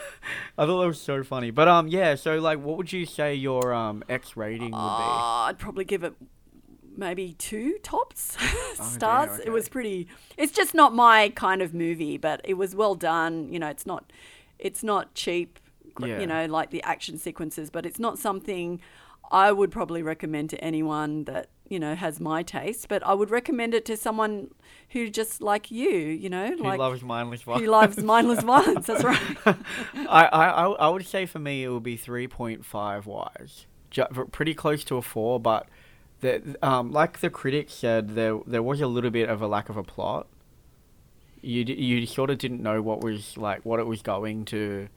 I 0.56 0.64
thought 0.64 0.80
that 0.80 0.86
was 0.86 1.00
so 1.00 1.22
funny. 1.22 1.50
But 1.50 1.68
um, 1.68 1.88
yeah. 1.88 2.14
So 2.14 2.38
like, 2.38 2.58
what 2.58 2.76
would 2.78 2.92
you 2.92 3.04
say 3.04 3.34
your 3.34 3.74
um 3.74 4.02
X 4.08 4.36
rating 4.36 4.70
would 4.70 4.70
be? 4.70 4.74
Uh, 4.76 5.48
I'd 5.48 5.58
probably 5.58 5.84
give 5.84 6.04
it 6.04 6.14
maybe 6.96 7.34
two 7.34 7.78
tops 7.82 8.36
damn, 8.76 8.86
stars. 8.86 9.40
It 9.40 9.50
was 9.50 9.68
pretty. 9.68 10.08
It's 10.36 10.52
just 10.52 10.74
not 10.74 10.94
my 10.94 11.30
kind 11.30 11.62
of 11.62 11.74
movie, 11.74 12.16
but 12.18 12.40
it 12.44 12.54
was 12.54 12.74
well 12.74 12.94
done. 12.94 13.52
You 13.52 13.58
know, 13.58 13.68
it's 13.68 13.86
not, 13.86 14.12
it's 14.58 14.82
not 14.82 15.14
cheap. 15.14 15.58
Yeah. 16.00 16.20
You 16.20 16.26
know, 16.26 16.46
like 16.46 16.70
the 16.70 16.82
action 16.82 17.18
sequences, 17.18 17.70
but 17.70 17.84
it's 17.86 17.98
not 17.98 18.18
something 18.18 18.80
I 19.32 19.52
would 19.52 19.70
probably 19.70 20.02
recommend 20.02 20.50
to 20.50 20.62
anyone 20.64 21.24
that 21.24 21.48
you 21.68 21.78
know 21.78 21.94
has 21.94 22.18
my 22.20 22.42
taste. 22.42 22.88
But 22.88 23.04
I 23.06 23.14
would 23.14 23.30
recommend 23.30 23.74
it 23.74 23.84
to 23.86 23.96
someone 23.96 24.50
who 24.90 25.08
just 25.08 25.40
like 25.40 25.70
you. 25.70 25.88
You 25.90 26.28
know, 26.30 26.48
Who 26.48 26.56
like 26.64 26.78
loves 26.78 27.02
mindless 27.02 27.42
violence? 27.42 27.64
who 27.64 27.70
loves 27.70 27.98
mindless 27.98 28.42
violence. 28.44 28.86
That's 28.86 29.04
right. 29.04 29.20
I, 30.08 30.26
I 30.26 30.66
I 30.66 30.88
would 30.88 31.06
say 31.06 31.26
for 31.26 31.38
me 31.38 31.62
it 31.64 31.68
would 31.68 31.82
be 31.84 31.96
three 31.96 32.26
point 32.26 32.64
five 32.64 33.06
wise, 33.06 33.66
Ju- 33.90 34.06
pretty 34.32 34.54
close 34.54 34.82
to 34.84 34.96
a 34.96 35.02
four. 35.02 35.38
But 35.38 35.68
the 36.20 36.56
um 36.62 36.90
like 36.90 37.20
the 37.20 37.30
critics 37.30 37.72
said, 37.74 38.10
there 38.16 38.40
there 38.46 38.62
was 38.62 38.80
a 38.80 38.86
little 38.88 39.10
bit 39.10 39.28
of 39.28 39.40
a 39.40 39.46
lack 39.46 39.68
of 39.68 39.76
a 39.76 39.84
plot. 39.84 40.26
You 41.42 41.62
you 41.62 42.04
sort 42.04 42.30
of 42.30 42.38
didn't 42.38 42.62
know 42.62 42.82
what 42.82 43.00
was 43.00 43.36
like 43.38 43.64
what 43.64 43.80
it 43.80 43.86
was 43.86 44.02
going 44.02 44.44
to, 44.46 44.88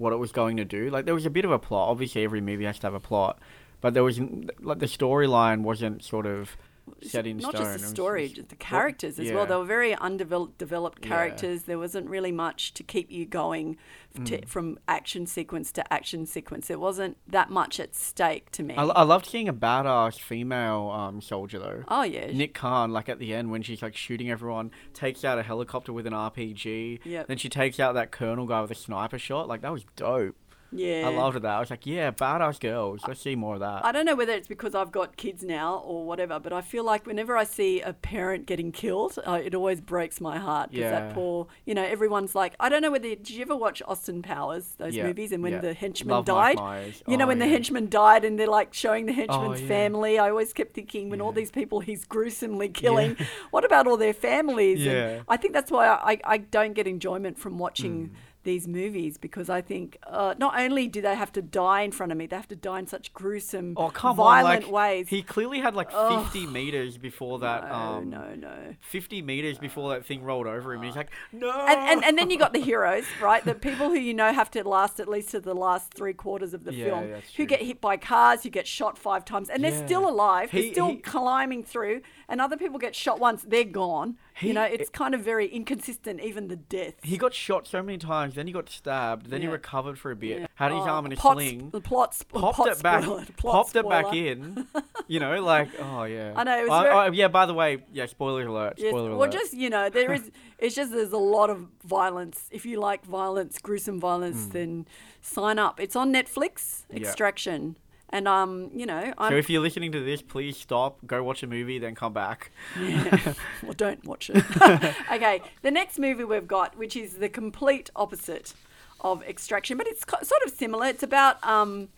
what 0.00 0.14
it 0.14 0.16
was 0.16 0.32
going 0.32 0.56
to 0.56 0.64
do. 0.64 0.88
Like 0.88 1.04
there 1.04 1.14
was 1.14 1.26
a 1.26 1.30
bit 1.30 1.44
of 1.44 1.50
a 1.50 1.58
plot. 1.58 1.90
Obviously, 1.90 2.24
every 2.24 2.40
movie 2.40 2.64
has 2.64 2.78
to 2.80 2.86
have 2.86 2.94
a 2.94 3.00
plot, 3.00 3.38
but 3.80 3.92
there 3.92 4.02
was 4.02 4.18
like 4.60 4.78
the 4.78 4.86
storyline 4.86 5.60
wasn't 5.60 6.02
sort 6.02 6.26
of 6.26 6.56
set 7.02 7.26
not 7.26 7.40
stone. 7.54 7.64
just 7.64 7.80
the 7.80 7.88
story, 7.88 8.28
just- 8.28 8.48
the 8.48 8.56
characters 8.56 9.18
as 9.18 9.30
well. 9.32 9.46
They 9.46 9.56
were 9.56 9.64
very 9.64 9.94
undeveloped 9.94 10.58
developed 10.58 10.98
Yeah. 11.02 11.08
characters. 11.08 11.62
There 11.64 11.78
wasn't 11.78 12.08
really 12.08 12.32
much 12.32 12.74
to 12.74 12.82
keep 12.82 13.10
you 13.10 13.26
going 13.26 13.76
f- 14.16 14.22
Mm. 14.24 14.48
from 14.48 14.78
action 14.88 15.26
sequence 15.26 15.70
to 15.72 15.92
action 15.92 16.26
sequence. 16.26 16.66
There 16.68 16.78
wasn't 16.78 17.16
that 17.28 17.50
much 17.50 17.78
at 17.78 17.94
stake 17.94 18.50
to 18.52 18.62
me. 18.62 18.74
I, 18.74 18.84
I 18.84 19.02
loved 19.02 19.26
seeing 19.26 19.48
a 19.48 19.52
badass 19.54 20.18
female 20.20 20.90
um, 20.90 21.20
soldier 21.20 21.58
though. 21.58 21.84
oh 21.88 22.02
yeah, 22.02 22.26
Nik 22.32 22.54
Khan, 22.54 22.90
like 22.92 23.08
at 23.08 23.18
the 23.18 23.34
end 23.34 23.50
when 23.50 23.62
she's 23.62 23.82
like 23.82 23.96
shooting 23.96 24.30
everyone, 24.30 24.70
takes 24.94 25.24
out 25.24 25.38
a 25.38 25.42
helicopter 25.42 25.92
with 25.92 26.06
an 26.06 26.12
RPG. 26.14 27.00
Yep. 27.04 27.26
Then 27.28 27.36
she 27.36 27.48
takes 27.48 27.78
out 27.78 27.94
that 27.94 28.10
colonel 28.10 28.46
guy 28.46 28.60
with 28.62 28.70
a 28.70 28.74
sniper 28.74 29.18
shot. 29.18 29.48
Like 29.48 29.60
that 29.62 29.72
was 29.72 29.84
dope. 29.96 30.36
Yeah. 30.72 31.08
I 31.08 31.10
loved 31.14 31.42
that. 31.42 31.50
I 31.56 31.60
was 31.60 31.70
like, 31.70 31.86
yeah, 31.86 32.10
badass 32.10 32.60
girls. 32.60 33.00
Let's 33.06 33.20
see 33.20 33.34
more 33.36 33.54
of 33.54 33.60
that. 33.60 33.84
I 33.84 33.92
don't 33.92 34.04
know 34.06 34.14
whether 34.14 34.32
it's 34.32 34.48
because 34.48 34.74
I've 34.74 34.92
got 34.92 35.16
kids 35.16 35.42
now 35.42 35.76
or 35.78 36.06
whatever, 36.06 36.38
but 36.38 36.52
I 36.52 36.60
feel 36.60 36.84
like 36.84 37.06
whenever 37.06 37.36
I 37.36 37.44
see 37.44 37.80
a 37.80 37.92
parent 37.92 38.46
getting 38.46 38.72
killed, 38.72 39.18
uh, 39.26 39.40
it 39.44 39.54
always 39.54 39.80
breaks 39.80 40.20
my 40.20 40.38
heart 40.38 40.70
because 40.70 40.82
Yeah. 40.82 40.90
that 40.90 41.14
poor, 41.14 41.46
you 41.64 41.74
know, 41.74 41.84
everyone's 41.84 42.34
like, 42.34 42.54
I 42.60 42.68
don't 42.68 42.82
know 42.82 42.90
whether 42.90 43.08
did 43.08 43.30
you 43.30 43.42
ever 43.42 43.56
watch 43.56 43.82
Austin 43.86 44.22
Powers 44.22 44.74
those 44.78 44.94
Yeah, 44.94 45.06
movies 45.06 45.32
and 45.32 45.42
when 45.42 45.52
yeah. 45.52 45.60
the 45.60 45.74
henchman 45.74 46.14
Love 46.16 46.24
died, 46.24 46.58
you 47.06 47.16
know, 47.16 47.24
Oh, 47.24 47.28
when 47.28 47.38
the 47.38 47.48
henchman 47.48 47.88
died 47.88 48.24
and 48.24 48.38
they're 48.38 48.46
like 48.46 48.72
showing 48.74 49.06
the 49.06 49.12
henchman's 49.12 49.60
yeah. 49.62 49.68
family, 49.68 50.18
I 50.18 50.30
always 50.30 50.52
kept 50.52 50.74
thinking 50.74 51.10
when 51.10 51.20
all 51.20 51.32
these 51.32 51.50
people 51.50 51.80
he's 51.80 52.04
gruesomely 52.04 52.68
killing, 52.68 53.16
what 53.50 53.64
about 53.64 53.86
all 53.86 53.96
their 53.96 54.14
families? 54.14 54.80
Yeah. 54.80 54.92
And 55.08 55.24
I 55.28 55.36
think 55.36 55.52
that's 55.54 55.70
why 55.70 55.86
I, 55.88 56.18
I 56.24 56.38
don't 56.38 56.72
get 56.74 56.86
enjoyment 56.86 57.38
from 57.38 57.58
watching. 57.58 58.10
These 58.42 58.66
movies 58.66 59.18
because 59.18 59.50
I 59.50 59.60
think 59.60 59.98
uh, 60.06 60.34
not 60.38 60.58
only 60.58 60.88
do 60.88 61.02
they 61.02 61.14
have 61.14 61.30
to 61.32 61.42
die 61.42 61.82
in 61.82 61.92
front 61.92 62.10
of 62.10 62.16
me, 62.16 62.26
they 62.26 62.36
have 62.36 62.48
to 62.48 62.56
die 62.56 62.78
in 62.78 62.86
such 62.86 63.12
gruesome, 63.12 63.74
Oh 63.76 63.90
come 63.90 64.16
violent 64.16 64.64
on! 64.64 64.70
Like, 64.70 64.72
ways. 64.72 65.08
He 65.10 65.22
clearly 65.22 65.60
had 65.60 65.74
like 65.74 65.90
Ugh. 65.92 66.24
50 66.24 66.46
meters 66.46 66.96
before 66.96 67.38
that. 67.40 67.68
no, 67.68 67.74
um, 67.74 68.08
no, 68.08 68.34
no. 68.34 68.74
50 68.80 69.20
meters 69.20 69.58
before 69.58 69.90
that 69.90 70.06
thing 70.06 70.22
rolled 70.22 70.46
over 70.46 70.72
him. 70.72 70.80
And 70.80 70.86
he's 70.86 70.96
like, 70.96 71.10
no. 71.32 71.50
And, 71.50 71.78
and 71.90 72.04
and 72.04 72.16
then 72.18 72.30
you 72.30 72.38
got 72.38 72.54
the 72.54 72.60
heroes, 72.60 73.04
right? 73.20 73.44
The 73.44 73.54
people 73.54 73.88
who 73.90 73.96
you 73.98 74.14
know 74.14 74.32
have 74.32 74.50
to 74.52 74.66
last 74.66 75.00
at 75.00 75.08
least 75.08 75.28
to 75.32 75.40
the 75.40 75.54
last 75.54 75.92
three 75.92 76.14
quarters 76.14 76.54
of 76.54 76.64
the 76.64 76.72
Yeah, 76.72 76.84
film, 76.86 77.12
who 77.36 77.44
get 77.44 77.60
hit 77.60 77.80
by 77.82 77.98
cars, 77.98 78.42
who 78.42 78.48
get 78.48 78.66
shot 78.66 78.96
five 78.96 79.26
times, 79.26 79.50
and 79.50 79.62
they're 79.62 79.70
Yeah. 79.70 79.84
still 79.86 80.08
alive. 80.08 80.50
He- 80.50 80.62
they're 80.62 80.72
still 80.72 80.88
he- 80.92 80.96
climbing 80.96 81.62
through, 81.62 82.00
and 82.26 82.40
other 82.40 82.56
people 82.56 82.78
get 82.78 82.94
shot 82.94 83.20
once, 83.20 83.42
they're 83.42 83.64
gone. 83.64 84.16
He- 84.40 84.48
you 84.48 84.54
know, 84.54 84.62
it's 84.64 84.90
kind 84.90 85.14
of 85.14 85.20
very 85.20 85.46
inconsistent, 85.46 86.20
even 86.20 86.48
the 86.48 86.56
death. 86.56 86.94
He 87.02 87.16
got 87.16 87.34
shot 87.34 87.66
so 87.66 87.82
many 87.82 87.98
times, 87.98 88.34
then 88.34 88.46
he 88.46 88.52
got 88.52 88.68
stabbed, 88.68 89.26
then 89.30 89.40
he 89.42 89.46
recovered 89.48 89.98
for 89.98 90.10
a 90.10 90.16
bit, 90.16 90.40
Yeah. 90.40 90.46
had 90.54 90.72
his 90.72 90.80
Oh, 90.82 90.88
arm 90.88 91.06
in 91.06 91.12
a 91.12 91.16
plot 91.16 91.34
sling, 91.34 91.70
the 91.70 91.80
plot, 91.80 92.14
sp- 92.16 92.32
popped 92.32 92.56
plot 92.56 92.68
it 92.68 92.82
back, 92.82 93.02
spoiler, 93.04 93.26
popped 93.36 93.76
it 93.76 93.88
back 93.88 94.12
in. 94.14 94.66
You 95.08 95.18
know, 95.18 95.42
like 95.42 95.68
oh 95.80 96.04
yeah. 96.04 96.34
I 96.36 96.44
know, 96.44 96.56
it 96.60 96.62
was 96.62 96.70
I- 96.70 96.82
very- 96.84 96.94
oh, 96.94 97.12
yeah, 97.12 97.26
by 97.26 97.44
the 97.44 97.54
way, 97.54 97.82
yeah. 97.92 98.06
Spoiler 98.06 98.46
alert. 98.46 98.74
Yes, 98.78 98.90
Spoiler 98.90 99.10
well, 99.10 99.18
alert. 99.22 99.32
just 99.32 99.52
you 99.54 99.68
know, 99.68 99.88
there 99.90 100.12
is. 100.12 100.30
It's 100.60 100.74
just 100.76 100.92
there's 100.92 101.10
a 101.12 101.16
lot 101.16 101.48
of 101.50 101.66
violence. 101.84 102.46
If 102.52 102.64
you 102.66 102.78
like 102.78 103.04
violence, 103.06 103.58
gruesome 103.58 103.98
violence, 103.98 104.44
hmm. 104.44 104.50
then 104.50 104.86
sign 105.22 105.58
up. 105.58 105.80
It's 105.80 105.96
on 105.96 106.12
Netflix. 106.12 106.84
Extraction. 106.94 107.76
Yeah. 107.76 107.89
And 108.12 108.26
um, 108.26 108.70
you 108.74 108.86
know, 108.86 109.12
I'm 109.18 109.30
so 109.30 109.36
if 109.36 109.48
you're 109.48 109.62
listening 109.62 109.92
to 109.92 110.04
this, 110.04 110.20
please 110.20 110.56
stop, 110.56 110.98
go 111.06 111.22
watch 111.22 111.42
a 111.44 111.46
movie, 111.46 111.78
then 111.78 111.94
come 111.94 112.12
back. 112.12 112.50
well, 112.76 113.72
don't 113.76 114.04
watch 114.04 114.30
it. 114.30 114.44
okay, 115.12 115.40
the 115.62 115.70
next 115.70 115.98
movie 115.98 116.24
we've 116.24 116.48
got, 116.48 116.76
which 116.76 116.96
is 116.96 117.14
the 117.14 117.28
complete 117.28 117.88
opposite 117.94 118.52
of 119.00 119.22
Extraction, 119.22 119.78
but 119.78 119.86
it's 119.86 120.04
sort 120.22 120.42
of 120.44 120.52
similar. 120.52 120.86
It's 120.86 121.04
about 121.04 121.42
um, 121.46 121.88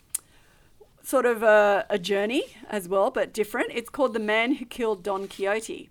sort 1.01 1.25
of 1.25 1.41
a, 1.41 1.85
a 1.89 1.97
journey 1.97 2.43
as 2.69 2.87
well, 2.87 3.09
but 3.09 3.33
different. 3.33 3.71
It's 3.73 3.89
called 3.89 4.13
The 4.13 4.19
Man 4.19 4.55
Who 4.55 4.65
Killed 4.65 5.03
Don 5.03 5.27
Quixote. 5.27 5.89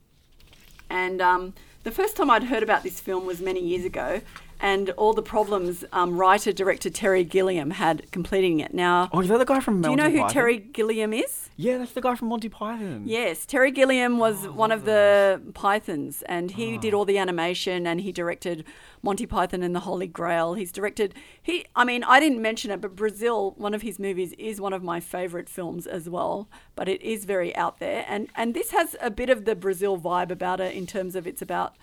And 0.88 1.20
um, 1.20 1.54
the 1.82 1.90
first 1.90 2.16
time 2.16 2.30
I'd 2.30 2.44
heard 2.44 2.62
about 2.62 2.82
this 2.82 3.00
film 3.00 3.26
was 3.26 3.40
many 3.40 3.60
years 3.60 3.84
ago, 3.84 4.20
and 4.62 4.90
all 4.90 5.12
the 5.12 5.22
problems 5.22 5.84
um, 5.92 6.16
writer 6.16 6.52
director 6.52 6.88
Terry 6.88 7.24
Gilliam 7.24 7.72
had 7.72 8.10
completing 8.12 8.60
it. 8.60 8.72
Now, 8.72 9.10
Oh, 9.12 9.20
is 9.20 9.28
that 9.28 9.38
the 9.38 9.44
guy 9.44 9.60
from 9.60 9.82
do 9.82 9.90
you 9.90 9.96
know 9.96 10.08
who 10.08 10.18
Python? 10.18 10.32
Terry 10.32 10.58
Gilliam 10.58 11.12
is? 11.12 11.50
Yeah, 11.56 11.76
that's 11.78 11.92
the 11.92 12.00
guy 12.00 12.14
from 12.14 12.28
Monty 12.28 12.48
Python. 12.48 13.02
Yes, 13.04 13.44
Terry 13.44 13.70
Gilliam 13.72 14.18
was 14.18 14.48
one 14.48 14.72
of 14.72 14.84
the 14.86 15.42
Pythons, 15.52 16.22
and 16.22 16.52
he 16.52 16.78
did 16.78 16.94
all 16.94 17.04
the 17.04 17.18
animation, 17.18 17.86
and 17.86 18.00
he 18.00 18.10
directed 18.10 18.64
Monty 19.02 19.26
Python 19.26 19.62
and 19.62 19.74
the 19.74 19.80
Holy 19.80 20.06
Grail. 20.06 20.54
He's 20.54 20.72
directed 20.72 21.14
he. 21.42 21.66
I 21.76 21.84
mean, 21.84 22.04
I 22.04 22.20
didn't 22.20 22.40
mention 22.40 22.70
it, 22.70 22.80
but 22.80 22.96
Brazil, 22.96 23.52
one 23.58 23.74
of 23.74 23.82
his 23.82 23.98
movies, 23.98 24.32
is 24.38 24.60
one 24.60 24.72
of 24.72 24.82
my 24.82 24.98
favorite 25.00 25.48
films 25.48 25.86
as 25.86 26.08
well. 26.08 26.48
But 26.74 26.88
it 26.88 27.02
is 27.02 27.24
very 27.26 27.54
out 27.54 27.78
there, 27.80 28.06
and 28.08 28.28
and 28.34 28.54
this 28.54 28.70
has 28.70 28.96
a 29.00 29.10
bit 29.10 29.28
of 29.28 29.44
the 29.44 29.54
Brazil 29.54 29.98
vibe 29.98 30.30
about 30.30 30.60
it 30.60 30.74
in 30.74 30.86
terms 30.86 31.14
of 31.16 31.26
it's 31.26 31.42
about, 31.42 31.76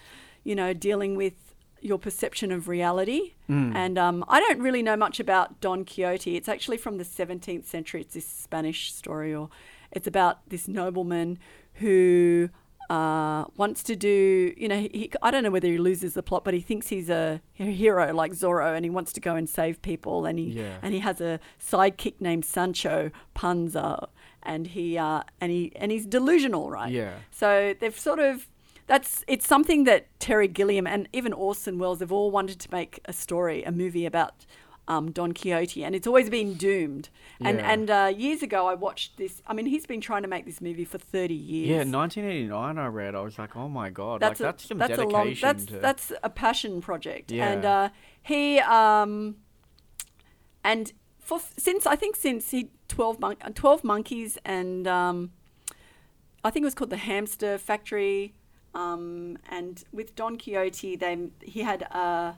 you 0.44 0.56
know, 0.56 0.74
dealing 0.74 1.16
with 1.16 1.49
your 1.82 1.98
perception 2.00 2.52
of 2.52 2.68
reality. 2.68 3.34
And 3.48 3.98
um, 3.98 4.24
I 4.28 4.40
don't 4.40 4.60
really 4.60 4.84
know 4.84 4.96
much 4.96 5.20
about 5.20 5.60
Don 5.60 5.84
Quixote. 5.84 6.36
It's 6.36 6.48
actually 6.48 6.78
from 6.78 6.98
the 6.98 7.04
17th 7.04 7.66
century. 7.66 8.02
It's 8.02 8.14
this 8.14 8.28
Spanish 8.28 8.94
story, 8.94 9.34
or 9.34 9.50
it's 9.92 10.06
about 10.06 10.48
this 10.50 10.68
nobleman 10.68 11.40
who 11.76 12.50
uh, 12.92 13.46
wants 13.58 13.82
to 13.84 13.96
do, 13.96 14.54
you 14.58 14.68
know, 14.68 14.78
he, 14.80 15.12
I 15.22 15.32
don't 15.32 15.44
know 15.44 15.50
whether 15.52 15.68
he 15.68 15.78
loses 15.78 16.14
the 16.14 16.24
plot, 16.24 16.44
but 16.44 16.54
he 16.54 16.60
thinks 16.62 16.88
he's 16.90 17.10
a 17.10 17.42
hero 17.54 18.14
like 18.14 18.34
Zorro 18.34 18.76
and 18.76 18.84
he 18.86 18.90
wants 18.90 19.14
to 19.14 19.20
go 19.20 19.36
and 19.36 19.48
save 19.50 19.82
people. 19.82 20.26
And 20.26 20.38
he, 20.40 20.46
Yeah. 20.46 20.78
and 20.82 20.94
he 20.94 21.00
has 21.00 21.20
a 21.22 21.40
sidekick 21.60 22.16
named 22.20 22.46
Sancho 22.46 23.12
Panza. 23.34 24.10
And 24.44 24.68
he, 24.68 24.98
uh, 24.98 25.22
and 25.42 25.52
he, 25.52 25.72
and 25.76 25.92
he's 25.92 26.06
delusional, 26.06 26.70
right? 26.72 26.92
Yeah. 26.92 27.16
So 27.32 27.74
they've 27.80 27.98
sort 27.98 28.20
of 28.20 28.48
that's 28.90 29.24
it's 29.28 29.48
something 29.48 29.86
that 29.86 30.08
Terry 30.20 30.48
Gilliam 30.48 30.86
and 30.88 31.08
even 31.14 31.32
Orson 31.32 31.78
Welles 31.80 32.00
have 32.02 32.12
all 32.12 32.32
wanted 32.32 32.60
to 32.60 32.72
make 32.72 33.00
a 33.06 33.14
story, 33.14 33.64
a 33.64 33.72
movie 33.72 34.06
about 34.06 34.46
um, 34.88 35.12
Don 35.12 35.34
Quixote, 35.34 35.84
and 35.84 35.94
it's 35.94 36.08
always 36.08 36.30
been 36.32 36.56
doomed. 36.56 37.10
And 37.40 37.60
Yeah. 37.60 37.72
and 37.72 37.90
uh, 37.92 38.14
years 38.18 38.42
ago, 38.42 38.66
I 38.68 38.74
watched 38.74 39.18
this. 39.18 39.42
I 39.46 39.54
mean, 39.54 39.68
he's 39.68 39.86
been 39.86 40.02
trying 40.02 40.24
to 40.24 40.28
make 40.28 40.46
this 40.46 40.60
movie 40.60 40.86
for 40.86 40.98
thirty 40.98 41.36
years. 41.36 41.70
Yeah, 41.70 41.84
1989. 42.00 42.78
I 42.80 42.88
read. 42.88 43.14
I 43.16 43.22
was 43.22 43.38
like, 43.38 43.56
oh 43.56 43.70
my 43.70 43.92
god, 43.92 44.20
that's 44.22 44.40
like 44.40 44.50
a, 44.50 44.52
that's 44.54 44.68
some 44.68 44.78
that's 44.80 44.94
a 44.94 44.96
dedication 44.98 45.14
long 45.14 45.36
that's 45.40 45.66
to. 45.68 45.78
that's 45.80 46.12
a 46.24 46.30
passion 46.30 46.82
project. 46.82 47.32
And 47.32 47.64
Yeah. 47.64 47.80
uh, 47.80 47.90
he 48.24 48.60
um, 48.60 49.36
and 50.64 50.92
for 51.20 51.40
since 51.58 51.86
I 51.86 51.96
think 51.96 52.16
since 52.16 52.50
he 52.52 52.72
12, 52.88 53.20
mon- 53.20 53.38
uh, 53.42 53.52
12 53.54 53.84
monkeys 53.84 54.38
and 54.44 54.88
um, 54.88 55.32
I 56.44 56.50
think 56.50 56.64
it 56.64 56.66
was 56.66 56.74
called 56.74 56.90
the 56.90 56.98
Hamster 56.98 57.58
Factory. 57.60 58.34
Um, 58.74 59.38
and 59.50 59.84
with 59.92 60.16
Don 60.16 60.38
Quixote, 60.38 60.96
they 60.96 61.18
he 61.42 61.62
had 61.62 61.84
uh, 61.92 62.34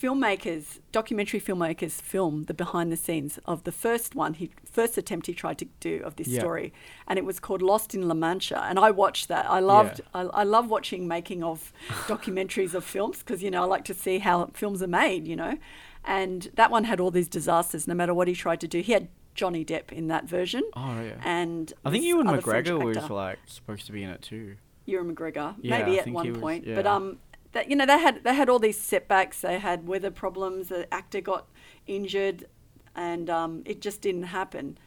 filmmakers, 0.00 0.80
documentary 0.92 1.40
filmmakers, 1.40 1.92
film 2.00 2.44
the 2.44 2.54
behind 2.54 2.90
the 2.92 2.96
scenes 2.96 3.38
of 3.46 3.64
the 3.64 3.72
first 3.72 4.14
one, 4.14 4.34
he 4.34 4.50
first 4.70 4.98
attempt 4.98 5.26
he 5.26 5.34
tried 5.34 5.58
to 5.58 5.66
do 5.80 6.00
of 6.04 6.16
this 6.16 6.28
Yeah. 6.28 6.40
story, 6.40 6.72
and 7.06 7.18
it 7.18 7.24
was 7.24 7.38
called 7.40 7.62
Lost 7.62 7.94
in 7.94 8.08
La 8.08 8.14
Mancha. 8.14 8.62
And 8.64 8.78
I 8.78 8.90
watched 8.90 9.28
that. 9.28 9.48
I 9.48 9.60
loved. 9.60 10.00
Yeah. 10.14 10.20
I, 10.34 10.40
I 10.40 10.44
love 10.44 10.68
watching 10.68 11.06
making 11.08 11.42
of 11.42 11.72
documentaries 12.06 12.74
of 12.74 12.84
films 12.84 13.18
because 13.18 13.42
you 13.42 13.50
know 13.50 13.62
I 13.62 13.66
like 13.66 13.84
to 13.86 13.94
see 13.94 14.18
how 14.18 14.46
films 14.52 14.82
are 14.82 14.88
made. 14.88 15.26
You 15.26 15.36
know, 15.36 15.58
and 16.04 16.50
that 16.54 16.70
one 16.70 16.84
had 16.84 17.00
all 17.00 17.10
these 17.10 17.28
disasters. 17.28 17.86
No 17.86 17.94
matter 17.94 18.14
what 18.14 18.28
he 18.28 18.34
tried 18.34 18.60
to 18.60 18.68
do, 18.68 18.80
he 18.80 18.92
had 18.92 19.08
Johnny 19.34 19.64
Depp 19.64 19.90
in 19.92 20.08
that 20.08 20.28
version. 20.28 20.62
Oh, 20.74 21.00
yeah. 21.02 21.20
And 21.24 21.72
I 21.84 21.90
think 21.90 22.04
Ewan 22.04 22.26
McGregor 22.28 22.82
was 22.82 23.10
like 23.10 23.38
supposed 23.46 23.86
to 23.86 23.92
be 23.92 24.02
in 24.02 24.10
it 24.10 24.22
too. 24.22 24.56
Ewan 24.86 25.14
McGregor, 25.14 25.54
Yeah, 25.60 25.78
maybe 25.78 25.98
I 25.98 26.02
at 26.02 26.08
one 26.08 26.30
was- 26.32 26.38
point. 26.40 26.64
But 26.66 26.86
um, 26.86 27.18
that 27.52 27.70
you 27.70 27.76
know 27.76 27.86
they 27.86 27.98
had 27.98 28.24
they 28.24 28.34
had 28.34 28.48
all 28.48 28.58
these 28.58 28.78
setbacks. 28.80 29.40
They 29.40 29.58
had 29.58 29.86
weather 29.86 30.10
problems. 30.10 30.68
The 30.68 30.92
actor 30.92 31.20
got 31.20 31.46
injured, 31.86 32.46
and 32.94 33.30
um, 33.30 33.62
it 33.64 33.80
just 33.80 34.00
didn't 34.00 34.24
happen. 34.24 34.78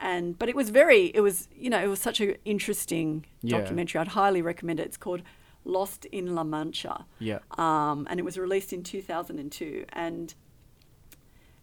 And 0.00 0.38
but 0.38 0.48
it 0.48 0.56
was 0.56 0.68
very 0.70 1.06
it 1.14 1.20
was 1.20 1.48
you 1.56 1.70
know 1.70 1.82
it 1.82 1.86
was 1.88 2.00
such 2.00 2.20
an 2.20 2.36
interesting 2.44 3.24
Yeah. 3.42 3.58
documentary. 3.58 4.00
I'd 4.00 4.08
highly 4.08 4.42
recommend 4.42 4.80
it. 4.80 4.86
It's 4.86 4.96
called 4.98 5.22
Lost 5.64 6.04
in 6.06 6.34
La 6.34 6.44
Mancha. 6.44 7.06
Yeah. 7.18 7.38
Um, 7.56 8.06
and 8.10 8.20
it 8.20 8.24
was 8.24 8.36
released 8.38 8.72
in 8.72 8.82
2002. 8.82 9.84
And 9.92 10.34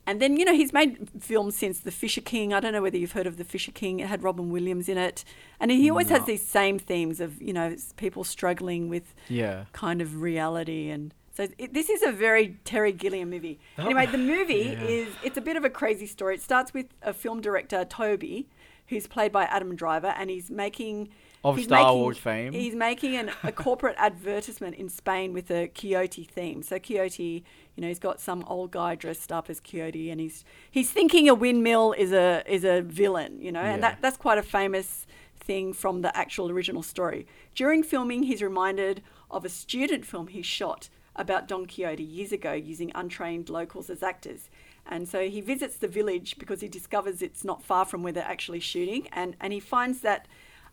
and 0.05 0.21
then 0.21 0.37
you 0.37 0.45
know 0.45 0.53
he's 0.53 0.73
made 0.73 1.09
films 1.19 1.55
since 1.55 1.79
The 1.79 1.91
Fisher 1.91 2.21
King. 2.21 2.53
I 2.53 2.59
don't 2.59 2.73
know 2.73 2.81
whether 2.81 2.97
you've 2.97 3.13
heard 3.13 3.27
of 3.27 3.37
The 3.37 3.43
Fisher 3.43 3.71
King. 3.71 3.99
It 3.99 4.07
had 4.07 4.23
Robin 4.23 4.49
Williams 4.51 4.89
in 4.89 4.97
it, 4.97 5.23
and 5.59 5.71
he 5.71 5.89
always 5.89 6.09
has 6.09 6.25
these 6.25 6.45
same 6.45 6.77
themes 6.79 7.19
of 7.19 7.41
you 7.41 7.53
know 7.53 7.75
people 7.97 8.23
struggling 8.23 8.89
with 8.89 9.13
Yeah. 9.27 9.65
kind 9.73 10.01
of 10.01 10.21
reality 10.21 10.89
and. 10.89 11.13
So 11.35 11.47
it, 11.57 11.73
this 11.73 11.89
is 11.89 12.03
a 12.03 12.11
very 12.11 12.59
Terry 12.63 12.91
Gilliam 12.91 13.31
movie. 13.31 13.59
Oh, 13.79 13.85
Anyway, 13.85 14.05
the 14.05 14.17
movie 14.33 14.77
yeah. 14.79 14.83
is 14.83 15.07
it's 15.23 15.35
a 15.35 15.41
bit 15.41 15.55
of 15.55 15.65
a 15.65 15.69
crazy 15.69 16.05
story. 16.05 16.35
It 16.35 16.41
starts 16.43 16.75
with 16.75 16.85
a 17.01 17.11
film 17.11 17.41
director 17.41 17.83
Toby, 17.85 18.47
who's 18.89 19.07
played 19.07 19.31
by 19.31 19.45
Adam 19.45 19.75
Driver, 19.75 20.13
and 20.15 20.29
he's 20.29 20.51
making 20.51 21.09
Of 21.43 21.57
he's 21.57 21.65
Star 21.65 21.83
making- 21.83 21.99
Wars 22.01 22.17
fame. 22.17 22.53
He's 22.53 22.75
making 22.75 23.15
an, 23.15 23.31
a 23.43 23.51
corporate 23.51 23.95
advertisement 23.99 24.75
in 24.75 24.87
Spain 24.87 25.33
with 25.33 25.51
a 25.51 25.67
Quixote 25.67 26.23
theme. 26.23 26.63
So 26.63 26.79
Quixote, 26.79 27.43
you 27.75 27.81
know, 27.81 27.87
he's 27.87 27.99
got 27.99 28.21
some 28.21 28.43
old 28.47 28.71
guy 28.71 28.95
dressed 28.95 29.31
up 29.31 29.49
as 29.49 29.59
Quixote, 29.59 30.09
and 30.09 30.21
he's 30.21 30.45
he's 30.71 30.89
thinking 30.91 31.27
a 31.27 31.33
windmill 31.33 31.93
is 31.97 32.13
a 32.13 32.43
is 32.47 32.63
a 32.63 32.81
villain, 32.81 33.41
you 33.41 33.51
know, 33.51 33.61
and 33.61 33.83
that 33.83 33.99
that's 34.01 34.17
quite 34.17 34.37
a 34.37 34.43
famous 34.43 35.05
thing 35.37 35.73
from 35.73 36.01
the 36.01 36.15
actual 36.15 36.49
original 36.49 36.81
story. 36.81 37.27
During 37.53 37.83
filming, 37.83 38.23
he's 38.23 38.41
reminded 38.41 39.03
of 39.29 39.43
a 39.43 39.49
student 39.49 40.05
film 40.05 40.27
he 40.27 40.41
shot 40.41 40.87
about 41.15 41.47
Don 41.47 41.65
Quixote 41.65 42.01
years 42.01 42.31
ago 42.31 42.53
using 42.53 42.91
untrained 42.95 43.49
locals 43.49 43.89
as 43.89 44.01
actors. 44.01 44.49
And 44.85 45.07
so 45.07 45.29
he 45.29 45.41
visits 45.41 45.77
the 45.77 45.87
village 45.87 46.37
because 46.37 46.61
he 46.61 46.67
discovers 46.67 47.21
it's 47.21 47.43
not 47.43 47.63
far 47.63 47.85
from 47.85 48.03
where 48.03 48.11
they're 48.11 48.23
actually 48.23 48.59
shooting. 48.59 49.07
And, 49.13 49.35
and 49.39 49.53
he 49.53 49.59
finds 49.59 50.01
that 50.01 50.27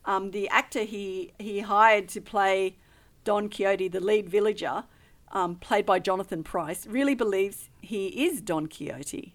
um, 0.05 0.31
the 0.31 0.49
actor 0.49 0.85
he, 0.85 1.33
he 1.39 1.61
hired 1.61 2.09
to 2.09 2.21
play 2.21 2.77
Don 3.25 3.49
Quixote, 3.49 3.89
the 3.89 4.01
lead 4.01 4.29
villager, 4.29 4.85
um, 5.33 5.57
played 5.57 5.87
by 5.87 5.99
Jonathan 5.99 6.43
Pryce, 6.43 6.87
really 6.87 7.15
believes 7.15 7.71
he 7.81 8.09
is 8.27 8.41
Don 8.41 8.67
Quixote. 8.67 9.35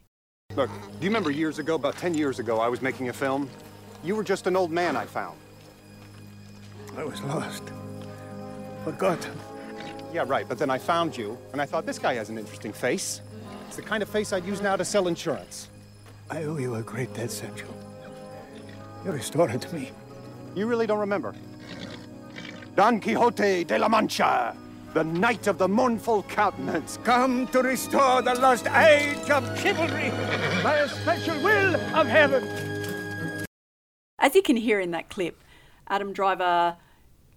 Look, 0.55 0.69
do 0.69 0.97
you 1.01 1.09
remember 1.09 1.31
years 1.31 1.59
ago, 1.59 1.75
about 1.75 1.97
10 1.97 2.13
years 2.13 2.39
ago, 2.39 2.59
I 2.59 2.67
was 2.67 2.81
making 2.81 3.09
a 3.09 3.13
film? 3.13 3.49
You 4.03 4.15
were 4.15 4.23
just 4.23 4.47
an 4.47 4.55
old 4.55 4.71
man 4.71 4.95
I 4.95 5.05
found. 5.05 5.37
I 6.97 7.03
was 7.03 7.21
lost. 7.23 7.63
Forgotten. 8.83 9.33
Yeah, 10.13 10.23
right, 10.27 10.47
but 10.47 10.57
then 10.57 10.69
I 10.69 10.77
found 10.77 11.17
you, 11.17 11.37
and 11.51 11.61
I 11.61 11.65
thought 11.65 11.85
this 11.85 11.99
guy 11.99 12.13
has 12.13 12.29
an 12.29 12.37
interesting 12.37 12.71
face. 12.71 13.21
It's 13.67 13.75
the 13.75 13.81
kind 13.81 14.01
of 14.01 14.07
face 14.07 14.31
I'd 14.31 14.45
use 14.45 14.61
now 14.61 14.75
to 14.75 14.85
sell 14.85 15.07
insurance. 15.07 15.69
I 16.29 16.43
owe 16.43 16.57
you 16.57 16.75
a 16.75 16.81
great 16.81 17.13
debt, 17.13 17.31
Sancho. 17.31 17.67
You're 19.03 19.13
restored 19.13 19.51
it 19.51 19.61
to 19.61 19.75
me. 19.75 19.91
You 20.55 20.67
really 20.67 20.87
don't 20.87 20.99
remember? 20.99 21.35
Don 22.77 23.01
Quixote 23.01 23.65
de 23.65 23.77
la 23.77 23.89
Mancha, 23.89 24.55
the 24.93 25.03
knight 25.03 25.47
of 25.47 25.57
the 25.57 25.67
mournful 25.67 26.23
countenance. 26.23 26.97
Come 27.03 27.47
to 27.47 27.61
restore 27.61 28.21
the 28.21 28.35
lost 28.35 28.67
age 28.67 29.29
of 29.29 29.59
chivalry 29.59 30.11
by 30.63 30.77
a 30.77 30.87
special 30.87 31.35
will 31.43 31.75
of 31.93 32.07
heaven. 32.07 33.45
As 34.17 34.33
you 34.33 34.41
can 34.41 34.55
hear 34.55 34.79
in 34.79 34.91
that 34.91 35.09
clip, 35.09 35.43
Adam 35.89 36.13
Driver 36.13 36.77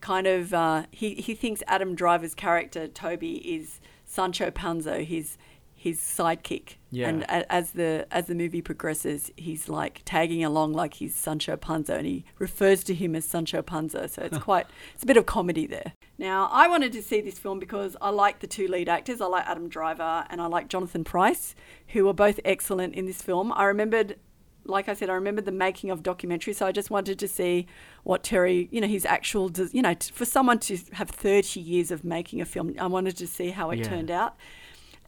kind 0.00 0.28
of 0.28 0.54
uh, 0.54 0.84
he 0.92 1.14
he 1.14 1.34
thinks 1.34 1.60
Adam 1.66 1.96
Driver's 1.96 2.34
character 2.34 2.86
Toby 2.86 3.36
is 3.36 3.80
Sancho 4.04 4.52
Panza, 4.52 5.00
his 5.00 5.36
his 5.78 6.00
sidekick. 6.00 6.74
Yeah. 6.90 7.08
And 7.08 7.22
a, 7.22 7.50
as 7.52 7.70
the 7.72 8.06
as 8.10 8.26
the 8.26 8.34
movie 8.34 8.60
progresses, 8.60 9.30
he's 9.36 9.68
like 9.68 10.02
tagging 10.04 10.42
along 10.44 10.72
like 10.72 10.94
he's 10.94 11.14
Sancho 11.14 11.56
Panza, 11.56 11.94
and 11.94 12.04
he 12.06 12.24
refers 12.38 12.82
to 12.84 12.94
him 12.94 13.14
as 13.14 13.24
Sancho 13.24 13.62
Panza. 13.62 14.08
So 14.08 14.22
it's 14.22 14.38
quite 14.38 14.66
it's 14.94 15.04
a 15.04 15.06
bit 15.06 15.16
of 15.16 15.24
comedy 15.26 15.66
there. 15.66 15.92
Now 16.18 16.48
I 16.52 16.66
wanted 16.66 16.92
to 16.94 17.02
see 17.02 17.20
this 17.20 17.38
film 17.38 17.60
because 17.60 17.96
I 18.02 18.10
like 18.10 18.40
the 18.40 18.48
two 18.48 18.66
lead 18.66 18.88
actors. 18.88 19.20
I 19.20 19.26
like 19.26 19.46
Adam 19.46 19.68
Driver 19.68 20.26
and 20.28 20.40
I 20.42 20.46
like 20.46 20.68
Jonathan 20.68 21.04
Pryce, 21.04 21.54
who 21.88 22.08
are 22.08 22.14
both 22.14 22.40
excellent 22.44 22.94
in 22.96 23.06
this 23.06 23.22
film. 23.22 23.52
I 23.52 23.64
remembered 23.64 24.16
like 24.64 24.86
I 24.88 24.92
said, 24.94 25.08
I 25.08 25.14
remember 25.14 25.40
the 25.40 25.52
making 25.52 25.90
of 25.90 26.02
documentary, 26.02 26.52
so 26.52 26.66
I 26.66 26.72
just 26.72 26.90
wanted 26.90 27.18
to 27.20 27.28
see 27.28 27.66
what 28.02 28.22
Terry, 28.22 28.68
you 28.70 28.82
know, 28.82 28.86
his 28.86 29.06
actual, 29.06 29.50
you 29.72 29.80
know, 29.80 29.94
for 30.12 30.26
someone 30.26 30.58
to 30.58 30.76
have 30.92 31.08
30 31.08 31.58
years 31.58 31.90
of 31.90 32.04
making 32.04 32.42
a 32.42 32.44
film, 32.44 32.74
I 32.78 32.86
wanted 32.86 33.16
to 33.16 33.26
see 33.26 33.48
how 33.48 33.70
it 33.70 33.78
Yeah. 33.78 33.84
turned 33.88 34.10
out. 34.10 34.36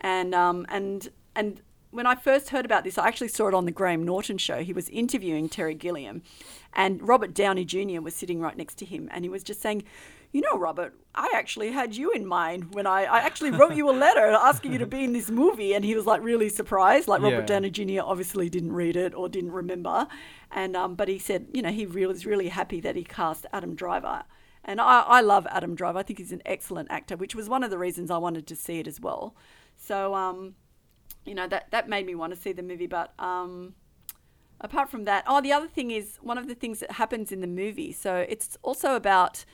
And 0.01 0.35
um, 0.35 0.67
and 0.69 1.09
and 1.35 1.61
when 1.91 2.07
I 2.07 2.15
first 2.15 2.51
heard 2.51 2.65
about 2.65 2.85
this, 2.85 2.99
I 2.99 3.09
actually 3.09 3.29
saw 3.29 3.49
it 3.49 3.55
on 3.55 3.65
the 3.65 3.73
Graham 3.73 4.05
Norton 4.05 4.39
show. 4.39 4.63
He 4.63 4.73
was 4.73 4.89
interviewing 4.91 5.49
Terry 5.49 5.75
Gilliam, 5.75 6.23
and 6.73 7.07
Robert 7.07 7.35
Downey 7.35 7.65
Jr. 7.65 8.01
was 8.01 8.15
sitting 8.15 8.41
right 8.41 8.57
next 8.57 8.77
to 8.79 8.85
him, 8.85 9.09
and 9.13 9.25
he 9.25 9.29
was 9.29 9.43
just 9.43 9.61
saying, 9.61 9.83
"You 10.33 10.41
know, 10.43 10.57
Robert, 10.59 10.95
I 11.15 11.29
actually 11.35 11.73
had 11.73 11.97
you 11.97 12.13
in 12.13 12.25
mind 12.25 12.75
when 12.75 12.87
I, 12.87 13.05
I 13.05 13.19
actually 13.19 13.51
wrote 13.51 13.75
you 13.75 13.91
a 13.91 13.93
letter 14.07 14.27
asking 14.31 14.73
you 14.73 14.79
to 14.79 14.87
be 14.87 15.05
in 15.05 15.13
this 15.13 15.31
movie." 15.31 15.75
And 15.75 15.85
he 15.85 15.95
was 15.95 16.07
like 16.07 16.23
really 16.23 16.49
surprised. 16.49 17.09
Like 17.09 17.21
Robert 17.23 17.41
Yeah. 17.41 17.61
Downey 17.61 17.71
Jr. 17.71 18.03
obviously 18.05 18.49
didn't 18.49 18.73
read 18.73 18.97
it 18.97 19.13
or 19.15 19.29
didn't 19.29 19.53
remember, 19.53 20.07
and 20.51 20.77
um, 20.77 20.95
but 20.95 21.09
he 21.09 21.19
said, 21.19 21.49
you 21.53 21.61
know, 21.63 21.73
he 21.73 21.87
really 21.87 22.07
was 22.07 22.25
really 22.25 22.49
happy 22.49 22.81
that 22.81 22.97
he 22.97 23.05
cast 23.05 23.47
Adam 23.53 23.75
Driver. 23.75 24.23
And 24.63 24.79
I, 24.79 25.01
I 25.01 25.21
love 25.23 25.47
Adam 25.51 25.75
Driver. 25.75 25.99
I 25.99 26.03
think 26.03 26.19
he's 26.19 26.33
an 26.33 26.43
excellent 26.45 26.91
actor, 26.91 27.17
which 27.17 27.35
was 27.35 27.49
one 27.49 27.65
of 27.65 27.71
the 27.71 27.79
reasons 27.79 28.11
I 28.11 28.19
wanted 28.19 28.47
to 28.47 28.55
see 28.55 28.79
it 28.79 28.87
as 28.87 29.01
well. 29.01 29.35
So, 29.81 30.15
um, 30.15 30.55
you 31.25 31.35
know, 31.35 31.49
that, 31.49 31.71
that 31.71 31.89
made 31.89 32.07
me 32.07 32.15
want 32.15 32.35
to 32.35 32.39
see 32.39 32.53
the 32.53 32.63
movie. 32.63 32.87
But 32.87 33.13
um, 33.19 33.75
apart 34.61 34.91
from 34.91 35.05
that, 35.05 35.25
oh, 35.27 35.41
the 35.41 35.53
other 35.53 35.67
thing 35.67 35.91
is 35.91 36.19
one 36.21 36.39
of 36.39 36.47
the 36.47 36.55
things 36.55 36.81
that 36.81 36.93
happens 36.93 37.33
in 37.33 37.41
the 37.41 37.47
movie. 37.47 37.93
So 37.93 38.25
it's 38.29 38.59
also 38.63 38.95
about 38.95 39.45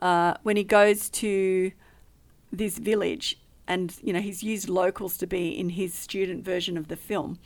uh, 0.00 0.34
when 0.44 0.56
he 0.56 0.64
goes 0.64 1.10
to 1.10 1.72
this 2.52 2.78
village 2.78 3.38
and, 3.66 3.96
you 4.02 4.12
know, 4.12 4.20
he's 4.20 4.42
used 4.42 4.68
locals 4.68 5.16
to 5.18 5.26
be 5.26 5.48
in 5.48 5.70
his 5.70 5.92
student 5.92 6.44
version 6.44 6.76
of 6.76 6.88
the 6.88 6.96
film. 6.96 7.38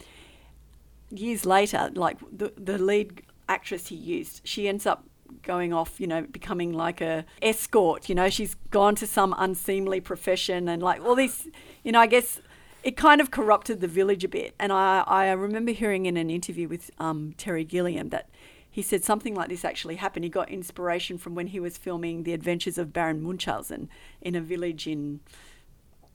Years 1.10 1.46
later, 1.46 1.90
like 1.94 2.18
the, 2.30 2.52
the 2.56 2.76
lead 2.76 3.22
actress 3.48 3.86
he 3.86 3.96
used, 3.96 4.42
she 4.44 4.68
ends 4.68 4.84
up 4.84 5.04
going 5.42 5.72
off, 5.72 5.98
you 6.00 6.06
know, 6.06 6.22
becoming 6.22 6.72
like 6.72 7.00
a 7.00 7.24
escort. 7.40 8.08
You 8.08 8.14
know, 8.14 8.28
she's 8.28 8.54
gone 8.70 8.94
to 8.96 9.06
some 9.06 9.34
unseemly 9.38 10.00
profession 10.00 10.68
and 10.68 10.82
like 10.82 11.02
all 11.02 11.14
these, 11.14 11.48
you 11.84 11.92
know, 11.92 12.00
I 12.00 12.06
guess 12.06 12.40
it 12.82 12.96
kind 12.96 13.20
of 13.20 13.30
corrupted 13.30 13.80
the 13.80 13.88
village 13.88 14.24
a 14.24 14.28
bit. 14.28 14.54
And 14.58 14.72
I, 14.72 15.02
I 15.06 15.30
remember 15.32 15.72
hearing 15.72 16.06
in 16.06 16.16
an 16.16 16.30
interview 16.30 16.68
with 16.68 16.90
um, 16.98 17.34
Terry 17.36 17.64
Gilliam 17.64 18.10
that 18.10 18.28
he 18.70 18.82
said 18.82 19.02
something 19.04 19.34
like 19.34 19.48
this 19.48 19.64
actually 19.64 19.96
happened. 19.96 20.24
He 20.24 20.30
got 20.30 20.48
inspiration 20.50 21.18
from 21.18 21.34
when 21.34 21.48
he 21.48 21.58
was 21.60 21.76
filming 21.76 22.22
The 22.22 22.32
Adventures 22.32 22.78
of 22.78 22.92
Baron 22.92 23.22
Munchausen 23.22 23.88
in 24.20 24.34
a 24.34 24.40
village 24.40 24.86
in 24.86 25.20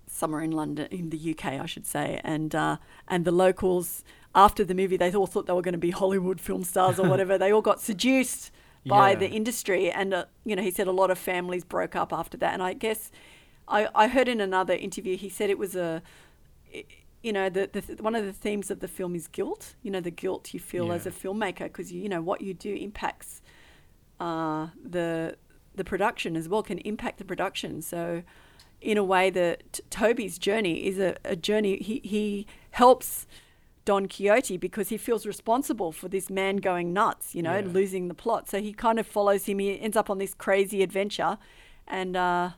somewhere 0.08 0.42
in 0.42 0.52
London, 0.52 0.88
in 0.92 1.10
the 1.10 1.32
UK, 1.32 1.46
I 1.60 1.66
should 1.66 1.88
say, 1.88 2.22
and 2.24 2.54
uh, 2.54 2.78
and 3.08 3.26
the 3.26 3.32
locals 3.32 4.04
after 4.36 4.64
the 4.64 4.76
movie, 4.76 4.96
they 4.98 5.12
all 5.14 5.28
thought 5.28 5.46
they 5.48 5.54
were 5.54 5.62
going 5.62 5.74
to 5.74 5.78
be 5.80 5.92
Hollywood 5.92 6.40
film 6.40 6.64
stars 6.64 7.00
or 7.00 7.08
whatever. 7.10 7.38
they 7.38 7.52
all 7.52 7.62
got 7.62 7.82
seduced 7.82 8.52
by 8.86 9.12
Yeah. 9.12 9.18
the 9.20 9.30
industry, 9.30 9.92
and 9.92 10.14
uh, 10.14 10.26
you 10.46 10.56
know, 10.56 10.62
he 10.62 10.72
said 10.72 10.88
a 10.88 10.92
lot 10.92 11.10
of 11.12 11.18
families 11.18 11.64
broke 11.64 11.96
up 11.96 12.14
after 12.14 12.38
that. 12.38 12.54
And 12.54 12.62
I 12.64 12.74
guess 12.74 13.12
I, 13.68 13.88
I 13.96 14.08
heard 14.08 14.28
in 14.28 14.42
another 14.42 14.74
interview 14.74 15.16
he 15.18 15.30
said 15.30 15.50
it 15.50 15.58
was 15.58 15.76
a 15.76 16.02
you 17.22 17.32
know 17.32 17.50
the, 17.50 17.70
the 17.72 18.02
one 18.04 18.16
of 18.16 18.26
the 18.26 18.34
themes 18.34 18.70
of 18.70 18.80
the 18.80 18.88
film 18.88 19.16
is 19.16 19.28
guilt 19.28 19.76
you 19.82 19.92
know 19.92 20.02
the 20.02 20.12
guilt 20.12 20.54
you 20.54 20.60
feel 20.60 20.92
as 20.92 21.06
a 21.06 21.12
filmmaker 21.12 21.64
because 21.66 21.92
you, 21.92 22.02
you 22.02 22.10
know 22.10 22.22
what 22.22 22.42
you 22.42 22.54
do 22.54 22.74
impacts 22.76 23.42
uh, 24.20 24.68
the 24.84 25.36
the 25.76 25.84
production 25.84 26.36
as 26.36 26.48
well 26.50 26.62
can 26.64 26.78
impact 26.80 27.18
the 27.18 27.26
production 27.26 27.82
so 27.82 28.24
in 28.82 28.98
a 28.98 29.04
way 29.04 29.30
that 29.30 29.80
Toby's 29.90 30.38
journey 30.38 30.86
is 30.86 31.00
a, 31.00 31.16
a 31.24 31.36
journey 31.36 31.78
he, 31.78 32.02
he 32.04 32.46
helps 32.72 33.26
Don 33.86 34.08
Quixote 34.08 34.58
because 34.58 34.90
he 34.90 34.98
feels 34.98 35.26
responsible 35.26 35.92
for 35.92 36.08
this 36.08 36.30
man 36.30 36.58
going 36.58 36.94
nuts, 36.94 37.36
you 37.36 37.42
know, 37.42 37.58
Yeah. 37.58 37.68
losing 37.68 38.08
the 38.08 38.14
plot. 38.14 38.50
So 38.50 38.62
he 38.62 38.72
kind 38.72 38.98
of 38.98 39.06
follows 39.06 39.46
him. 39.46 39.60
He 39.60 39.78
ends 39.78 39.98
up 39.98 40.10
on 40.10 40.20
this 40.20 40.34
crazy 40.34 40.82
adventure. 40.84 41.38
And 41.86 42.16
uh, 42.16 42.52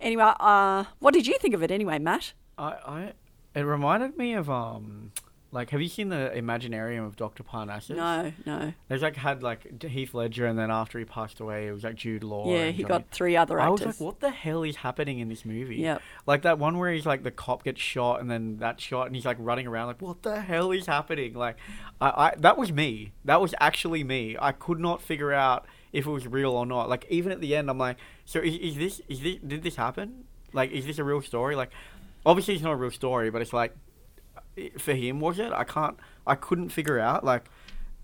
anyway, 0.00 0.32
uh, 0.40 0.84
what 0.98 1.14
did 1.14 1.26
you 1.26 1.38
think 1.38 1.54
of 1.54 1.62
it 1.62 1.70
anyway, 1.70 1.98
Matt? 1.98 2.32
I, 2.58 2.64
I 2.86 3.12
it 3.54 3.62
reminded 3.62 4.16
me 4.16 4.34
of 4.34 4.48
um 4.50 5.12
like 5.52 5.70
have 5.70 5.80
you 5.80 5.88
seen 5.88 6.08
the 6.10 6.32
Imaginarium 6.34 7.06
of 7.06 7.16
Doctor 7.16 7.42
Parnassus? 7.42 7.96
No, 7.96 8.32
no. 8.44 8.72
There's 8.88 9.00
like 9.02 9.16
had 9.16 9.42
like 9.42 9.82
Heath 9.82 10.12
Ledger, 10.12 10.44
and 10.46 10.58
then 10.58 10.70
after 10.70 10.98
he 10.98 11.04
passed 11.04 11.40
away, 11.40 11.68
it 11.68 11.72
was 11.72 11.84
like 11.84 11.94
Jude 11.94 12.24
Law. 12.24 12.50
yeah, 12.52 12.66
he 12.70 12.82
Johnny- 12.82 12.88
got 12.88 13.10
three 13.10 13.36
other 13.36 13.58
I 13.60 13.68
was 13.70 13.80
actors. 13.80 14.00
like, 14.00 14.06
what 14.06 14.20
the 14.20 14.30
hell 14.30 14.64
is 14.64 14.76
happening 14.76 15.20
in 15.20 15.28
this 15.28 15.44
movie? 15.44 15.76
Yep. 15.76 16.02
Like 16.26 16.42
that 16.42 16.58
one 16.58 16.76
where 16.78 16.92
he's 16.92 17.06
like 17.06 17.22
the 17.22 17.30
cop 17.30 17.62
gets 17.64 17.80
shot 17.80 18.20
and 18.20 18.30
then 18.30 18.58
that 18.58 18.80
shot 18.80 19.06
and 19.06 19.14
he's 19.16 19.24
like 19.24 19.36
running 19.40 19.66
around 19.66 19.86
like, 19.86 20.02
what 20.02 20.22
the 20.22 20.40
hell 20.40 20.72
is 20.72 20.86
happening? 20.86 21.32
Like, 21.34 21.56
I, 22.00 22.08
I 22.08 22.34
that 22.38 22.58
was 22.58 22.72
me. 22.72 23.12
That 23.24 23.40
was 23.40 23.54
actually 23.60 24.04
me. 24.04 24.36
I 24.38 24.52
could 24.52 24.80
not 24.80 25.00
figure 25.00 25.32
out 25.32 25.64
if 25.96 26.06
it 26.06 26.10
was 26.10 26.26
real 26.26 26.52
or 26.52 26.66
not. 26.66 26.88
Like 26.88 27.06
even 27.08 27.32
at 27.32 27.40
the 27.40 27.56
end, 27.56 27.70
I'm 27.70 27.78
like, 27.78 27.96
so 28.24 28.40
is, 28.40 28.54
is 28.56 28.74
this 28.76 29.00
is 29.08 29.20
this 29.20 29.36
did 29.46 29.62
this 29.62 29.76
happen? 29.76 30.24
Like, 30.52 30.70
is 30.70 30.86
this 30.86 30.98
a 30.98 31.04
real 31.04 31.22
story? 31.22 31.56
Like, 31.56 31.70
obviously 32.24 32.54
it's 32.54 32.62
not 32.62 32.72
a 32.72 32.76
real 32.76 32.90
story, 32.90 33.30
but 33.30 33.42
it's 33.42 33.52
like 33.52 33.74
for 34.78 34.94
him 34.94 35.20
was 35.20 35.38
it? 35.38 35.52
I 35.52 35.64
can't. 35.64 35.96
I 36.26 36.34
couldn't 36.34 36.70
figure 36.70 36.98
out. 36.98 37.24
Like, 37.24 37.44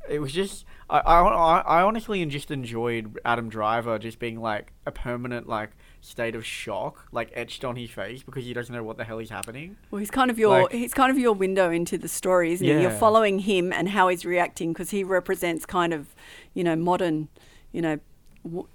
it 0.08 0.18
was 0.20 0.32
just. 0.32 0.64
I, 0.90 0.98
I, 0.98 1.60
I 1.60 1.82
honestly 1.82 2.24
just 2.26 2.50
enjoyed 2.50 3.18
Adam 3.24 3.48
Driver 3.48 3.98
just 3.98 4.18
being 4.18 4.40
like 4.40 4.72
a 4.84 4.92
permanent 4.92 5.48
like 5.48 5.70
state 6.02 6.34
of 6.34 6.44
shock, 6.44 7.06
like 7.12 7.30
etched 7.34 7.64
on 7.64 7.76
his 7.76 7.88
face 7.90 8.22
because 8.22 8.44
he 8.44 8.52
doesn't 8.52 8.74
know 8.74 8.82
what 8.82 8.96
the 8.98 9.04
hell 9.04 9.18
is 9.20 9.30
happening. 9.30 9.76
Well, 9.90 10.00
he's 10.00 10.10
kind 10.10 10.30
of 10.30 10.38
your 10.38 10.62
Like- 10.62 10.72
he's 10.72 10.92
kind 10.92 11.10
of 11.10 11.18
your 11.18 11.32
window 11.32 11.70
into 11.70 11.96
the 11.96 12.08
story, 12.08 12.52
isn't 12.52 12.66
he? 12.66 12.72
You're 12.82 12.90
following 12.90 13.38
him 13.38 13.72
and 13.72 13.88
how 13.90 14.08
he's 14.08 14.24
reacting 14.26 14.72
because 14.72 14.90
he 14.90 15.02
represents 15.04 15.64
kind 15.64 15.94
of, 15.94 16.08
you 16.52 16.64
know, 16.64 16.76
modern, 16.76 17.28
you 17.72 17.82
know, 17.82 17.98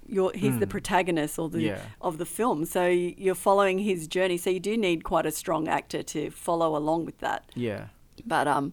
you're 0.06 0.32
he's 0.34 0.58
the 0.58 0.66
protagonist 0.66 1.38
or 1.38 1.48
the 1.48 1.58
Hmm. 1.58 1.64
Yeah. 1.66 1.80
of 2.00 2.18
the 2.18 2.24
film. 2.24 2.64
So 2.64 2.86
you're 2.86 3.34
following 3.34 3.78
his 3.80 4.08
journey. 4.08 4.36
So 4.38 4.50
you 4.50 4.60
do 4.60 4.76
need 4.76 5.04
quite 5.04 5.26
a 5.26 5.30
strong 5.30 5.68
actor 5.68 6.02
to 6.04 6.30
follow 6.30 6.74
along 6.76 7.04
with 7.04 7.18
that. 7.18 7.44
Yeah. 7.54 7.88
But 8.26 8.48
um, 8.48 8.72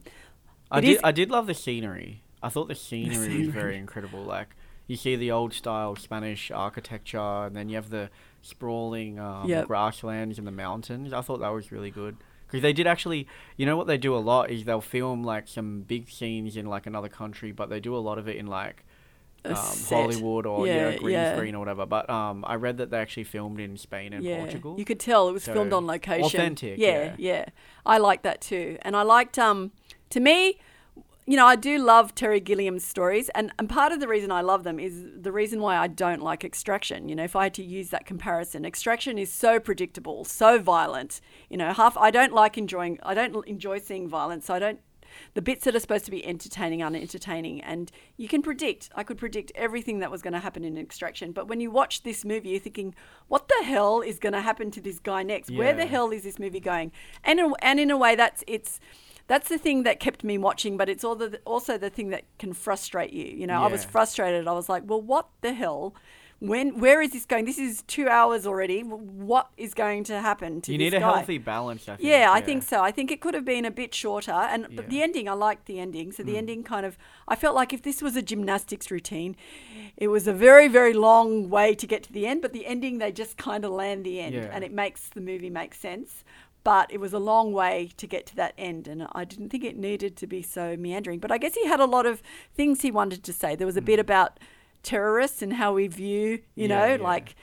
I 0.71 0.80
did. 0.82 0.89
is- 0.91 0.99
I 1.03 1.11
did 1.11 1.30
love 1.30 1.47
the 1.47 1.53
scenery. 1.53 2.21
I 2.41 2.49
thought 2.49 2.67
the 2.67 2.76
scenery, 2.76 3.15
scenery. 3.26 3.39
was 3.45 3.49
very 3.49 3.78
incredible. 3.78 4.23
Like 4.23 4.55
you 4.88 4.95
see 4.95 5.15
the 5.15 5.32
old 5.32 5.53
style 5.53 5.95
Spanish 5.95 6.49
architecture, 6.51 7.17
and 7.45 7.55
then 7.55 7.69
you 7.69 7.76
have 7.76 7.89
the 7.89 8.09
sprawling 8.41 9.19
um, 9.19 9.49
Yep. 9.49 9.67
grasslands 9.67 10.38
and 10.38 10.47
the 10.47 10.51
mountains. 10.51 11.11
I 11.11 11.21
thought 11.21 11.39
that 11.39 11.49
was 11.49 11.71
really 11.71 11.91
good 11.91 12.15
because 12.47 12.61
they 12.61 12.71
did 12.73 12.88
actually. 12.88 13.28
You 13.57 13.65
know 13.65 13.76
what 13.76 13.88
they 13.88 13.97
do 13.97 14.15
a 14.15 14.19
lot 14.32 14.49
is 14.49 14.63
they'll 14.63 14.80
film 14.82 15.23
like 15.23 15.47
some 15.47 15.82
big 15.82 16.09
scenes 16.09 16.55
in 16.55 16.67
like 16.67 16.86
another 16.88 17.09
country, 17.09 17.51
but 17.51 17.69
they 17.69 17.80
do 17.82 17.95
a 17.95 17.99
lot 17.99 18.17
of 18.17 18.28
it 18.30 18.38
in 18.38 18.47
like 18.47 18.86
um. 19.51 19.77
Hollywood 19.89 20.45
or 20.45 20.67
yeah, 20.67 20.89
Yeah, 20.89 20.97
green 20.97 21.13
yeah. 21.13 21.35
screen 21.35 21.55
or 21.55 21.59
whatever. 21.59 21.85
But 21.85 22.09
um, 22.09 22.43
I 22.47 22.55
read 22.55 22.77
that 22.77 22.89
they 22.91 22.97
actually 22.97 23.25
filmed 23.25 23.59
in 23.59 23.77
Spain 23.77 24.13
and 24.13 24.23
yeah, 24.23 24.37
Portugal. 24.37 24.75
you 24.77 24.85
could 24.85 24.99
tell 24.99 25.29
it 25.29 25.33
was 25.33 25.45
filmed 25.45 25.73
on 25.73 25.85
location. 25.85 26.25
authentic, 26.25 26.77
Yeah, 26.77 27.15
yeah. 27.17 27.45
I 27.85 27.97
like 27.97 28.23
that 28.23 28.41
too, 28.41 28.77
and 28.81 28.95
I 28.95 29.03
liked 29.03 29.37
um, 29.37 29.71
to 30.09 30.19
me, 30.19 30.59
you 31.27 31.37
know, 31.37 31.45
I 31.47 31.55
do 31.55 31.79
love 31.79 32.13
Terry 32.13 32.39
Gilliam's 32.39 32.85
stories, 32.85 33.29
and 33.29 33.51
and 33.57 33.67
part 33.67 33.91
of 33.91 33.99
the 33.99 34.07
reason 34.07 34.31
I 34.31 34.41
love 34.41 34.63
them 34.63 34.79
is 34.79 35.03
the 35.19 35.31
reason 35.31 35.59
why 35.59 35.75
I 35.75 35.87
don't 35.87 36.21
like 36.21 36.43
Extraction. 36.43 37.09
You 37.09 37.15
know, 37.15 37.23
if 37.23 37.35
I 37.35 37.45
had 37.45 37.53
to 37.55 37.63
use 37.63 37.89
that 37.89 38.05
comparison, 38.05 38.63
Extraction 38.63 39.17
is 39.17 39.33
so 39.33 39.59
predictable, 39.59 40.23
so 40.23 40.59
violent. 40.59 41.21
You 41.49 41.57
know, 41.57 41.73
half 41.73 41.97
I 41.97 42.11
don't 42.11 42.33
like 42.33 42.59
enjoying. 42.59 42.99
I 43.01 43.15
don't 43.15 43.45
enjoy 43.47 43.79
seeing 43.79 44.07
violence. 44.07 44.45
So 44.45 44.53
I 44.53 44.59
don't. 44.59 44.79
The 45.34 45.41
bits 45.41 45.66
that 45.66 45.76
are 45.76 45.80
supposed 45.80 46.05
to 46.05 46.11
be 46.11 46.26
entertaining 46.26 46.82
aren't 46.82 46.95
entertaining, 46.95 47.61
and 47.61 47.91
you 48.18 48.28
can 48.28 48.41
predict. 48.41 48.89
I 48.95 49.03
could 49.03 49.18
predict 49.18 49.51
everything 49.55 49.99
that 49.99 50.11
was 50.11 50.22
going 50.22 50.34
to 50.34 50.39
happen 50.39 50.63
in 50.63 50.78
Extraction, 50.78 51.32
but 51.32 51.47
when 51.47 51.59
you 51.59 51.72
watch 51.72 52.03
this 52.03 52.24
movie, 52.26 52.49
you're 52.49 52.59
thinking, 52.59 52.95
"What 53.28 53.47
the 53.47 53.66
hell 53.66 54.01
is 54.01 54.20
going 54.20 54.34
to 54.34 54.41
happen 54.41 54.72
to 54.72 54.82
this 54.82 54.99
guy 54.99 55.24
next? 55.24 55.51
Where 55.51 55.74
the 55.74 55.86
hell 55.86 56.11
is 56.11 56.24
this 56.24 56.39
movie 56.39 56.59
going?" 56.59 56.91
And 57.24 57.39
in, 57.39 57.53
and 57.61 57.80
in 57.80 57.91
a 57.91 57.97
way, 57.97 58.16
that's 58.16 58.43
it's 58.47 58.80
that's 59.28 59.49
the 59.49 59.57
thing 59.57 59.84
that 59.84 59.99
kept 59.99 60.24
me 60.24 60.38
watching, 60.38 60.78
but 60.78 60.88
it's 60.88 61.03
all 61.03 61.16
the, 61.16 61.39
also 61.45 61.78
the 61.78 61.89
thing 61.89 62.09
that 62.09 62.26
can 62.38 62.53
frustrate 62.53 63.11
you. 63.11 63.26
You 63.26 63.47
know, 63.47 63.61
I 63.63 63.68
was 63.68 63.84
frustrated. 63.84 64.47
I 64.47 64.53
was 64.53 64.70
like, 64.70 64.84
"Well, 64.86 65.01
what 65.01 65.30
the 65.41 65.53
hell?" 65.53 65.95
When 66.47 66.79
where 66.79 67.01
is 67.01 67.11
this 67.11 67.25
going? 67.25 67.45
This 67.45 67.57
is 67.57 67.83
two 67.87 68.07
hours 68.07 68.45
already. 68.45 68.81
What 68.81 69.49
is 69.57 69.73
going 69.73 70.03
to 70.05 70.19
happen 70.21 70.61
to 70.61 70.71
you 70.71 70.77
need 70.77 70.93
a 70.93 70.99
guy? 70.99 71.17
healthy 71.17 71.37
balance. 71.37 71.87
I 71.89 71.95
think. 71.95 72.07
Yeah, 72.09 72.31
I 72.31 72.41
think 72.41 72.63
so. 72.63 72.81
I 72.83 72.91
think 72.91 73.11
it 73.11 73.21
could 73.21 73.33
have 73.33 73.45
been 73.45 73.65
a 73.65 73.71
bit 73.71 73.93
shorter, 73.93 74.31
and 74.31 74.67
but 74.75 74.89
the 74.89 75.01
ending, 75.01 75.27
I 75.29 75.33
liked 75.33 75.65
the 75.65 75.79
ending. 75.79 76.11
So 76.11 76.23
the 76.23 76.33
Mm. 76.33 76.37
ending 76.37 76.63
kind 76.63 76.85
of, 76.85 76.97
I 77.27 77.35
felt 77.35 77.55
like 77.55 77.73
if 77.73 77.81
this 77.81 78.01
was 78.01 78.15
a 78.15 78.21
gymnastics 78.21 78.91
routine, 78.91 79.35
it 79.97 80.07
was 80.09 80.27
a 80.27 80.33
very, 80.33 80.67
very 80.67 80.93
long 80.93 81.49
way 81.49 81.73
to 81.75 81.87
get 81.87 82.03
to 82.03 82.13
the 82.13 82.25
end. 82.27 82.41
But 82.41 82.53
the 82.53 82.65
ending, 82.65 82.97
they 82.99 83.11
just 83.11 83.37
kind 83.37 83.65
of 83.65 83.71
land 83.71 84.05
the 84.05 84.19
end, 84.19 84.35
Yeah. 84.35 84.49
and 84.51 84.63
it 84.63 84.71
makes 84.71 85.09
the 85.09 85.21
movie 85.21 85.49
make 85.49 85.73
sense. 85.73 86.23
But 86.63 86.91
it 86.91 86.99
was 86.99 87.13
a 87.13 87.19
long 87.19 87.53
way 87.53 87.91
to 87.97 88.07
get 88.07 88.25
to 88.25 88.35
that 88.37 88.53
end, 88.57 88.87
and 88.87 89.07
I 89.13 89.23
didn't 89.23 89.49
think 89.49 89.63
it 89.63 89.77
needed 89.77 90.15
to 90.17 90.25
be 90.25 90.41
so 90.41 90.75
meandering. 90.75 91.19
But 91.19 91.31
I 91.31 91.37
guess 91.37 91.53
he 91.53 91.67
had 91.67 91.79
a 91.79 91.85
lot 91.85 92.07
of 92.07 92.23
things 92.55 92.81
he 92.81 92.89
wanted 92.89 93.23
to 93.23 93.33
say. 93.33 93.55
There 93.55 93.67
was 93.67 93.77
a 93.77 93.83
bit 93.83 93.99
about 93.99 94.39
terrorists 94.86 95.41
and 95.41 95.51
how 95.51 95.73
we 95.73 95.88
view, 95.88 96.39
you. 96.55 96.67
Yeah, 96.67 96.67
know, 96.67 96.95
yeah. 96.95 97.03
like 97.03 97.36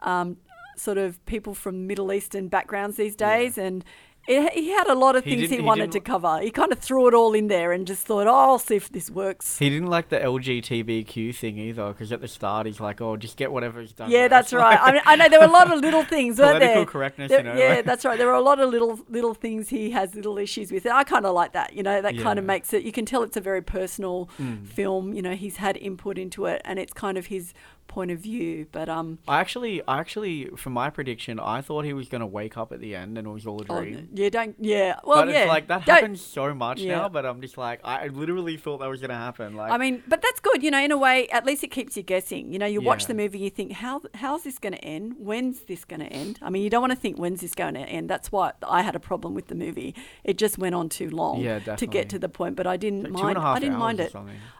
um, 0.00 0.38
sort 0.76 0.98
of 0.98 1.24
people 1.26 1.54
from 1.54 1.86
Middle 1.86 2.12
Eastern 2.12 2.48
backgrounds 2.48 2.96
these 2.96 3.14
days, 3.14 3.58
and 3.58 3.84
it, 4.26 4.52
he 4.52 4.70
had 4.70 4.86
a 4.88 4.94
lot 4.94 5.16
of 5.16 5.24
He 5.24 5.36
things 5.36 5.50
he, 5.50 5.56
he 5.56 5.62
wanted 5.62 5.92
to 5.92 6.00
cover. 6.00 6.40
He 6.40 6.50
kind 6.50 6.72
of 6.72 6.78
threw 6.78 7.08
it 7.08 7.14
all 7.14 7.34
in 7.34 7.46
there 7.48 7.72
and 7.72 7.86
just 7.86 8.06
thought, 8.06 8.26
"Oh, 8.26 8.34
I'll 8.34 8.58
see 8.58 8.76
if 8.76 8.88
this 8.90 9.10
works." 9.10 9.58
He 9.58 9.70
didn't 9.70 9.88
like 9.88 10.08
the 10.08 10.18
LGBTQ 10.18 11.34
thing 11.34 11.58
either, 11.58 11.88
because 11.92 12.12
at 12.12 12.20
the 12.20 12.28
start 12.28 12.66
he's 12.66 12.80
like, 12.80 13.00
"Oh, 13.00 13.16
just 13.16 13.36
get 13.36 13.52
whatever 13.52 13.80
he's 13.80 13.92
done." 13.92 14.10
Yeah, 14.10 14.22
first." 14.22 14.30
that's 14.30 14.52
right. 14.64 14.78
I, 14.80 14.92
mean, 14.92 15.02
I 15.06 15.16
know 15.16 15.28
there 15.28 15.40
were 15.40 15.46
a 15.46 15.50
lot 15.50 15.72
of 15.72 15.80
little 15.80 16.04
things, 16.04 16.38
weren't 16.38 16.54
Political 16.54 16.74
there? 16.74 16.86
correctness, 16.86 17.28
There- 17.30 17.38
you 17.38 17.44
know, 17.44 17.56
Yeah, 17.56 17.74
like- 17.76 17.84
that's 17.84 18.04
right. 18.04 18.18
There 18.18 18.26
were 18.26 18.32
a 18.32 18.40
lot 18.40 18.58
of 18.60 18.70
little 18.70 18.98
little 19.08 19.34
things 19.34 19.68
he 19.68 19.90
has 19.90 20.14
little 20.14 20.38
issues 20.38 20.72
with. 20.72 20.84
And 20.84 20.94
I 20.94 21.04
kind 21.04 21.26
of 21.26 21.34
like 21.34 21.52
that. 21.52 21.74
You 21.74 21.82
know, 21.82 22.02
that 22.02 22.18
kind 22.18 22.38
of 22.38 22.44
makes 22.44 22.72
it. 22.72 22.82
You 22.82 22.92
can 22.92 23.04
tell 23.04 23.22
it's 23.22 23.36
a 23.36 23.40
very 23.40 23.62
personal 23.62 24.28
mm. 24.38 24.66
film. 24.66 25.12
You 25.12 25.22
know, 25.22 25.34
he's 25.34 25.56
had 25.56 25.76
input 25.76 26.18
into 26.18 26.46
it, 26.46 26.62
and 26.64 26.78
it's 26.78 26.92
kind 26.92 27.16
of 27.18 27.26
his 27.26 27.54
point 27.88 28.10
of 28.10 28.18
view. 28.18 28.66
But 28.72 28.88
um, 28.88 29.18
I 29.26 29.40
actually, 29.40 29.82
I 29.86 29.98
actually, 29.98 30.46
for 30.56 30.70
my 30.70 30.90
prediction, 30.90 31.38
I 31.40 31.60
thought 31.60 31.84
he 31.84 31.92
was 31.92 32.08
gonna 32.08 32.26
wake 32.26 32.56
up 32.56 32.72
at 32.72 32.80
the 32.80 32.94
end 32.94 33.18
and 33.18 33.26
it 33.26 33.30
was 33.30 33.46
all 33.46 33.60
a 33.60 33.66
oh, 33.68 33.80
dream. 33.80 34.08
yeah, 34.14 34.28
don't. 34.28 34.56
Yeah, 34.58 35.00
well, 35.04 35.24
but 35.24 35.28
yeah. 35.28 35.42
it's 35.42 35.48
like 35.48 35.68
that 35.68 35.84
don't- 35.86 35.94
happens 35.96 36.20
so 36.20 36.54
much 36.54 36.80
Yeah. 36.80 36.96
now. 36.96 37.08
But 37.08 37.26
I'm 37.26 37.40
just 37.40 37.58
like, 37.58 37.80
I 37.84 38.08
literally 38.08 38.56
thought 38.56 38.78
that 38.78 38.88
was 38.88 39.00
gonna 39.00 39.14
happen. 39.14 39.54
Like, 39.54 39.72
I 39.72 39.78
mean, 39.78 40.02
but 40.06 40.22
that's 40.22 40.40
good, 40.40 40.62
you 40.62 40.70
know. 40.70 40.80
In 40.80 40.92
a 40.92 40.98
way, 40.98 41.28
at 41.28 41.44
least 41.44 41.64
it 41.64 41.70
keeps 41.70 41.96
you 41.96 42.02
guessing. 42.02 42.52
You 42.52 42.58
know, 42.58 42.66
you 42.66 42.80
watch 42.80 43.06
the 43.06 43.14
movie, 43.14 43.38
you 43.38 43.50
think, 43.50 43.72
how 43.72 44.02
how's 44.14 44.42
this 44.44 44.58
going 44.58 44.72
to 44.72 44.84
end? 44.84 45.14
When's 45.18 45.60
this 45.62 45.84
going 45.84 46.00
to 46.00 46.06
end? 46.06 46.38
I 46.42 46.50
mean, 46.50 46.62
you 46.62 46.70
don't 46.70 46.80
want 46.80 46.92
to 46.92 46.98
think 46.98 47.18
when's 47.18 47.40
this 47.40 47.54
going 47.54 47.74
to 47.74 47.80
end. 47.80 48.08
That's 48.08 48.30
why 48.32 48.52
I 48.66 48.82
had 48.82 48.94
a 48.96 49.00
problem 49.00 49.34
with 49.34 49.48
the 49.48 49.54
movie. 49.54 49.94
It 50.24 50.38
just 50.38 50.58
went 50.58 50.74
on 50.74 50.88
too 50.88 51.10
long 51.10 51.40
Yeah, 51.40 51.58
to 51.58 51.86
get 51.86 52.08
to 52.10 52.18
the 52.18 52.28
point. 52.28 52.56
But 52.56 52.66
I 52.66 52.76
didn't 52.76 53.04
Like 53.04 53.12
mind. 53.12 53.28
and 53.28 53.38
a 53.38 53.40
half 53.40 53.56
I 53.56 53.60
didn't 53.60 53.78
mind 53.78 54.00
it. 54.00 54.14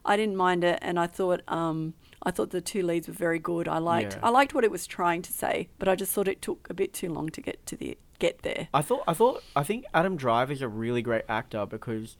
I 0.04 0.16
didn't 0.16 0.36
mind 0.36 0.64
it, 0.64 0.78
and 0.82 0.98
I 0.98 1.06
thought 1.06 1.42
um, 1.48 1.94
I 2.22 2.30
thought 2.30 2.50
the 2.50 2.60
two 2.60 2.82
leads 2.82 3.06
were 3.08 3.14
very 3.14 3.38
good. 3.38 3.68
I 3.68 3.78
liked 3.78 4.14
Yeah. 4.14 4.20
I 4.22 4.30
liked 4.30 4.54
what 4.54 4.64
it 4.64 4.70
was 4.70 4.86
trying 4.86 5.22
to 5.22 5.32
say, 5.32 5.68
but 5.78 5.88
I 5.88 5.94
just 5.94 6.12
thought 6.12 6.28
it 6.28 6.40
took 6.42 6.66
a 6.70 6.74
bit 6.74 6.92
too 6.92 7.08
long 7.12 7.28
to 7.30 7.40
get 7.40 7.64
to 7.66 7.76
the 7.76 7.96
get 8.18 8.42
there. 8.42 8.68
I 8.72 8.80
thought, 8.82 9.04
I 9.06 9.12
thought, 9.12 9.42
I 9.54 9.62
think 9.62 9.84
Adam 9.92 10.16
Driver's 10.16 10.62
a 10.62 10.68
really 10.68 11.02
great 11.02 11.24
actor 11.28 11.66
because 11.66 12.16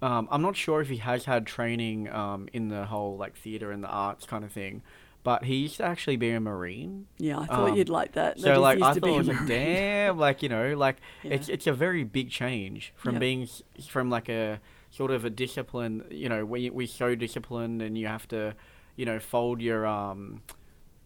um, 0.00 0.26
I'm 0.30 0.40
not 0.42 0.56
sure 0.56 0.80
if 0.80 0.88
he 0.88 0.96
has 0.98 1.26
had 1.26 1.46
training 1.46 2.08
um, 2.10 2.48
in 2.52 2.68
the 2.68 2.86
whole 2.86 3.16
like 3.18 3.36
theater 3.36 3.70
and 3.70 3.82
the 3.84 3.88
arts 3.88 4.24
kind 4.26 4.44
of 4.44 4.52
thing, 4.52 4.82
but 5.22 5.44
he 5.44 5.56
used 5.56 5.76
to 5.76 5.84
actually 5.84 6.16
be 6.16 6.30
a 6.30 6.40
marine. 6.40 7.06
Yeah, 7.18 7.38
I 7.40 7.46
thought 7.46 7.70
Um, 7.70 7.76
you'd 7.76 7.88
like 7.90 8.12
that. 8.12 8.40
So 8.40 8.52
is 8.54 8.58
like 8.58 8.80
I 8.82 8.94
thought 8.94 9.16
was 9.18 9.28
like 9.28 9.46
damn, 9.46 10.18
like 10.18 10.42
you 10.42 10.48
know, 10.48 10.74
like 10.76 10.96
it's 11.22 11.48
Yeah. 11.48 11.54
it's 11.54 11.66
a 11.66 11.72
very 11.72 12.04
big 12.04 12.30
change 12.30 12.92
from 12.96 13.14
Yeah. 13.14 13.20
being 13.20 13.48
from 13.88 14.08
like 14.10 14.28
a 14.30 14.60
sort 14.90 15.10
of 15.10 15.24
a 15.26 15.30
discipline. 15.30 16.04
You 16.10 16.28
know, 16.30 16.44
we 16.46 16.70
we 16.70 16.86
so 16.86 17.14
disciplined, 17.14 17.82
and 17.82 17.96
you 17.98 18.06
have 18.06 18.26
to, 18.28 18.54
you 18.96 19.04
know, 19.04 19.18
fold 19.18 19.60
your 19.60 19.86
um, 19.86 20.42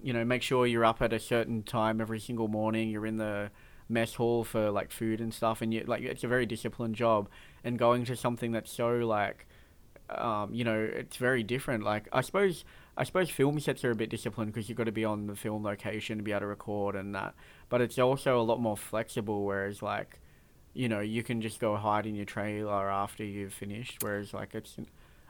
you 0.03 0.13
know, 0.13 0.25
make 0.25 0.43
sure 0.43 0.67
you're 0.67 0.85
up 0.85 1.03
at 1.03 1.13
a 1.13 1.19
certain 1.19 1.63
time 1.63 2.01
every 2.01 2.21
single 2.21 2.49
morning. 2.49 2.91
You're 2.91 3.07
in 3.07 3.17
the 3.17 3.51
mess 3.89 4.15
hall 4.15 4.45
for 4.45 4.71
like 4.71 4.91
food 4.91 5.21
and 5.21 5.33
stuff, 5.33 5.63
and 5.63 5.73
you 5.73 5.85
like 5.87 6.03
it's 6.03 6.25
a 6.25 6.29
very 6.29 6.47
disciplined 6.47 6.95
job. 6.95 7.29
And 7.65 7.79
going 7.79 8.05
to 8.07 8.17
something 8.17 8.53
that's 8.53 8.73
so 8.73 8.91
like 8.99 9.47
um, 10.11 10.55
you 10.55 10.65
know, 10.65 10.79
it's 10.79 11.17
very 11.17 11.43
different. 11.43 11.85
Like 11.85 12.09
I 12.13 12.21
suppose, 12.21 12.65
I 12.97 13.05
suppose 13.05 13.31
film 13.31 13.61
sets 13.61 13.85
are 13.85 13.91
a 13.91 13.95
bit 13.97 14.11
disciplined 14.11 14.53
because 14.53 14.69
you've 14.69 14.79
got 14.79 14.85
to 14.85 14.93
be 14.93 15.05
on 15.05 15.27
the 15.27 15.37
film 15.37 15.65
location 15.65 16.19
to 16.19 16.25
be 16.25 16.33
able 16.33 16.41
to 16.41 16.47
record 16.47 16.97
and 16.97 17.15
that. 17.15 17.35
But 17.69 17.81
it's 17.81 17.99
also 17.99 18.41
a 18.41 18.43
lot 18.43 18.61
more 18.61 18.77
flexible. 18.77 19.45
Whereas 19.45 19.83
like, 19.83 20.21
you 20.73 20.89
know, 20.89 21.01
you 21.01 21.23
can 21.23 21.41
just 21.41 21.61
go 21.61 21.77
hide 21.77 22.07
in 22.07 22.15
your 22.15 22.25
trailer 22.25 22.91
after 22.91 23.25
you've 23.25 23.53
finished. 23.53 23.99
Whereas 24.01 24.33
like 24.33 24.55
it's, 24.55 24.77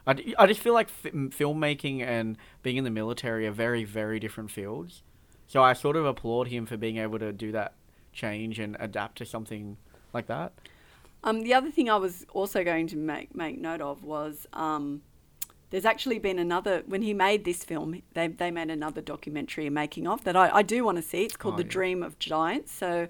I, 0.09 0.35
I 0.39 0.47
just 0.47 0.61
feel 0.61 0.75
like 0.75 0.89
fi- 0.89 1.11
filmmaking 1.11 2.03
and 2.03 2.37
being 2.63 2.77
in 2.79 2.85
the 2.85 2.91
military 2.91 3.47
are 3.47 3.53
very 3.53 3.85
very 3.85 4.19
different 4.19 4.51
fields. 4.51 5.03
So 5.47 5.63
I 5.63 5.73
sort 5.75 5.97
of 5.97 6.05
applaud 6.07 6.49
him 6.49 6.67
for 6.67 6.77
being 6.77 6.99
able 6.99 7.19
to 7.21 7.33
do 7.33 7.53
that 7.53 7.75
change 8.13 8.59
and 8.59 8.77
adapt 8.81 9.19
to 9.19 9.25
something 9.25 9.77
like 10.13 10.27
that. 10.27 10.53
Um, 11.25 11.43
the 11.43 11.55
other 11.55 11.71
thing 11.71 11.91
I 11.91 11.97
was 11.97 12.27
also 12.33 12.65
going 12.65 12.87
to 12.89 12.97
make 12.97 13.35
make 13.35 13.61
note 13.61 13.81
of 13.81 14.03
was 14.05 14.47
um, 14.53 15.03
there's 15.71 15.85
actually 15.85 16.19
been 16.19 16.39
another 16.39 16.83
when 16.87 17.03
he 17.03 17.13
made 17.15 17.45
this 17.45 17.65
film 17.65 18.03
they, 18.15 18.29
they 18.29 18.51
made 18.51 18.71
another 18.71 19.01
documentary 19.01 19.69
making 19.71 20.07
of 20.07 20.25
that 20.25 20.37
I, 20.37 20.49
I 20.57 20.63
do 20.63 20.85
want 20.85 20.97
to 20.97 21.03
see 21.03 21.25
it's 21.25 21.37
called 21.37 21.55
Oh, 21.55 21.59
the 21.59 21.65
yeah. 21.65 21.71
dream 21.71 22.03
of 22.03 22.19
giants 22.19 22.73
so 22.73 23.09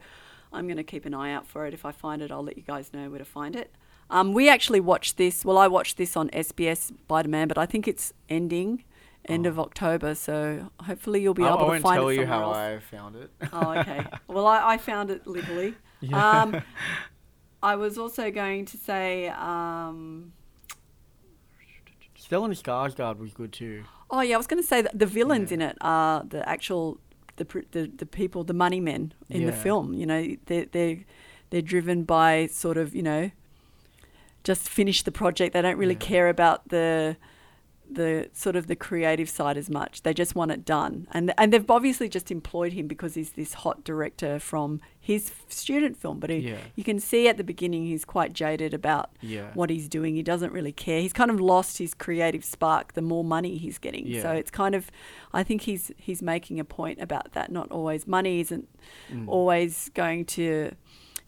i'm 0.52 0.66
going 0.66 0.76
to 0.76 0.84
keep 0.84 1.04
an 1.06 1.14
eye 1.14 1.32
out 1.32 1.46
for 1.46 1.66
it 1.66 1.74
if 1.74 1.84
i 1.84 1.92
find 1.92 2.22
it 2.22 2.32
i'll 2.32 2.42
let 2.42 2.56
you 2.56 2.64
guys 2.64 2.92
know 2.92 3.08
where 3.10 3.18
to 3.18 3.24
find 3.24 3.54
it 3.54 3.70
um, 4.10 4.32
we 4.32 4.48
actually 4.48 4.80
watched 4.80 5.16
this 5.16 5.44
well 5.44 5.58
i 5.58 5.66
watched 5.66 5.96
this 5.96 6.16
on 6.16 6.28
sbs 6.30 6.92
on 7.10 7.22
demand 7.24 7.48
but 7.48 7.58
i 7.58 7.66
think 7.66 7.86
it's 7.88 8.12
ending 8.28 8.84
end 9.26 9.46
of 9.46 9.58
october 9.58 10.14
so 10.14 10.70
hopefully 10.82 11.20
you'll 11.20 11.34
be 11.34 11.42
Oh. 11.42 11.54
Able 11.54 11.70
I 11.70 11.76
to 11.76 11.82
find 11.82 11.98
it. 11.98 12.00
I 12.00 12.04
won't 12.04 12.14
tell 12.16 12.22
you 12.24 12.26
how 12.26 12.42
else. 12.44 12.56
I 12.56 12.78
found 12.78 13.16
it. 13.16 13.30
Oh, 13.52 13.70
okay. 13.78 14.06
well, 14.28 14.46
I, 14.46 14.74
I 14.74 14.78
found 14.78 15.10
it 15.10 15.26
legally. 15.26 15.74
Um, 16.12 16.62
I 17.62 17.74
was 17.76 17.98
also 17.98 18.30
going 18.30 18.64
to 18.66 18.76
say, 18.78 19.28
um, 19.28 20.32
Stellan 22.18 22.50
Skarsgård 22.54 23.18
was 23.18 23.32
good 23.32 23.52
too. 23.52 23.84
oh 24.10 24.20
yeah, 24.20 24.34
I 24.34 24.38
was 24.38 24.46
going 24.46 24.62
to 24.62 24.66
say 24.66 24.80
that 24.82 24.98
the 24.98 25.06
villains 25.06 25.52
in 25.52 25.60
it 25.60 25.76
are 25.80 26.24
the 26.24 26.46
actual 26.48 26.98
the 27.36 27.44
the, 27.72 27.90
the 27.96 28.06
people, 28.06 28.44
the 28.44 28.54
money 28.54 28.80
men 28.80 29.12
in 29.28 29.46
the 29.46 29.52
film. 29.52 29.92
You 29.94 30.06
know, 30.06 30.36
they're 30.46 30.66
they're 30.66 30.98
they're 31.50 31.62
driven 31.62 32.04
by 32.04 32.46
sort 32.46 32.76
of 32.76 32.94
you 32.94 33.02
know, 33.02 33.30
just 34.44 34.68
finish 34.68 35.02
the 35.02 35.12
project. 35.12 35.52
They 35.52 35.62
don't 35.62 35.76
really 35.78 35.94
Yeah. 35.94 35.98
care 36.00 36.28
about 36.28 36.68
the 36.68 37.16
the 37.90 38.28
sort 38.34 38.54
of 38.54 38.66
the 38.66 38.76
creative 38.76 39.30
side 39.30 39.56
as 39.56 39.70
much. 39.70 40.02
They 40.02 40.12
just 40.12 40.34
want 40.34 40.50
it 40.50 40.62
done, 40.66 41.08
and 41.10 41.32
and 41.38 41.50
they've 41.54 41.70
obviously 41.70 42.06
just 42.10 42.30
employed 42.30 42.74
him 42.74 42.86
because 42.86 43.14
he's 43.14 43.30
this 43.32 43.54
hot 43.54 43.82
director 43.82 44.38
from 44.38 44.82
his 45.00 45.32
student 45.48 45.96
film. 45.96 46.20
But 46.20 46.28
he, 46.28 46.36
Yeah. 46.50 46.58
you 46.76 46.84
can 46.84 47.00
see 47.00 47.28
at 47.28 47.38
the 47.38 47.44
beginning 47.44 47.86
he's 47.86 48.04
quite 48.04 48.34
jaded 48.34 48.74
about 48.74 49.08
Yeah. 49.22 49.52
what 49.54 49.70
he's 49.70 49.88
doing. 49.88 50.16
He 50.16 50.22
doesn't 50.22 50.52
really 50.52 50.70
care. 50.70 51.00
He's 51.00 51.14
kind 51.14 51.30
of 51.30 51.40
lost 51.40 51.78
his 51.78 51.94
creative 51.94 52.44
spark 52.44 52.92
the 52.92 53.00
more 53.00 53.24
money 53.24 53.56
he's 53.56 53.78
getting. 53.78 54.20
So 54.20 54.32
it's 54.32 54.50
kind 54.50 54.74
of, 54.74 54.90
I 55.32 55.42
think 55.42 55.62
he's 55.62 55.90
he's 55.96 56.20
making 56.20 56.60
a 56.60 56.64
point 56.66 57.00
about 57.00 57.32
that. 57.32 57.50
Not 57.50 57.70
always 57.70 58.06
money 58.06 58.40
isn't 58.40 58.68
Mm. 59.10 59.28
always 59.28 59.88
going 59.94 60.26
to 60.26 60.72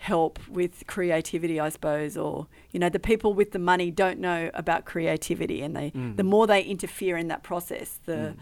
help 0.04 0.38
with 0.48 0.82
creativity, 0.86 1.60
I 1.60 1.68
suppose, 1.68 2.16
or 2.16 2.46
you 2.70 2.80
know, 2.80 2.88
the 2.88 2.98
people 2.98 3.34
with 3.34 3.50
the 3.52 3.58
money 3.58 3.90
don't 3.90 4.18
know 4.18 4.50
about 4.54 4.84
creativity, 4.86 5.60
and 5.62 5.76
they 5.76 5.90
Mm. 5.90 6.16
the 6.16 6.24
more 6.24 6.46
they 6.46 6.62
interfere 6.62 7.16
in 7.18 7.28
that 7.28 7.42
process, 7.42 7.98
the 8.06 8.34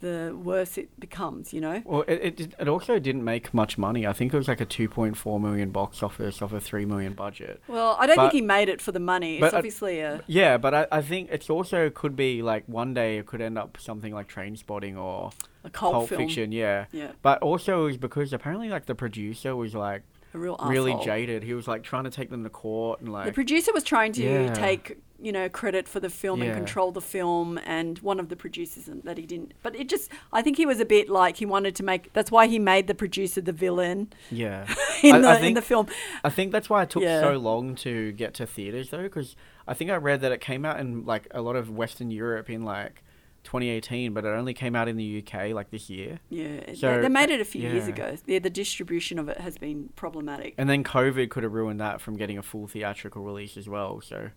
the 0.00 0.34
worse 0.42 0.78
it 0.78 0.88
becomes. 0.98 1.52
You 1.52 1.60
know. 1.60 1.82
Well, 1.84 2.02
it, 2.08 2.40
it 2.40 2.54
it 2.58 2.68
also 2.68 2.98
didn't 2.98 3.24
make 3.24 3.52
much 3.52 3.76
money. 3.76 4.06
I 4.06 4.12
think 4.14 4.32
it 4.32 4.36
was 4.36 4.48
like 4.48 4.60
a 4.60 4.64
2.4 4.66 5.38
million 5.40 5.70
box 5.72 6.02
office 6.02 6.40
off 6.40 6.52
a 6.54 6.60
3 6.60 6.84
million 6.86 7.12
budget. 7.12 7.60
Well, 7.68 7.96
I 7.98 8.06
don't 8.06 8.16
But- 8.16 8.30
think 8.30 8.32
he 8.34 8.40
made 8.40 8.68
it 8.70 8.80
for 8.80 8.92
the 8.92 9.00
money. 9.00 9.38
It's 9.40 9.52
obviously 9.52 10.00
a 10.00 10.22
Yeah, 10.26 10.56
but 10.58 10.72
I, 10.74 10.86
I 10.92 11.02
think 11.02 11.28
it's 11.32 11.50
also 11.50 11.90
could 11.90 12.14
be 12.16 12.40
like 12.40 12.64
one 12.66 12.94
day 12.94 13.18
it 13.18 13.26
could 13.26 13.40
end 13.42 13.58
up 13.58 13.76
something 13.78 14.14
like 14.14 14.26
Trainspotting 14.32 14.96
or 14.96 15.32
a 15.64 15.70
cult 15.70 16.08
film. 16.08 16.20
Fiction, 16.20 16.52
yeah. 16.52 16.86
Yeah. 16.92 17.12
But 17.20 17.42
also 17.42 17.82
it 17.82 17.84
was 17.86 17.96
because 17.98 18.32
apparently 18.32 18.68
like 18.70 18.86
the 18.86 18.94
producer 18.94 19.54
was 19.54 19.74
like 19.74 20.02
A 20.32 20.38
real 20.38 20.56
really 20.64 20.96
jaded. 21.02 21.42
He 21.42 21.54
was 21.54 21.66
like 21.66 21.82
trying 21.82 22.04
to 22.04 22.10
take 22.10 22.30
them 22.30 22.44
to 22.44 22.50
court 22.50 23.00
and 23.00 23.10
like 23.12 23.26
The 23.26 23.32
producer 23.32 23.72
was 23.72 23.82
trying 23.82 24.12
to 24.12 24.22
Yeah. 24.22 24.54
take, 24.54 24.98
you 25.20 25.32
know, 25.32 25.48
credit 25.48 25.88
for 25.88 25.98
the 25.98 26.08
film 26.08 26.40
and 26.40 26.54
control 26.54 26.92
the 26.92 27.00
film, 27.00 27.58
and 27.66 27.98
one 27.98 28.20
of 28.20 28.28
the 28.28 28.36
producers 28.36 28.86
and- 28.88 29.02
that 29.02 29.18
he 29.18 29.26
didn't. 29.26 29.54
But 29.62 29.74
it 29.74 29.88
just, 29.88 30.10
I 30.32 30.40
think 30.40 30.56
he 30.56 30.64
was 30.66 30.78
a 30.78 30.84
bit 30.84 31.08
like 31.08 31.36
he 31.38 31.46
wanted 31.46 31.74
to 31.76 31.82
make. 31.82 32.12
That's 32.12 32.30
why 32.30 32.46
he 32.46 32.58
made 32.60 32.86
the 32.86 32.94
producer 32.94 33.40
the 33.40 33.52
villain 33.52 34.12
yeah. 34.30 34.66
in 35.02 35.16
I- 35.16 35.20
the 35.20 35.28
I 35.28 35.38
in 35.40 35.54
the 35.54 35.62
film. 35.62 35.88
I 36.22 36.30
think 36.30 36.52
that's 36.52 36.70
why 36.70 36.84
it 36.84 36.90
took 36.90 37.02
Yeah. 37.02 37.20
so 37.20 37.32
long 37.36 37.74
to 37.76 38.12
get 38.12 38.32
to 38.34 38.46
theaters 38.46 38.90
though, 38.90 39.02
because 39.02 39.34
I 39.66 39.74
think 39.74 39.90
I 39.90 39.96
read 39.96 40.20
that 40.20 40.30
it 40.32 40.40
came 40.40 40.64
out 40.64 40.78
in 40.78 41.04
like 41.04 41.26
a 41.32 41.40
lot 41.42 41.56
of 41.56 41.70
Western 41.70 42.10
Europe 42.12 42.48
in 42.48 42.64
like 42.64 43.02
2018, 43.44 44.12
but 44.12 44.24
it 44.24 44.28
only 44.28 44.52
came 44.54 44.76
out 44.76 44.86
in 44.88 44.96
the 44.96 45.18
UK 45.24 45.52
like 45.54 45.70
this 45.70 45.88
year. 45.88 46.20
Yeah, 46.28 46.60
they- 46.66 46.74
So, 46.74 47.00
they 47.00 47.08
made 47.08 47.30
it 47.30 47.40
a 47.40 47.44
few 47.44 47.62
years 47.62 47.88
ago. 47.88 48.16
Yeah, 48.26 48.38
the 48.38 48.50
distribution 48.50 49.18
of 49.18 49.28
it 49.28 49.38
has 49.38 49.56
been 49.58 49.90
problematic. 49.96 50.54
And 50.58 50.68
then 50.68 50.84
COVID 50.84 51.30
could 51.30 51.42
have 51.42 51.52
ruined 51.52 51.80
that 51.80 52.00
from 52.00 52.16
getting 52.16 52.36
a 52.38 52.42
full 52.42 52.66
theatrical 52.66 53.22
release 53.24 53.56
as 53.56 53.68
well. 53.68 54.00
So, 54.00 54.30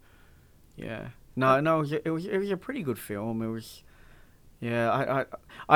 yeah, 0.77 1.09
no, 1.35 1.59
no, 1.59 1.77
it 1.77 1.79
was 1.81 1.91
a, 1.93 2.07
it 2.07 2.11
was, 2.11 2.25
it 2.25 2.37
was 2.37 2.49
a 2.51 2.57
pretty 2.57 2.81
good 2.81 2.97
film. 2.97 3.41
It 3.41 3.47
was, 3.47 3.83
yeah, 4.61 4.89
I, 4.89 5.21
I, 5.21 5.25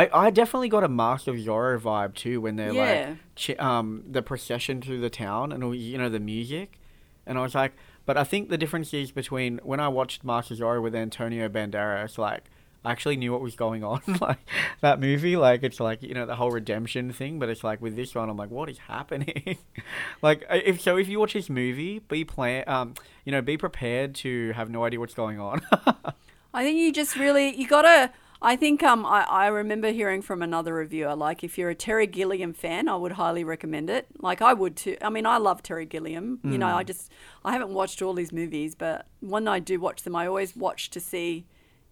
I, 0.06 0.10
I 0.28 0.30
definitely 0.30 0.70
got 0.70 0.84
a 0.84 0.88
Mask 0.88 1.28
of 1.28 1.36
Zorro 1.36 1.78
vibe 1.80 2.14
too 2.14 2.40
when 2.42 2.56
they're 2.56 2.72
Yeah. 2.74 3.08
like, 3.10 3.18
ch- 3.36 3.60
um, 3.60 4.04
the 4.10 4.22
procession 4.22 4.82
through 4.82 5.02
the 5.02 5.10
town 5.10 5.52
and 5.52 5.64
all, 5.64 5.76
you 5.76 5.98
know 5.98 6.08
the 6.10 6.20
music, 6.22 6.80
and 7.26 7.38
I 7.38 7.42
was 7.42 7.54
like, 7.54 7.74
but 8.06 8.16
I 8.18 8.24
think 8.24 8.48
the 8.50 8.58
difference 8.58 8.94
is 8.94 9.12
between 9.12 9.60
when 9.64 9.82
I 9.82 9.90
watched 9.90 10.24
Mask 10.24 10.50
of 10.52 10.58
Zorro 10.60 10.82
with 10.82 10.96
Antonio 10.96 11.50
Banderas, 11.50 12.18
like. 12.18 12.46
Actually 12.86 13.18
knew 13.18 13.32
what 13.32 13.42
was 13.42 13.56
going 13.56 13.84
on, 13.84 14.02
like 14.22 14.40
that 14.82 15.00
movie. 15.00 15.36
Like 15.36 15.64
it's 15.64 15.80
like 15.80 16.02
you 16.02 16.14
know 16.14 16.26
the 16.26 16.36
whole 16.36 16.52
redemption 16.52 17.12
thing, 17.12 17.40
but 17.40 17.50
it's 17.50 17.64
like 17.64 17.82
with 17.82 17.96
this 17.96 18.16
one, 18.16 18.30
I'm 18.30 18.38
like, 18.38 18.52
what 18.52 18.70
is 18.70 18.78
happening? 18.78 19.58
like 20.22 20.46
if 20.50 20.82
so, 20.82 20.98
if 20.98 21.08
you 21.08 21.20
watch 21.20 21.34
this 21.34 21.50
movie, 21.50 22.00
be 22.00 22.24
plan, 22.24 22.64
um, 22.68 22.94
you 23.26 23.32
know, 23.32 23.42
be 23.42 23.58
prepared 23.58 24.16
to 24.16 24.52
have 24.54 24.70
no 24.70 24.86
idea 24.86 25.00
what's 25.00 25.14
going 25.14 25.40
on. 25.40 25.62
I 26.54 26.64
think 26.64 26.80
you 26.80 26.92
just 26.94 27.16
really 27.16 27.56
you 27.56 27.68
gotta. 27.68 28.12
I 28.40 28.56
think 28.56 28.84
um 28.84 29.04
I, 29.04 29.24
I 29.24 29.48
remember 29.48 29.92
hearing 29.92 30.22
from 30.22 30.44
another 30.44 30.76
reviewer 30.76 31.16
like 31.16 31.44
if 31.44 31.58
you're 31.58 31.72
a 31.72 31.76
Terry 31.76 32.06
Gilliam 32.06 32.54
fan, 32.54 32.88
I 32.88 32.96
would 32.96 33.14
highly 33.14 33.44
recommend 33.44 33.90
it. 33.90 34.08
Like 34.20 34.42
I 34.42 34.54
would 34.54 34.76
too. 34.76 34.96
I 35.02 35.10
mean, 35.10 35.26
I 35.26 35.38
love 35.38 35.64
Terry 35.64 35.88
Gilliam. 35.88 36.40
You 36.44 36.58
know, 36.60 36.68
I 36.68 36.84
just 36.84 37.12
I 37.44 37.52
haven't 37.52 37.72
watched 37.74 38.02
all 38.02 38.16
his 38.16 38.32
movies, 38.32 38.76
but 38.76 39.08
when 39.22 39.48
I 39.48 39.60
do 39.60 39.80
watch 39.80 40.04
them, 40.04 40.16
I 40.16 40.28
always 40.28 40.56
watch 40.56 40.92
to 40.92 41.00
see, 41.00 41.46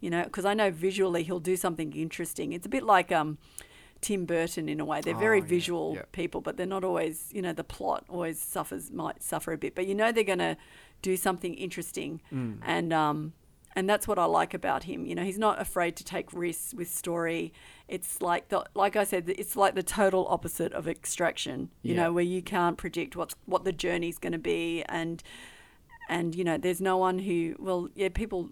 you 0.05 0.09
know, 0.13 0.23
because 0.23 0.45
I 0.51 0.53
know 0.53 0.69
visually 0.87 1.23
he'll 1.27 1.39
do 1.53 1.57
something 1.65 1.89
interesting. 2.05 2.47
It's 2.53 2.67
a 2.71 2.73
bit 2.77 2.83
like 2.95 3.11
um. 3.21 3.29
Tim 4.01 4.25
Burton 4.25 4.69
in 4.69 4.79
a 4.79 4.85
way. 4.85 5.01
They're 5.01 5.17
very 5.29 5.39
Oh, 5.39 5.43
yeah, 5.43 5.49
visual 5.57 5.87
yeah. 5.95 6.03
people, 6.11 6.39
but 6.41 6.57
they're 6.57 6.73
not 6.77 6.83
always, 6.83 7.15
you 7.35 7.41
know, 7.41 7.53
the 7.53 7.63
plot 7.63 8.01
always 8.07 8.37
suffers 8.39 8.91
might 8.91 9.23
suffer 9.23 9.51
a 9.51 9.57
bit. 9.57 9.73
But 9.73 9.87
you 9.87 9.95
know 9.95 10.11
they're 10.11 10.31
gonna 10.35 10.57
do 11.01 11.13
something 11.17 11.53
interesting. 11.55 12.11
Mm. 12.31 12.59
And 12.75 12.93
um 12.93 13.33
and 13.75 13.89
that's 13.89 14.05
what 14.07 14.19
I 14.19 14.25
like 14.25 14.53
about 14.53 14.83
him. 14.83 14.99
You 15.07 15.15
know, 15.15 15.23
he's 15.23 15.39
not 15.47 15.59
afraid 15.59 15.93
to 15.95 16.03
take 16.15 16.27
risks 16.33 16.73
with 16.79 16.89
story. 17.03 17.51
It's 17.87 18.21
like 18.21 18.49
the 18.49 18.59
like 18.75 18.95
I 18.95 19.05
said, 19.05 19.23
it's 19.43 19.55
like 19.63 19.73
the 19.73 19.87
total 20.01 20.23
opposite 20.29 20.71
of 20.73 20.87
extraction. 20.87 21.57
You 21.81 21.95
Yeah. 21.95 22.03
know, 22.03 22.13
where 22.13 22.29
you 22.35 22.41
can't 22.43 22.77
predict 22.77 23.15
what's 23.15 23.35
what 23.53 23.63
the 23.63 23.73
journey's 23.85 24.19
going 24.19 24.33
to 24.41 24.45
be, 24.55 24.83
and 24.99 25.23
and 26.09 26.35
you 26.35 26.43
know, 26.43 26.57
there's 26.59 26.81
no 26.91 26.95
one 26.97 27.17
who 27.27 27.55
well, 27.57 27.81
yeah, 27.95 28.09
people 28.23 28.49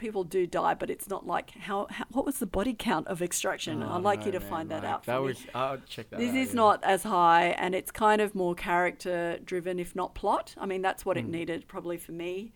people 0.00 0.24
do 0.24 0.46
die, 0.46 0.74
but 0.74 0.90
it's 0.90 1.08
not 1.08 1.26
like 1.26 1.50
how, 1.52 1.86
how 1.90 2.04
what 2.10 2.26
was 2.26 2.38
the 2.38 2.46
body 2.46 2.74
count 2.76 3.06
of 3.06 3.22
extraction? 3.22 3.82
I'd 3.82 4.02
like 4.02 4.26
you 4.26 4.32
to 4.32 4.40
find 4.40 4.68
that 4.70 4.84
out. 4.84 5.04
For 5.04 5.12
Oh, 5.12 5.14
That 5.14 5.20
me. 5.20 5.26
was 5.28 5.46
I'll 5.54 5.78
check 5.88 6.10
that. 6.10 6.18
This 6.18 6.30
out, 6.30 6.36
is 6.36 6.48
yeah. 6.48 6.54
not 6.54 6.84
as 6.84 7.02
high, 7.04 7.48
and 7.58 7.74
it's 7.74 7.92
kind 7.92 8.20
of 8.20 8.34
more 8.34 8.54
character 8.56 9.38
driven, 9.44 9.78
if 9.78 9.94
not 9.94 10.14
plot. 10.14 10.54
I 10.58 10.66
mean, 10.66 10.82
that's 10.82 11.04
what 11.06 11.16
Hmm. 11.16 11.26
it 11.26 11.28
needed 11.28 11.68
probably 11.68 11.96
for 11.98 12.12
me 12.12 12.52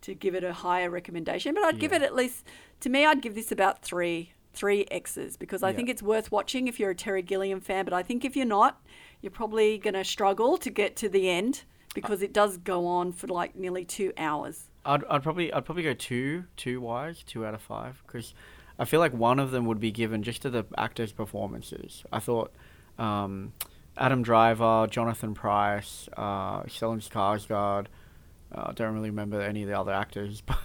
to 0.00 0.14
give 0.14 0.34
it 0.34 0.42
a 0.42 0.52
higher 0.52 0.90
recommendation. 0.90 1.54
But 1.54 1.64
I'd 1.64 1.78
give 1.78 1.92
it 1.92 2.02
at 2.02 2.14
least, 2.14 2.46
to 2.80 2.88
me, 2.88 3.04
I'd 3.06 3.22
give 3.22 3.34
this 3.34 3.52
about 3.52 3.82
three 3.82 4.32
three 4.52 4.86
X's 4.90 5.36
because 5.36 5.62
I 5.62 5.68
Yeah. 5.68 5.76
think 5.76 5.90
it's 5.90 6.02
worth 6.02 6.32
watching 6.32 6.66
if 6.66 6.80
you're 6.80 6.88
a 6.88 6.94
Terry 6.94 7.20
Gilliam 7.20 7.60
fan. 7.60 7.84
But 7.84 7.92
I 7.92 8.02
think 8.02 8.24
if 8.24 8.34
you're 8.34 8.46
not, 8.46 8.80
you're 9.20 9.30
probably 9.30 9.76
going 9.76 9.92
to 9.92 10.02
struggle 10.02 10.56
to 10.56 10.70
get 10.70 10.96
to 10.96 11.10
the 11.10 11.28
end 11.28 11.64
because 11.94 12.22
it 12.22 12.32
does 12.32 12.56
go 12.56 12.86
on 12.86 13.12
for 13.12 13.26
like 13.26 13.54
nearly 13.54 13.84
two 13.84 14.14
hours. 14.16 14.70
I'd, 14.86 15.04
I'd 15.04 15.22
probably 15.22 15.52
I'd 15.52 15.64
probably 15.64 15.82
go 15.82 15.94
two 15.94 16.44
two 16.56 16.80
wise 16.80 17.22
two 17.22 17.44
out 17.44 17.54
of 17.54 17.62
five 17.62 18.02
because 18.06 18.34
I 18.78 18.84
feel 18.84 19.00
like 19.00 19.12
one 19.12 19.38
of 19.38 19.50
them 19.50 19.66
would 19.66 19.80
be 19.80 19.90
given 19.90 20.22
just 20.22 20.42
to 20.42 20.50
the 20.50 20.64
actors' 20.76 21.12
performances. 21.12 22.04
I 22.12 22.20
thought 22.20 22.52
um, 22.98 23.52
Adam 23.96 24.22
Driver, 24.22 24.86
Jonathan 24.90 25.34
Pryce, 25.34 26.08
uh, 26.16 26.62
Stellan 26.64 27.06
Skarsgård. 27.06 27.86
uh, 28.54 28.64
I 28.66 28.72
don't 28.72 28.94
really 28.94 29.10
remember 29.10 29.40
any 29.40 29.62
of 29.62 29.68
the 29.68 29.78
other 29.78 29.92
actors, 29.92 30.40
but 30.46 30.58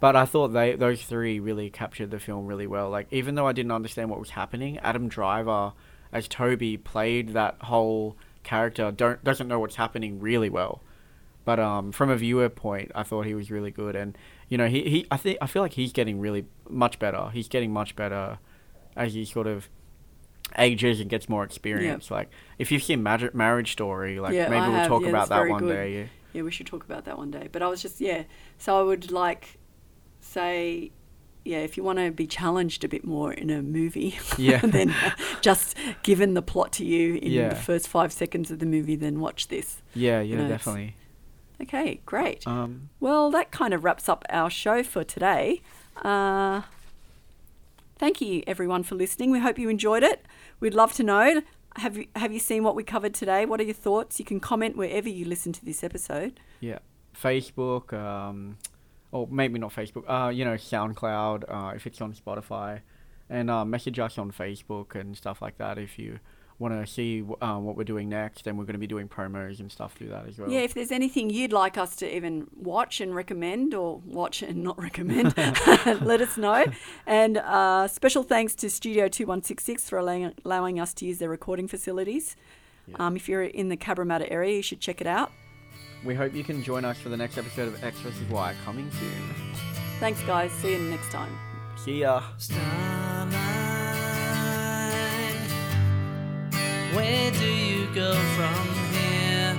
but 0.00 0.16
I 0.16 0.24
thought 0.24 0.48
they 0.48 0.74
those 0.74 1.02
three 1.02 1.40
really 1.40 1.70
captured 1.70 2.10
the 2.10 2.20
film 2.20 2.46
really 2.46 2.66
well. 2.66 2.90
Like 2.90 3.08
even 3.10 3.34
though 3.34 3.46
I 3.46 3.52
didn't 3.52 3.72
understand 3.72 4.10
what 4.10 4.20
was 4.20 4.30
happening, 4.30 4.78
Adam 4.78 5.08
Driver 5.08 5.72
as 6.12 6.26
Toby 6.26 6.76
played 6.76 7.30
that 7.30 7.56
whole 7.62 8.16
character 8.44 8.90
don't 8.90 9.22
doesn't 9.22 9.48
know 9.48 9.58
what's 9.58 9.76
happening 9.76 10.20
really 10.20 10.48
well. 10.48 10.82
But 11.48 11.58
um, 11.60 11.92
from 11.92 12.10
a 12.10 12.16
viewer 12.16 12.50
point, 12.50 12.92
I 12.94 13.02
thought 13.04 13.24
he 13.24 13.34
was 13.34 13.50
really 13.50 13.70
good, 13.70 13.96
and 13.96 14.16
you 14.50 14.58
know, 14.58 14.68
he, 14.68 14.82
he 14.92 15.06
I 15.10 15.16
think 15.16 15.38
I 15.40 15.46
feel 15.46 15.62
like 15.62 15.72
he's 15.72 15.92
getting 15.92 16.20
really 16.20 16.44
much 16.68 16.98
better. 16.98 17.30
He's 17.32 17.48
getting 17.48 17.72
much 17.72 17.96
better 17.96 18.38
as 18.94 19.14
he 19.14 19.24
sort 19.24 19.46
of 19.46 19.68
ages 20.58 21.00
and 21.00 21.08
gets 21.08 21.26
more 21.28 21.44
experience. 21.44 22.10
Like 22.10 22.28
if 22.58 22.70
you've 22.70 22.82
seen 22.82 23.02
Marriage, 23.02 23.32
Marriage 23.32 23.72
Story, 23.72 24.20
like 24.20 24.34
Yeah, 24.34 24.48
maybe 24.48 24.60
I 24.60 24.68
we'll 24.68 24.78
have. 24.78 24.88
talk 24.88 25.02
Yeah, 25.04 25.08
about 25.08 25.28
that 25.30 25.48
one 25.48 25.60
good. 25.62 25.74
day. 25.74 25.98
Yeah. 26.00 26.04
Yeah, 26.34 26.42
we 26.42 26.50
should 26.50 26.66
talk 26.66 26.84
about 26.84 27.06
that 27.06 27.16
one 27.16 27.30
day. 27.30 27.48
But 27.50 27.62
I 27.62 27.68
was 27.68 27.80
just 27.80 27.98
yeah. 28.00 28.24
So 28.58 28.78
I 28.78 28.82
would 28.82 29.10
like 29.10 29.58
say 30.20 30.92
yeah, 31.44 31.58
if 31.60 31.78
you 31.78 31.82
want 31.82 31.98
to 31.98 32.10
be 32.10 32.26
challenged 32.26 32.84
a 32.84 32.88
bit 32.88 33.04
more 33.06 33.32
in 33.32 33.48
a 33.48 33.62
movie, 33.62 34.18
Yeah. 34.38 34.60
then 34.64 34.94
just 35.40 35.76
given 36.02 36.34
the 36.34 36.42
plot 36.42 36.72
to 36.72 36.84
you 36.84 37.14
in 37.14 37.32
Yeah. 37.32 37.48
the 37.48 37.56
first 37.56 37.88
five 37.88 38.12
seconds 38.12 38.50
of 38.50 38.58
the 38.58 38.66
movie, 38.66 38.96
then 38.96 39.18
watch 39.20 39.48
this. 39.48 39.82
Yeah, 39.94 40.20
yeah, 40.20 40.36
know, 40.36 40.44
it's- 40.44 40.58
definitely. 40.64 40.94
Okay, 41.60 42.00
great. 42.06 42.46
Um, 42.46 42.90
Well, 43.00 43.30
that 43.30 43.50
kind 43.50 43.74
of 43.74 43.84
wraps 43.84 44.08
up 44.08 44.24
our 44.30 44.48
show 44.50 44.82
for 44.82 45.04
today. 45.04 45.60
Uh, 45.96 46.62
thank 47.98 48.20
you, 48.20 48.42
everyone, 48.46 48.82
for 48.84 48.94
listening. 48.94 49.30
We 49.30 49.40
hope 49.40 49.58
you 49.58 49.68
enjoyed 49.68 50.02
it. 50.02 50.24
We'd 50.60 50.74
love 50.74 50.92
to 50.94 51.02
know 51.02 51.42
have 51.76 51.96
you 51.96 52.06
have 52.16 52.32
you 52.32 52.40
seen 52.40 52.64
what 52.64 52.74
we 52.74 52.82
covered 52.82 53.14
today? 53.14 53.44
What 53.46 53.60
are 53.60 53.64
your 53.64 53.74
thoughts? 53.74 54.18
You 54.18 54.24
can 54.24 54.40
comment 54.40 54.76
wherever 54.76 55.08
you 55.08 55.24
listen 55.24 55.52
to 55.52 55.64
this 55.64 55.84
episode. 55.84 56.40
yeah, 56.60 56.78
Facebook, 57.20 57.92
um, 57.92 58.58
or 59.12 59.28
maybe 59.30 59.58
not 59.58 59.72
Facebook. 59.72 60.04
Uh, 60.08 60.30
you 60.30 60.44
know, 60.44 60.54
SoundCloud. 60.54 61.44
Uh, 61.48 61.74
if 61.74 61.86
it's 61.86 62.00
on 62.00 62.12
Spotify, 62.14 62.80
and 63.30 63.50
uh, 63.50 63.64
message 63.64 63.98
us 63.98 64.18
on 64.18 64.32
Facebook 64.32 64.94
and 64.94 65.16
stuff 65.16 65.40
like 65.40 65.58
that. 65.58 65.78
If 65.78 65.98
you 65.98 66.18
want 66.58 66.74
to 66.74 66.92
see 66.92 67.22
wh- 67.22 67.42
uh, 67.42 67.58
what 67.58 67.76
we're 67.76 67.84
doing 67.84 68.08
next, 68.08 68.46
and 68.46 68.58
we're 68.58 68.64
going 68.64 68.74
to 68.74 68.80
be 68.80 68.86
doing 68.86 69.08
promos 69.08 69.60
and 69.60 69.70
stuff 69.70 69.94
through 69.94 70.08
that 70.08 70.26
as 70.26 70.38
well. 70.38 70.50
Yeah, 70.50 70.60
if 70.60 70.74
there's 70.74 70.90
anything 70.90 71.30
you'd 71.30 71.52
like 71.52 71.78
us 71.78 71.94
to 71.96 72.16
even 72.16 72.48
watch 72.56 73.00
and 73.00 73.14
recommend, 73.14 73.74
or 73.74 74.00
watch 74.04 74.42
and 74.42 74.62
not 74.62 74.78
recommend, 74.80 75.36
let 76.02 76.20
us 76.20 76.36
know. 76.36 76.64
And 77.06 77.38
uh, 77.38 77.86
special 77.88 78.22
thanks 78.22 78.54
to 78.56 78.70
Studio 78.70 79.08
2166 79.08 79.88
for 79.88 79.98
allowing, 79.98 80.32
allowing 80.44 80.80
us 80.80 80.92
to 80.94 81.06
use 81.06 81.18
their 81.18 81.28
recording 81.30 81.68
facilities. 81.68 82.36
Um, 82.94 83.16
if 83.16 83.28
you're 83.28 83.42
in 83.42 83.68
the 83.68 83.76
Cabramatta 83.76 84.30
area, 84.30 84.56
you 84.56 84.62
should 84.62 84.80
check 84.80 85.00
it 85.00 85.06
out. 85.06 85.30
We 86.04 86.14
hope 86.14 86.32
you 86.34 86.44
can 86.44 86.62
join 86.62 86.84
us 86.84 86.98
for 86.98 87.08
the 87.08 87.16
next 87.16 87.36
episode 87.38 87.68
of 87.68 87.84
X 87.84 87.98
vs 87.98 88.30
Y 88.30 88.54
coming 88.64 88.90
soon. 88.92 89.54
Thanks, 90.00 90.22
guys. 90.22 90.52
See 90.52 90.72
you 90.72 90.78
next 90.78 91.10
time. 91.10 91.36
See 91.76 92.00
ya. 92.00 92.22
Starlight, 92.38 93.67
where 96.94 97.30
do 97.32 97.46
you 97.46 97.86
go 97.94 98.12
from 98.36 98.68
here? 98.92 99.56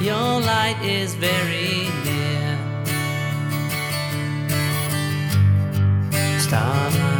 Your 0.00 0.40
light 0.40 0.78
is 0.82 1.14
very 1.14 1.88
near. 2.04 2.58
Starlight. 6.38 7.19